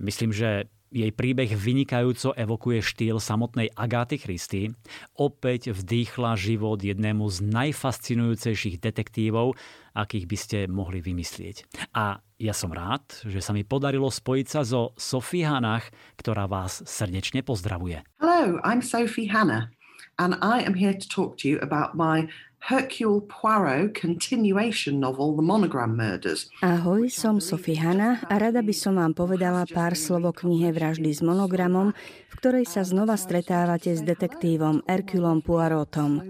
Myslím, 0.00 0.32
že 0.32 0.72
jej 0.92 1.08
príbeh 1.08 1.48
vynikajúco 1.56 2.36
evokuje 2.36 2.84
štýl 2.84 3.16
samotnej 3.16 3.72
Agáty 3.72 4.20
Christy. 4.20 4.76
Opäť 5.16 5.72
vdýchla 5.72 6.36
život 6.36 6.84
jednému 6.84 7.24
z 7.32 7.48
najfascinujúcejších 7.48 8.76
detektívov, 8.76 9.56
akých 9.96 10.28
by 10.28 10.36
ste 10.36 10.58
mohli 10.68 11.00
vymyslieť. 11.00 11.64
A 11.96 12.20
ja 12.36 12.52
som 12.52 12.70
rád, 12.70 13.08
že 13.24 13.40
sa 13.40 13.56
mi 13.56 13.64
podarilo 13.64 14.12
spojiť 14.12 14.46
sa 14.46 14.60
so 14.62 14.92
Sophie 15.00 15.48
Hannah, 15.48 15.82
ktorá 16.20 16.44
vás 16.44 16.84
srdečne 16.84 17.40
pozdravuje. 17.40 18.04
Hello, 18.20 18.60
I'm 18.60 18.84
Sophie 18.84 19.32
Hannah 19.32 19.72
and 20.18 20.36
I 20.42 20.60
am 20.60 20.74
here 20.74 20.94
to 20.94 21.08
talk 21.08 21.38
to 21.38 21.48
you 21.48 21.58
about 21.60 21.94
my 21.94 22.28
Hercule 22.62 23.26
Poirot 23.26 23.90
continuation 23.90 25.00
novel 25.00 25.34
The 25.34 25.42
Monogram 25.42 25.98
Murders. 25.98 26.46
Ahoj, 26.62 27.10
som 27.10 27.42
Sophie 27.42 27.74
Hanna 27.74 28.22
a 28.30 28.38
rada 28.38 28.62
by 28.62 28.70
som 28.70 29.02
vám 29.02 29.18
povedala 29.18 29.66
pár 29.66 29.98
slovo 29.98 30.30
knihe 30.30 30.70
Vraždy 30.70 31.10
s 31.10 31.26
monogramom, 31.26 31.90
v 32.30 32.34
ktorej 32.38 32.70
sa 32.70 32.86
znova 32.86 33.18
stretávate 33.18 33.90
s 33.98 34.06
detektívom 34.06 34.86
Herculom 34.86 35.42
Poirotom. 35.42 36.22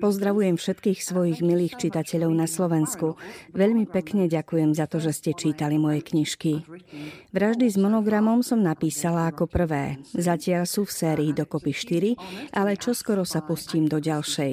Pozdravujem 0.00 0.58
všetkých 0.58 0.98
svojich 1.00 1.38
milých 1.44 1.78
čitateľov 1.78 2.32
na 2.34 2.46
Slovensku. 2.50 3.14
Veľmi 3.54 3.86
pekne 3.86 4.26
ďakujem 4.26 4.74
za 4.74 4.90
to, 4.90 4.98
že 4.98 5.14
ste 5.14 5.30
čítali 5.34 5.78
moje 5.78 6.02
knižky. 6.02 6.66
Vraždy 7.30 7.66
s 7.70 7.76
monogramom 7.78 8.42
som 8.42 8.62
napísala 8.62 9.30
ako 9.30 9.46
prvé. 9.46 10.02
Zatiaľ 10.14 10.66
sú 10.66 10.86
v 10.86 10.94
sérii 10.94 11.30
dokopy 11.30 11.70
4, 11.70 12.54
ale 12.54 12.78
čoskoro 12.78 13.22
sa 13.22 13.42
pustím 13.42 13.86
do 13.86 14.02
ďalšej. 14.02 14.52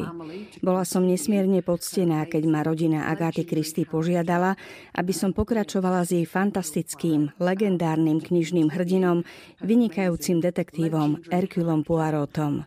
Bola 0.61 0.85
som 0.85 1.05
nesmierne 1.05 1.65
poctená, 1.65 2.25
keď 2.29 2.43
ma 2.45 2.61
rodina 2.61 3.09
Agáty 3.09 3.45
Kristy 3.45 3.85
požiadala, 3.85 4.57
aby 4.93 5.13
som 5.13 5.33
pokračovala 5.33 6.05
s 6.05 6.13
jej 6.13 6.25
fantastickým, 6.25 7.33
legendárnym 7.41 8.21
knižným 8.21 8.69
hrdinom, 8.69 9.25
vynikajúcim 9.61 10.41
detektívom 10.41 11.21
Herculom 11.29 11.85
Poirotom. 11.85 12.65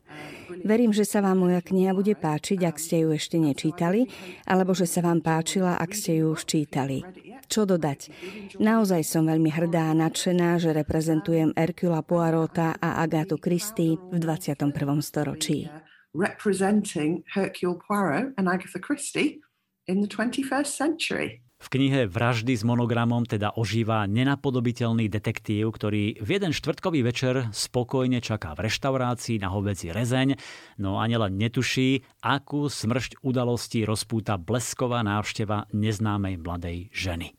Verím, 0.65 0.97
že 0.97 1.05
sa 1.05 1.21
vám 1.21 1.45
moja 1.45 1.61
kniha 1.61 1.93
bude 1.93 2.17
páčiť, 2.17 2.65
ak 2.65 2.81
ste 2.81 3.05
ju 3.05 3.13
ešte 3.13 3.37
nečítali, 3.37 4.09
alebo 4.49 4.73
že 4.73 4.89
sa 4.89 5.05
vám 5.05 5.21
páčila, 5.21 5.77
ak 5.77 5.93
ste 5.93 6.25
ju 6.25 6.33
už 6.33 6.49
čítali. 6.49 7.05
Čo 7.53 7.69
dodať? 7.69 8.09
Naozaj 8.57 9.05
som 9.05 9.29
veľmi 9.29 9.53
hrdá 9.53 9.93
a 9.93 9.99
nadšená, 10.09 10.57
že 10.57 10.73
reprezentujem 10.73 11.53
Hercula 11.53 12.01
Poirota 12.01 12.81
a 12.81 13.05
Agatu 13.05 13.37
Christie 13.37 14.01
v 14.09 14.17
21. 14.17 14.73
storočí. 15.05 15.69
Representing 16.17 17.21
Hercule 17.29 17.77
Poirot 17.77 18.33
and 18.41 18.49
Agatha 18.49 18.81
Christie 18.81 19.45
in 19.85 20.01
the 20.01 20.09
21st 20.09 20.73
century. 20.73 21.44
V 21.65 21.81
knihe 21.81 22.05
Vraždy 22.05 22.53
s 22.53 22.61
monogramom 22.61 23.25
teda 23.25 23.57
ožíva 23.57 24.05
nenapodobiteľný 24.05 25.09
detektív, 25.09 25.73
ktorý 25.73 26.21
v 26.21 26.29
jeden 26.29 26.53
štvrtkový 26.53 27.01
večer 27.01 27.49
spokojne 27.57 28.21
čaká 28.21 28.53
v 28.53 28.69
reštaurácii 28.69 29.41
na 29.41 29.49
hoveci 29.49 29.89
rezeň, 29.89 30.37
no 30.85 31.01
ani 31.01 31.17
len 31.17 31.41
netuší, 31.41 32.05
akú 32.21 32.69
smršť 32.69 33.25
udalostí 33.25 33.81
rozpúta 33.89 34.37
blesková 34.37 35.01
návšteva 35.09 35.73
neznámej 35.73 36.37
mladej 36.37 36.93
ženy. 36.93 37.33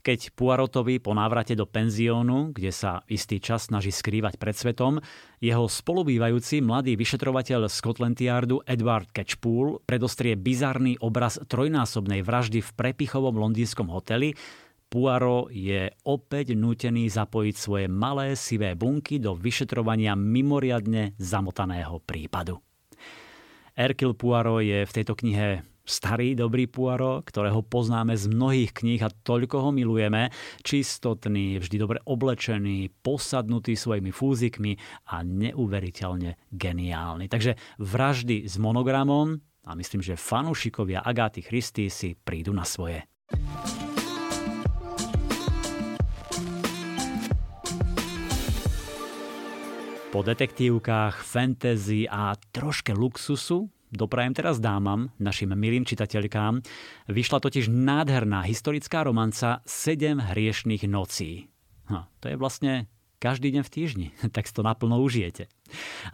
Keď 0.00 0.32
Puarotovi 0.32 0.96
po 0.96 1.12
návrate 1.12 1.52
do 1.52 1.68
penziónu, 1.68 2.56
kde 2.56 2.72
sa 2.72 3.04
istý 3.04 3.36
čas 3.36 3.68
snaží 3.68 3.92
skrývať 3.92 4.40
pred 4.40 4.56
svetom, 4.56 4.96
jeho 5.44 5.68
spolubývajúci 5.68 6.64
mladý 6.64 6.96
vyšetrovateľ 6.96 7.68
Scotland 7.68 8.16
Yardu 8.16 8.64
Edward 8.64 9.12
Catchpool 9.12 9.84
predostrie 9.84 10.40
bizarný 10.40 10.96
obraz 11.04 11.36
trojnásobnej 11.44 12.24
vraždy 12.24 12.64
v 12.64 12.70
prepichovom 12.72 13.36
londýnskom 13.36 13.92
hoteli, 13.92 14.32
Puaro 14.90 15.46
je 15.54 15.86
opäť 16.02 16.58
nútený 16.58 17.06
zapojiť 17.06 17.54
svoje 17.54 17.86
malé 17.86 18.34
sivé 18.34 18.74
bunky 18.74 19.22
do 19.22 19.38
vyšetrovania 19.38 20.18
mimoriadne 20.18 21.14
zamotaného 21.14 22.02
prípadu. 22.02 22.58
Erkil 23.78 24.18
Poirot 24.18 24.66
je 24.66 24.82
v 24.82 24.90
tejto 24.90 25.14
knihe 25.14 25.62
starý 25.90 26.38
dobrý 26.38 26.70
Poirot, 26.70 27.26
ktorého 27.26 27.66
poznáme 27.66 28.14
z 28.14 28.30
mnohých 28.30 28.70
kníh 28.70 29.02
a 29.02 29.10
toľko 29.10 29.66
ho 29.66 29.70
milujeme, 29.74 30.30
čistotný, 30.62 31.58
vždy 31.58 31.76
dobre 31.76 31.98
oblečený, 32.06 33.02
posadnutý 33.02 33.74
svojimi 33.74 34.14
fúzikmi 34.14 34.78
a 35.10 35.26
neuveriteľne 35.26 36.38
geniálny. 36.54 37.26
Takže 37.26 37.58
vraždy 37.82 38.46
s 38.46 38.54
monogramom 38.62 39.42
a 39.66 39.74
myslím, 39.74 40.00
že 40.00 40.14
fanúšikovia 40.14 41.02
Agáty 41.02 41.42
Christy 41.42 41.90
si 41.90 42.14
prídu 42.14 42.54
na 42.54 42.62
svoje. 42.62 43.02
Po 50.10 50.26
detektívkach, 50.26 51.22
fantasy 51.22 52.02
a 52.10 52.34
troške 52.50 52.90
luxusu 52.90 53.70
doprajem 53.92 54.34
teraz 54.34 54.62
dámam, 54.62 55.10
našim 55.18 55.54
milým 55.54 55.86
čitateľkám. 55.86 56.62
Vyšla 57.10 57.38
totiž 57.42 57.68
nádherná 57.70 58.46
historická 58.46 59.04
romanca 59.04 59.62
Sedem 59.66 60.18
hriešných 60.18 60.86
nocí. 60.86 61.50
No, 61.90 62.06
to 62.22 62.30
je 62.30 62.36
vlastne 62.38 62.86
každý 63.20 63.52
deň 63.52 63.62
v 63.62 63.70
týždni, 63.70 64.06
tak 64.34 64.48
si 64.48 64.56
to 64.56 64.64
naplno 64.64 64.96
užijete. 65.04 65.52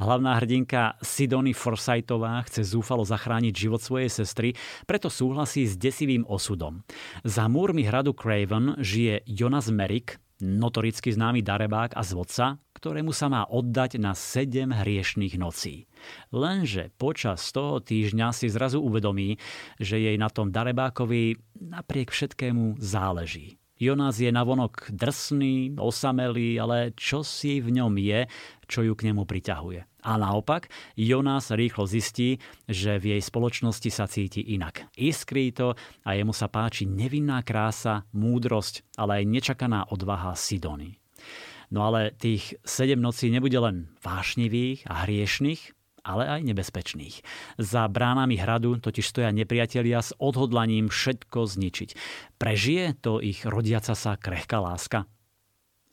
Hlavná 0.03 0.37
hrdinka 0.43 0.99
Sidony 1.01 1.55
Forsythová 1.55 2.43
chce 2.45 2.67
zúfalo 2.67 3.07
zachrániť 3.07 3.55
život 3.55 3.81
svojej 3.81 4.11
sestry, 4.11 4.59
preto 4.85 5.09
súhlasí 5.09 5.65
s 5.65 5.79
desivým 5.79 6.27
osudom. 6.27 6.83
Za 7.23 7.47
múrmi 7.47 7.87
hradu 7.87 8.13
Craven 8.13 8.77
žije 8.83 9.25
Jonas 9.25 9.71
Merrick, 9.71 10.19
notoricky 10.43 11.09
známy 11.15 11.41
darebák 11.41 11.97
a 11.97 12.03
zvodca, 12.05 12.61
ktorému 12.77 13.09
sa 13.17 13.33
má 13.33 13.49
oddať 13.49 13.97
na 13.97 14.13
sedem 14.13 14.69
hriešných 14.69 15.41
nocí. 15.41 15.89
Lenže 16.29 16.93
počas 17.01 17.41
toho 17.57 17.81
týždňa 17.81 18.37
si 18.37 18.53
zrazu 18.53 18.85
uvedomí, 18.85 19.41
že 19.81 19.97
jej 19.97 20.17
na 20.21 20.29
tom 20.29 20.53
darebákovi 20.53 21.41
napriek 21.57 22.13
všetkému 22.13 22.77
záleží. 22.77 23.57
Jonás 23.77 24.17
je 24.17 24.33
navonok 24.33 24.89
drsný, 24.89 25.77
osamelý, 25.77 26.57
ale 26.57 26.97
čo 26.97 27.21
si 27.21 27.61
v 27.61 27.77
ňom 27.77 27.93
je, 28.01 28.25
čo 28.65 28.81
ju 28.81 28.97
k 28.97 29.13
nemu 29.13 29.29
priťahuje. 29.29 29.85
A 30.01 30.17
naopak, 30.17 30.73
Jonás 30.97 31.53
rýchlo 31.53 31.85
zistí, 31.85 32.41
že 32.65 32.97
v 32.97 33.13
jej 33.13 33.21
spoločnosti 33.21 33.91
sa 33.93 34.09
cíti 34.09 34.41
inak. 34.57 34.89
Iskrí 34.97 35.53
to 35.53 35.77
a 36.09 36.17
jemu 36.17 36.33
sa 36.33 36.49
páči 36.49 36.89
nevinná 36.89 37.45
krása, 37.45 38.09
múdrosť, 38.17 38.97
ale 38.97 39.21
aj 39.21 39.25
nečakaná 39.29 39.93
odvaha 39.93 40.33
Sidony. 40.33 40.97
No 41.69 41.85
ale 41.85 42.17
tých 42.17 42.57
sedem 42.65 43.03
nocí 43.03 43.29
nebude 43.29 43.59
len 43.61 43.93
vášnivých 44.01 44.89
a 44.89 45.05
hriešných, 45.05 45.76
ale 46.07 46.31
aj 46.31 46.47
nebezpečných. 46.47 47.27
Za 47.59 47.91
bránami 47.91 48.39
hradu 48.39 48.79
totiž 48.79 49.03
stoja 49.11 49.35
nepriatelia 49.35 49.99
s 49.99 50.15
odhodlaním 50.23 50.87
všetko 50.87 51.51
zničiť. 51.51 51.91
Prežije 52.39 52.95
to 53.03 53.19
ich 53.19 53.43
rodiaca 53.43 53.99
sa 53.99 54.15
krehká 54.15 54.63
láska? 54.63 55.11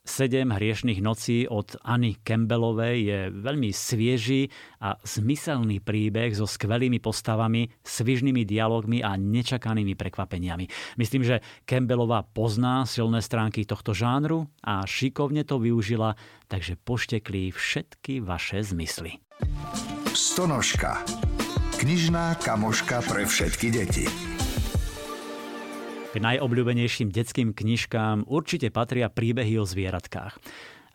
Sedem 0.04 0.52
hriešných 0.52 1.00
nocí 1.00 1.48
od 1.48 1.80
Anny 1.80 2.20
Campbellovej 2.20 2.96
je 3.08 3.20
veľmi 3.40 3.72
svieži 3.72 4.52
a 4.84 5.00
zmyselný 5.00 5.80
príbeh 5.80 6.28
so 6.36 6.44
skvelými 6.44 7.00
postavami, 7.00 7.72
svižnými 7.80 8.44
dialogmi 8.44 9.00
a 9.00 9.16
nečakanými 9.16 9.96
prekvapeniami. 9.96 10.68
Myslím, 11.00 11.24
že 11.24 11.40
Campbellová 11.64 12.20
pozná 12.20 12.84
silné 12.84 13.24
stránky 13.24 13.64
tohto 13.64 13.96
žánru 13.96 14.44
a 14.60 14.84
šikovne 14.84 15.40
to 15.40 15.56
využila, 15.56 16.20
takže 16.52 16.76
poštekli 16.84 17.48
všetky 17.48 18.20
vaše 18.20 18.60
zmysly. 18.60 19.24
Stonožka. 20.14 21.02
Knižná 21.82 22.38
kamoška 22.38 23.02
pre 23.02 23.26
všetky 23.26 23.66
deti. 23.74 24.06
K 26.14 26.22
najobľúbenejším 26.22 27.10
detským 27.10 27.50
knižkám 27.50 28.30
určite 28.30 28.70
patria 28.70 29.10
príbehy 29.10 29.58
o 29.58 29.66
zvieratkách. 29.66 30.38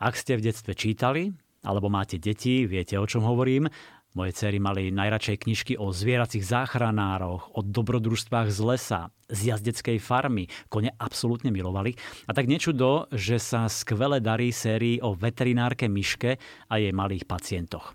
Ak 0.00 0.16
ste 0.16 0.40
v 0.40 0.48
detstve 0.48 0.72
čítali, 0.72 1.36
alebo 1.60 1.92
máte 1.92 2.16
deti, 2.16 2.64
viete 2.64 2.96
o 2.96 3.04
čom 3.04 3.20
hovorím, 3.20 3.68
moje 4.16 4.34
cery 4.34 4.56
mali 4.56 4.90
najradšej 4.90 5.36
knižky 5.46 5.72
o 5.76 5.92
zvieracích 5.92 6.42
záchranároch, 6.42 7.54
o 7.54 7.60
dobrodružstvách 7.62 8.48
z 8.48 8.60
lesa, 8.64 9.00
z 9.30 9.54
jazdeckej 9.54 10.02
farmy. 10.02 10.50
Kone 10.66 10.90
absolútne 10.98 11.54
milovali. 11.54 11.94
A 12.26 12.34
tak 12.34 12.50
nečudo, 12.50 13.06
že 13.14 13.38
sa 13.38 13.70
skvele 13.70 14.18
darí 14.18 14.50
sérii 14.50 14.98
o 14.98 15.14
veterinárke 15.14 15.86
Myške 15.86 16.42
a 16.66 16.74
jej 16.82 16.90
malých 16.90 17.28
pacientoch. 17.28 17.94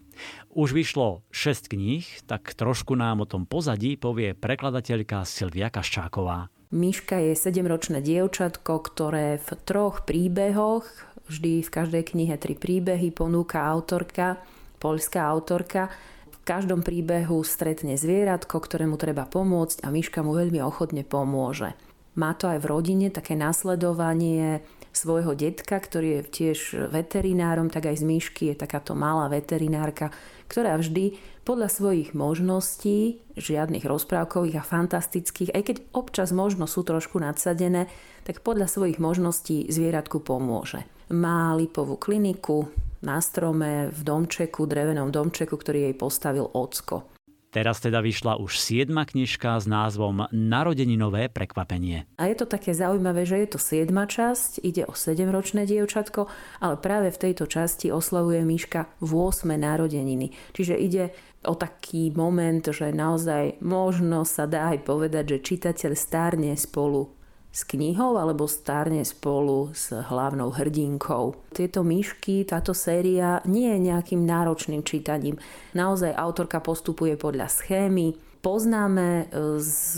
Už 0.55 0.71
vyšlo 0.71 1.19
6 1.35 1.67
kníh, 1.67 2.07
tak 2.31 2.55
trošku 2.55 2.95
nám 2.95 3.19
o 3.19 3.27
tom 3.27 3.43
pozadí 3.43 3.99
povie 3.99 4.31
prekladateľka 4.31 5.27
Silvia 5.27 5.67
Kaščáková. 5.67 6.47
Miška 6.71 7.19
je 7.19 7.35
sedemročné 7.35 7.99
dievčatko, 7.99 8.79
ktoré 8.87 9.35
v 9.35 9.49
troch 9.67 10.07
príbehoch, 10.07 10.87
vždy 11.27 11.59
v 11.59 11.69
každej 11.69 12.03
knihe 12.07 12.39
tri 12.39 12.55
príbehy, 12.55 13.11
ponúka 13.11 13.67
autorka, 13.67 14.39
poľská 14.79 15.27
autorka. 15.27 15.91
V 16.31 16.37
každom 16.47 16.87
príbehu 16.87 17.43
stretne 17.43 17.99
zvieratko, 17.99 18.55
ktorému 18.55 18.95
treba 18.95 19.27
pomôcť 19.27 19.83
a 19.83 19.91
Miška 19.91 20.23
mu 20.23 20.39
veľmi 20.39 20.63
ochotne 20.63 21.03
pomôže. 21.03 21.75
Má 22.15 22.31
to 22.31 22.47
aj 22.47 22.63
v 22.63 22.69
rodine 22.71 23.11
také 23.11 23.35
nasledovanie 23.35 24.63
svojho 24.95 25.35
detka, 25.35 25.75
ktorý 25.83 26.07
je 26.07 26.21
tiež 26.31 26.59
veterinárom, 26.87 27.67
tak 27.67 27.91
aj 27.91 27.99
z 27.99 28.07
Myšky 28.07 28.43
je 28.51 28.55
takáto 28.55 28.95
malá 28.95 29.27
veterinárka, 29.27 30.15
ktorá 30.49 30.77
vždy 30.77 31.17
podľa 31.45 31.69
svojich 31.69 32.17
možností, 32.17 33.21
žiadnych 33.37 33.85
rozprávkových 33.85 34.61
a 34.61 34.67
fantastických, 34.67 35.53
aj 35.53 35.63
keď 35.63 35.77
občas 35.93 36.29
možno 36.33 36.65
sú 36.65 36.81
trošku 36.81 37.21
nadsadené, 37.21 37.87
tak 38.25 38.41
podľa 38.41 38.65
svojich 38.65 38.97
možností 38.97 39.69
zvieratku 39.69 40.21
pomôže. 40.25 40.83
Má 41.13 41.53
lipovú 41.53 42.01
kliniku 42.01 42.65
na 43.05 43.21
strome 43.21 43.93
v 43.93 43.99
domčeku, 44.01 44.65
drevenom 44.65 45.13
domčeku, 45.13 45.53
ktorý 45.53 45.93
jej 45.93 45.95
postavil 45.95 46.49
ocko. 46.49 47.14
Teraz 47.55 47.79
teda 47.79 48.03
vyšla 48.03 48.35
už 48.35 48.59
siedma 48.59 49.07
knižka 49.07 49.55
s 49.55 49.63
názvom 49.63 50.27
Narodeninové 50.27 51.31
prekvapenie. 51.31 52.03
A 52.19 52.27
je 52.27 52.35
to 52.35 52.43
také 52.43 52.75
zaujímavé, 52.75 53.23
že 53.23 53.47
je 53.47 53.55
to 53.55 53.59
siedma 53.63 54.11
časť, 54.11 54.59
ide 54.59 54.83
o 54.83 54.91
sedemročné 54.91 55.63
dievčatko, 55.63 56.27
ale 56.59 56.75
práve 56.75 57.15
v 57.15 57.21
tejto 57.31 57.47
časti 57.47 57.95
oslavuje 57.95 58.43
Miška 58.43 58.91
v 58.99 59.07
8. 59.07 59.55
narodeniny. 59.55 60.35
Čiže 60.51 60.75
ide 60.75 61.15
o 61.47 61.55
taký 61.55 62.11
moment, 62.11 62.59
že 62.59 62.91
naozaj 62.91 63.63
možno 63.63 64.27
sa 64.27 64.51
dá 64.51 64.75
aj 64.75 64.83
povedať, 64.83 65.39
že 65.39 65.55
čitateľ 65.55 65.91
stárne 65.95 66.51
spolu 66.59 67.14
s 67.55 67.63
knihou 67.63 68.19
alebo 68.19 68.51
stárne 68.51 68.99
spolu 69.07 69.71
s 69.71 69.95
hlavnou 69.95 70.51
hrdinkou. 70.51 71.39
Tieto 71.55 71.87
myšky, 71.87 72.43
táto 72.43 72.75
séria 72.75 73.39
nie 73.47 73.71
je 73.71 73.79
nejakým 73.79 74.27
náročným 74.27 74.83
čítaním. 74.83 75.39
Naozaj 75.71 76.11
autorka 76.19 76.59
postupuje 76.59 77.15
podľa 77.15 77.47
schémy, 77.47 78.19
poznáme 78.43 79.07
e, 79.07 79.25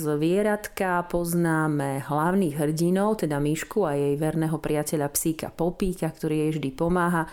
zvieratka, 0.06 1.10
poznáme 1.10 2.06
hlavných 2.06 2.62
hrdinov, 2.62 3.26
teda 3.26 3.42
myšku 3.42 3.90
a 3.90 3.98
jej 3.98 4.14
verného 4.22 4.62
priateľa 4.62 5.10
psíka 5.10 5.50
Popíka, 5.50 6.14
ktorý 6.14 6.46
jej 6.46 6.52
vždy 6.62 6.70
pomáha 6.78 7.26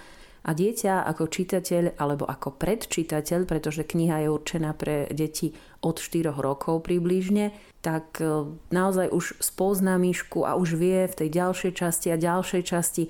a 0.45 0.51
dieťa 0.53 1.09
ako 1.09 1.25
čitateľ 1.33 1.97
alebo 1.97 2.29
ako 2.29 2.61
predčitateľ, 2.61 3.49
pretože 3.49 3.89
kniha 3.89 4.25
je 4.25 4.29
určená 4.29 4.77
pre 4.77 5.09
deti 5.09 5.57
od 5.81 5.97
4 5.97 6.29
rokov 6.37 6.85
približne, 6.85 7.57
tak 7.81 8.21
e, 8.21 8.49
naozaj 8.69 9.09
už 9.09 9.41
spozná 9.41 9.97
myšku 9.97 10.45
a 10.45 10.57
už 10.61 10.77
vie 10.77 11.09
v 11.09 11.19
tej 11.25 11.29
ďalšej 11.33 11.73
časti 11.73 12.09
a 12.13 12.21
ďalšej 12.21 12.63
časti 12.63 13.05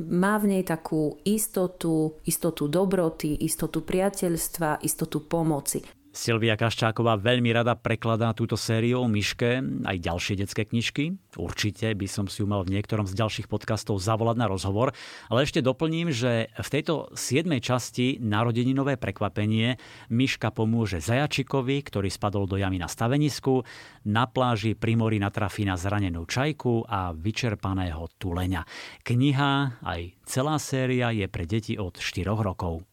má 0.00 0.36
v 0.42 0.58
nej 0.58 0.64
takú 0.66 1.22
istotu, 1.22 2.18
istotu 2.26 2.66
dobroty, 2.66 3.32
istotu 3.46 3.80
priateľstva, 3.80 4.82
istotu 4.82 5.22
pomoci. 5.24 6.03
Silvia 6.14 6.54
Kaščáková 6.54 7.18
veľmi 7.18 7.50
rada 7.50 7.74
prekladá 7.74 8.30
túto 8.38 8.54
sériu 8.54 9.02
o 9.02 9.10
myške, 9.10 9.82
aj 9.82 9.98
ďalšie 9.98 10.38
detské 10.38 10.62
knižky. 10.62 11.18
Určite 11.34 11.90
by 11.90 12.06
som 12.06 12.30
si 12.30 12.38
ju 12.38 12.46
mal 12.46 12.62
v 12.62 12.78
niektorom 12.78 13.02
z 13.02 13.18
ďalších 13.18 13.50
podcastov 13.50 13.98
zavolať 13.98 14.38
na 14.38 14.46
rozhovor. 14.46 14.94
Ale 15.26 15.42
ešte 15.42 15.58
doplním, 15.58 16.14
že 16.14 16.54
v 16.54 16.68
tejto 16.70 17.10
7. 17.18 17.50
časti 17.58 18.22
Narodeninové 18.22 18.94
prekvapenie 18.94 19.74
myška 20.14 20.54
pomôže 20.54 21.02
zajačikovi, 21.02 21.82
ktorý 21.82 22.06
spadol 22.06 22.46
do 22.46 22.62
jamy 22.62 22.78
na 22.78 22.86
stavenisku, 22.86 23.66
na 24.06 24.30
pláži 24.30 24.78
pri 24.78 24.94
mori 24.94 25.18
natrafí 25.18 25.66
na 25.66 25.74
zranenú 25.74 26.30
čajku 26.30 26.86
a 26.86 27.10
vyčerpaného 27.10 28.06
tuleňa. 28.22 28.62
Kniha, 29.02 29.82
aj 29.82 30.14
celá 30.30 30.62
séria 30.62 31.10
je 31.10 31.26
pre 31.26 31.42
deti 31.42 31.74
od 31.74 31.98
4 31.98 32.30
rokov. 32.38 32.86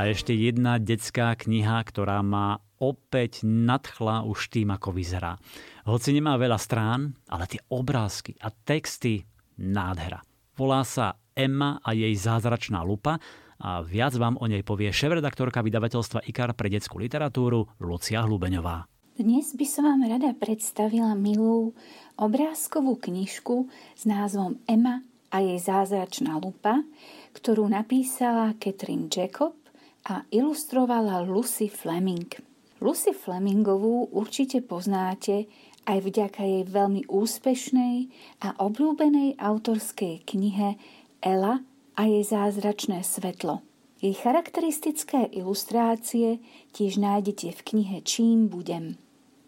A 0.00 0.08
ešte 0.08 0.32
jedna 0.32 0.80
detská 0.80 1.36
kniha, 1.36 1.76
ktorá 1.84 2.24
ma 2.24 2.56
opäť 2.80 3.44
nadchla 3.44 4.24
už 4.24 4.48
tým, 4.48 4.72
ako 4.72 4.96
vyzerá. 4.96 5.36
Hoci 5.84 6.16
nemá 6.16 6.40
veľa 6.40 6.56
strán, 6.56 7.12
ale 7.28 7.44
tie 7.44 7.60
obrázky 7.68 8.32
a 8.40 8.48
texty 8.48 9.28
nádhera. 9.60 10.24
Volá 10.56 10.88
sa 10.88 11.20
Emma 11.36 11.84
a 11.84 11.92
jej 11.92 12.16
zázračná 12.16 12.80
lupa 12.80 13.20
a 13.60 13.84
viac 13.84 14.16
vám 14.16 14.40
o 14.40 14.48
nej 14.48 14.64
povie 14.64 14.88
šéf-redaktorka 14.88 15.60
vydavateľstva 15.60 16.24
IKAR 16.32 16.56
pre 16.56 16.72
detskú 16.72 16.96
literatúru 16.96 17.68
Lucia 17.84 18.24
Hlubeňová. 18.24 18.88
Dnes 19.20 19.52
by 19.52 19.66
som 19.68 19.84
vám 19.84 20.16
rada 20.16 20.32
predstavila 20.32 21.12
milú 21.12 21.76
obrázkovú 22.16 22.96
knižku 23.04 23.68
s 24.00 24.08
názvom 24.08 24.64
Emma 24.64 25.04
a 25.28 25.44
jej 25.44 25.60
zázračná 25.60 26.40
lupa, 26.40 26.88
ktorú 27.36 27.68
napísala 27.68 28.56
Catherine 28.56 29.12
Jacob 29.12 29.59
a 30.06 30.24
ilustrovala 30.32 31.20
Lucy 31.26 31.68
Fleming. 31.68 32.32
Lucy 32.80 33.12
Flemingovú 33.12 34.08
určite 34.08 34.64
poznáte 34.64 35.44
aj 35.84 35.98
vďaka 36.00 36.40
jej 36.40 36.64
veľmi 36.64 37.04
úspešnej 37.12 38.08
a 38.40 38.56
obľúbenej 38.56 39.36
autorskej 39.36 40.24
knihe 40.24 40.80
Ela 41.20 41.60
a 41.96 42.02
jej 42.08 42.24
zázračné 42.24 43.04
svetlo. 43.04 43.60
Jej 44.00 44.16
charakteristické 44.16 45.28
ilustrácie 45.28 46.40
tiež 46.72 46.96
nájdete 46.96 47.52
v 47.52 47.60
knihe 47.60 47.96
Čím 48.00 48.48
budem. 48.48 48.96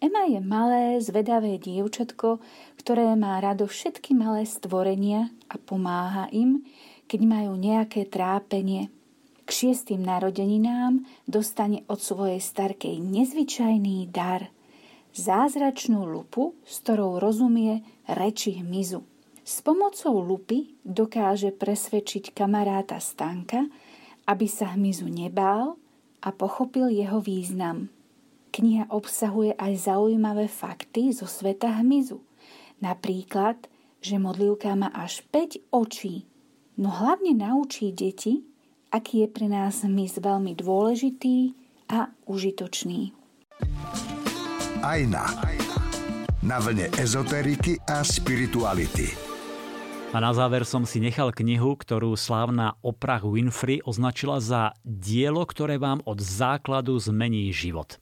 Emma 0.03 0.29
je 0.29 0.43
malé, 0.45 1.01
zvedavé 1.01 1.57
dievčatko, 1.57 2.43
ktoré 2.77 3.17
má 3.17 3.41
rado 3.41 3.65
všetky 3.65 4.13
malé 4.13 4.45
stvorenia 4.45 5.33
a 5.49 5.57
pomáha 5.57 6.29
im, 6.37 6.61
keď 7.09 7.21
majú 7.25 7.57
nejaké 7.57 8.05
trápenie– 8.05 8.93
k 9.43 9.49
šiestým 9.51 10.03
narodeninám 10.03 11.03
dostane 11.27 11.83
od 11.91 11.99
svojej 11.99 12.39
starkej 12.39 13.03
nezvyčajný 13.03 14.09
dar. 14.11 14.51
Zázračnú 15.13 16.09
lupu, 16.09 16.57
s 16.65 16.81
ktorou 16.81 17.21
rozumie 17.21 17.85
reči 18.09 18.63
hmyzu. 18.63 19.05
S 19.43 19.61
pomocou 19.61 20.23
lupy 20.23 20.79
dokáže 20.87 21.51
presvedčiť 21.51 22.33
kamaráta 22.33 23.03
Stanka, 23.03 23.67
aby 24.25 24.47
sa 24.47 24.73
hmyzu 24.79 25.11
nebál 25.11 25.75
a 26.23 26.31
pochopil 26.31 26.89
jeho 26.95 27.19
význam. 27.19 27.91
Kniha 28.55 28.87
obsahuje 28.93 29.57
aj 29.59 29.91
zaujímavé 29.91 30.47
fakty 30.47 31.11
zo 31.11 31.27
sveta 31.27 31.83
hmyzu. 31.83 32.23
Napríklad, 32.79 33.59
že 33.99 34.23
modlivka 34.23 34.75
má 34.79 34.95
až 34.95 35.27
5 35.35 35.75
očí, 35.75 36.27
no 36.79 36.91
hlavne 36.91 37.35
naučí 37.35 37.91
deti, 37.91 38.45
aký 38.93 39.25
je 39.25 39.29
pre 39.33 39.49
nás 39.49 39.83
hmyz 39.83 40.21
veľmi 40.21 40.53
dôležitý 40.53 41.57
a 41.89 42.13
užitočný. 42.29 43.17
Ajna. 44.85 45.25
Na 46.45 46.59
vlne 46.61 46.93
ezoteriky 47.01 47.81
a 47.89 48.05
spirituality. 48.05 49.15
A 50.13 50.21
na 50.21 50.37
záver 50.37 50.69
som 50.69 50.85
si 50.85 51.01
nechal 51.01 51.33
knihu, 51.33 51.73
ktorú 51.73 52.13
slávna 52.21 52.77
Oprah 52.85 53.25
Winfrey 53.25 53.81
označila 53.81 54.45
za 54.45 54.77
dielo, 54.85 55.41
ktoré 55.49 55.81
vám 55.81 56.05
od 56.05 56.21
základu 56.21 57.01
zmení 57.01 57.49
život. 57.49 57.97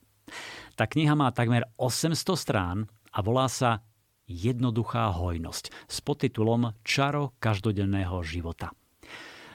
Tá 0.75 0.91
kniha 0.91 1.15
má 1.15 1.31
takmer 1.31 1.71
800 1.79 2.19
strán 2.35 2.91
a 3.15 3.23
volá 3.23 3.47
sa 3.47 3.87
Jednoduchá 4.31 5.11
hojnosť 5.11 5.91
s 5.91 5.97
podtitulom 6.07 6.71
Čaro 6.87 7.35
každodenného 7.43 8.23
života. 8.23 8.71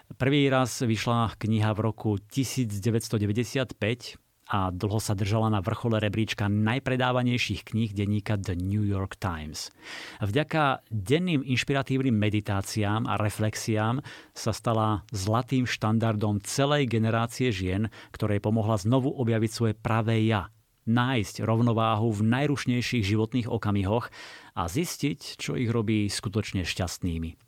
Prvý 0.05 0.45
raz 0.53 0.85
vyšla 0.85 1.33
kniha 1.41 1.73
v 1.73 1.79
roku 1.81 2.21
1995 2.29 4.21
a 4.45 4.69
dlho 4.69 5.01
sa 5.01 5.17
držala 5.17 5.49
na 5.49 5.65
vrchole 5.65 5.97
rebríčka 5.97 6.45
najpredávanejších 6.45 7.65
kníh 7.65 7.89
denníka 7.89 8.37
The 8.37 8.53
New 8.53 8.85
York 8.85 9.17
Times. 9.17 9.73
Vďaka 10.21 10.85
denným 10.93 11.41
inšpiratívnym 11.41 12.13
meditáciám 12.13 13.09
a 13.09 13.17
reflexiám 13.17 14.05
sa 14.37 14.53
stala 14.53 15.01
zlatým 15.09 15.65
štandardom 15.65 16.37
celej 16.45 16.85
generácie 16.85 17.49
žien, 17.49 17.89
ktorej 18.13 18.45
pomohla 18.45 18.77
znovu 18.77 19.09
objaviť 19.09 19.51
svoje 19.51 19.73
pravé 19.73 20.21
ja, 20.29 20.53
nájsť 20.85 21.41
rovnováhu 21.41 22.13
v 22.13 22.21
najrušnejších 22.29 23.01
životných 23.01 23.49
okamihoch 23.49 24.13
a 24.53 24.69
zistiť, 24.69 25.41
čo 25.41 25.57
ich 25.57 25.73
robí 25.73 26.05
skutočne 26.05 26.61
šťastnými. 26.61 27.41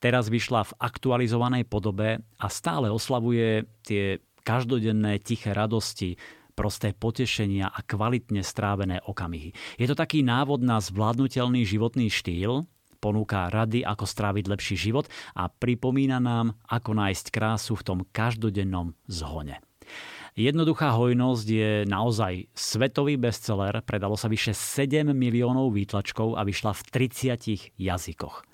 Teraz 0.00 0.32
vyšla 0.32 0.64
v 0.64 0.76
aktualizovanej 0.80 1.68
podobe 1.68 2.24
a 2.40 2.46
stále 2.48 2.88
oslavuje 2.88 3.68
tie 3.84 4.24
každodenné 4.40 5.20
tiché 5.20 5.52
radosti, 5.52 6.16
prosté 6.56 6.96
potešenia 6.96 7.68
a 7.68 7.80
kvalitne 7.84 8.40
strávené 8.40 9.04
okamihy. 9.04 9.52
Je 9.76 9.86
to 9.88 9.96
taký 9.96 10.24
návod 10.24 10.64
na 10.64 10.80
zvládnutelný 10.80 11.68
životný 11.68 12.08
štýl, 12.08 12.64
ponúka 13.00 13.48
rady, 13.48 13.80
ako 13.84 14.04
stráviť 14.04 14.44
lepší 14.48 14.76
život 14.76 15.08
a 15.32 15.48
pripomína 15.48 16.20
nám, 16.20 16.56
ako 16.68 16.96
nájsť 16.96 17.26
krásu 17.32 17.76
v 17.76 17.84
tom 17.84 17.98
každodennom 18.12 18.92
zhone. 19.08 19.60
Jednoduchá 20.38 20.94
hojnosť 20.94 21.46
je 21.48 21.72
naozaj 21.90 22.48
svetový 22.54 23.18
bestseller, 23.18 23.82
predalo 23.82 24.14
sa 24.14 24.30
vyše 24.30 24.54
7 24.54 25.10
miliónov 25.10 25.74
výtlačkov 25.74 26.38
a 26.38 26.46
vyšla 26.46 26.70
v 26.70 26.82
30 27.10 27.74
jazykoch. 27.74 28.46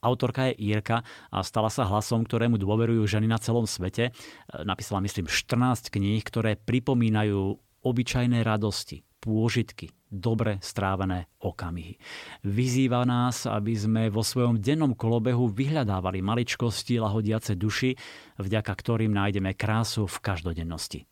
Autorka 0.00 0.48
je 0.48 0.56
Írka 0.60 1.04
a 1.28 1.44
stala 1.44 1.68
sa 1.68 1.84
hlasom, 1.84 2.24
ktorému 2.24 2.56
dôverujú 2.56 3.04
ženy 3.04 3.28
na 3.28 3.36
celom 3.36 3.68
svete. 3.68 4.16
Napísala, 4.48 5.04
myslím, 5.04 5.28
14 5.28 5.92
kníh, 5.92 6.24
ktoré 6.24 6.56
pripomínajú 6.56 7.60
obyčajné 7.84 8.40
radosti, 8.40 9.04
pôžitky, 9.20 9.92
dobre 10.08 10.56
strávené 10.64 11.28
okamihy. 11.44 12.00
Vyzýva 12.48 13.04
nás, 13.04 13.44
aby 13.44 13.76
sme 13.76 14.02
vo 14.08 14.24
svojom 14.24 14.56
dennom 14.56 14.96
kolobehu 14.96 15.52
vyhľadávali 15.52 16.24
maličkosti 16.24 16.96
lahodiace 16.96 17.56
duši, 17.56 17.92
vďaka 18.40 18.72
ktorým 18.72 19.12
nájdeme 19.12 19.52
krásu 19.52 20.08
v 20.08 20.16
každodennosti. 20.24 21.09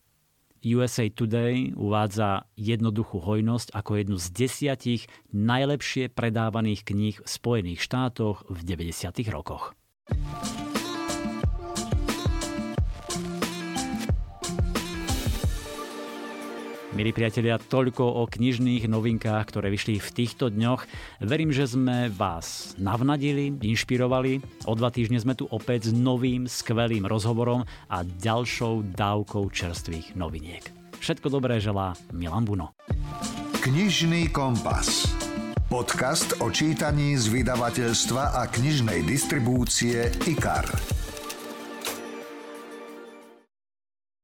USA 0.65 1.07
Today 1.11 1.73
uvádza 1.77 2.49
jednoduchú 2.59 3.23
hojnosť 3.23 3.75
ako 3.75 3.91
jednu 4.03 4.17
z 4.19 4.27
desiatich 4.35 5.03
najlepšie 5.31 6.11
predávaných 6.11 6.83
kníh 6.87 7.17
v 7.21 7.29
Spojených 7.29 7.81
štátoch 7.85 8.47
v 8.51 8.61
90. 8.67 9.15
rokoch. 9.31 9.79
Milí 16.99 17.15
priatelia, 17.15 17.63
toľko 17.63 18.03
o 18.03 18.27
knižných 18.27 18.91
novinkách, 18.91 19.55
ktoré 19.55 19.71
vyšli 19.71 20.03
v 20.03 20.11
týchto 20.19 20.51
dňoch. 20.51 20.83
Verím, 21.23 21.55
že 21.55 21.71
sme 21.71 22.11
vás 22.11 22.75
navnadili, 22.75 23.55
inšpirovali. 23.55 24.43
O 24.67 24.75
dva 24.75 24.91
týždne 24.91 25.23
sme 25.23 25.39
tu 25.39 25.47
opäť 25.47 25.87
s 25.87 25.93
novým, 25.95 26.51
skvelým 26.51 27.07
rozhovorom 27.07 27.63
a 27.87 28.03
ďalšou 28.03 28.99
dávkou 28.99 29.47
čerstvých 29.47 30.19
noviniek. 30.19 30.67
Všetko 30.99 31.31
dobré 31.31 31.63
želá 31.63 31.95
Milan 32.11 32.43
Buno. 32.43 32.75
Knižný 33.63 34.35
kompas. 34.35 35.07
Podcast 35.71 36.35
o 36.43 36.51
čítaní 36.51 37.15
z 37.15 37.31
vydavateľstva 37.31 38.43
a 38.43 38.51
knižnej 38.51 39.07
distribúcie 39.07 40.11
IKAR. 40.27 40.67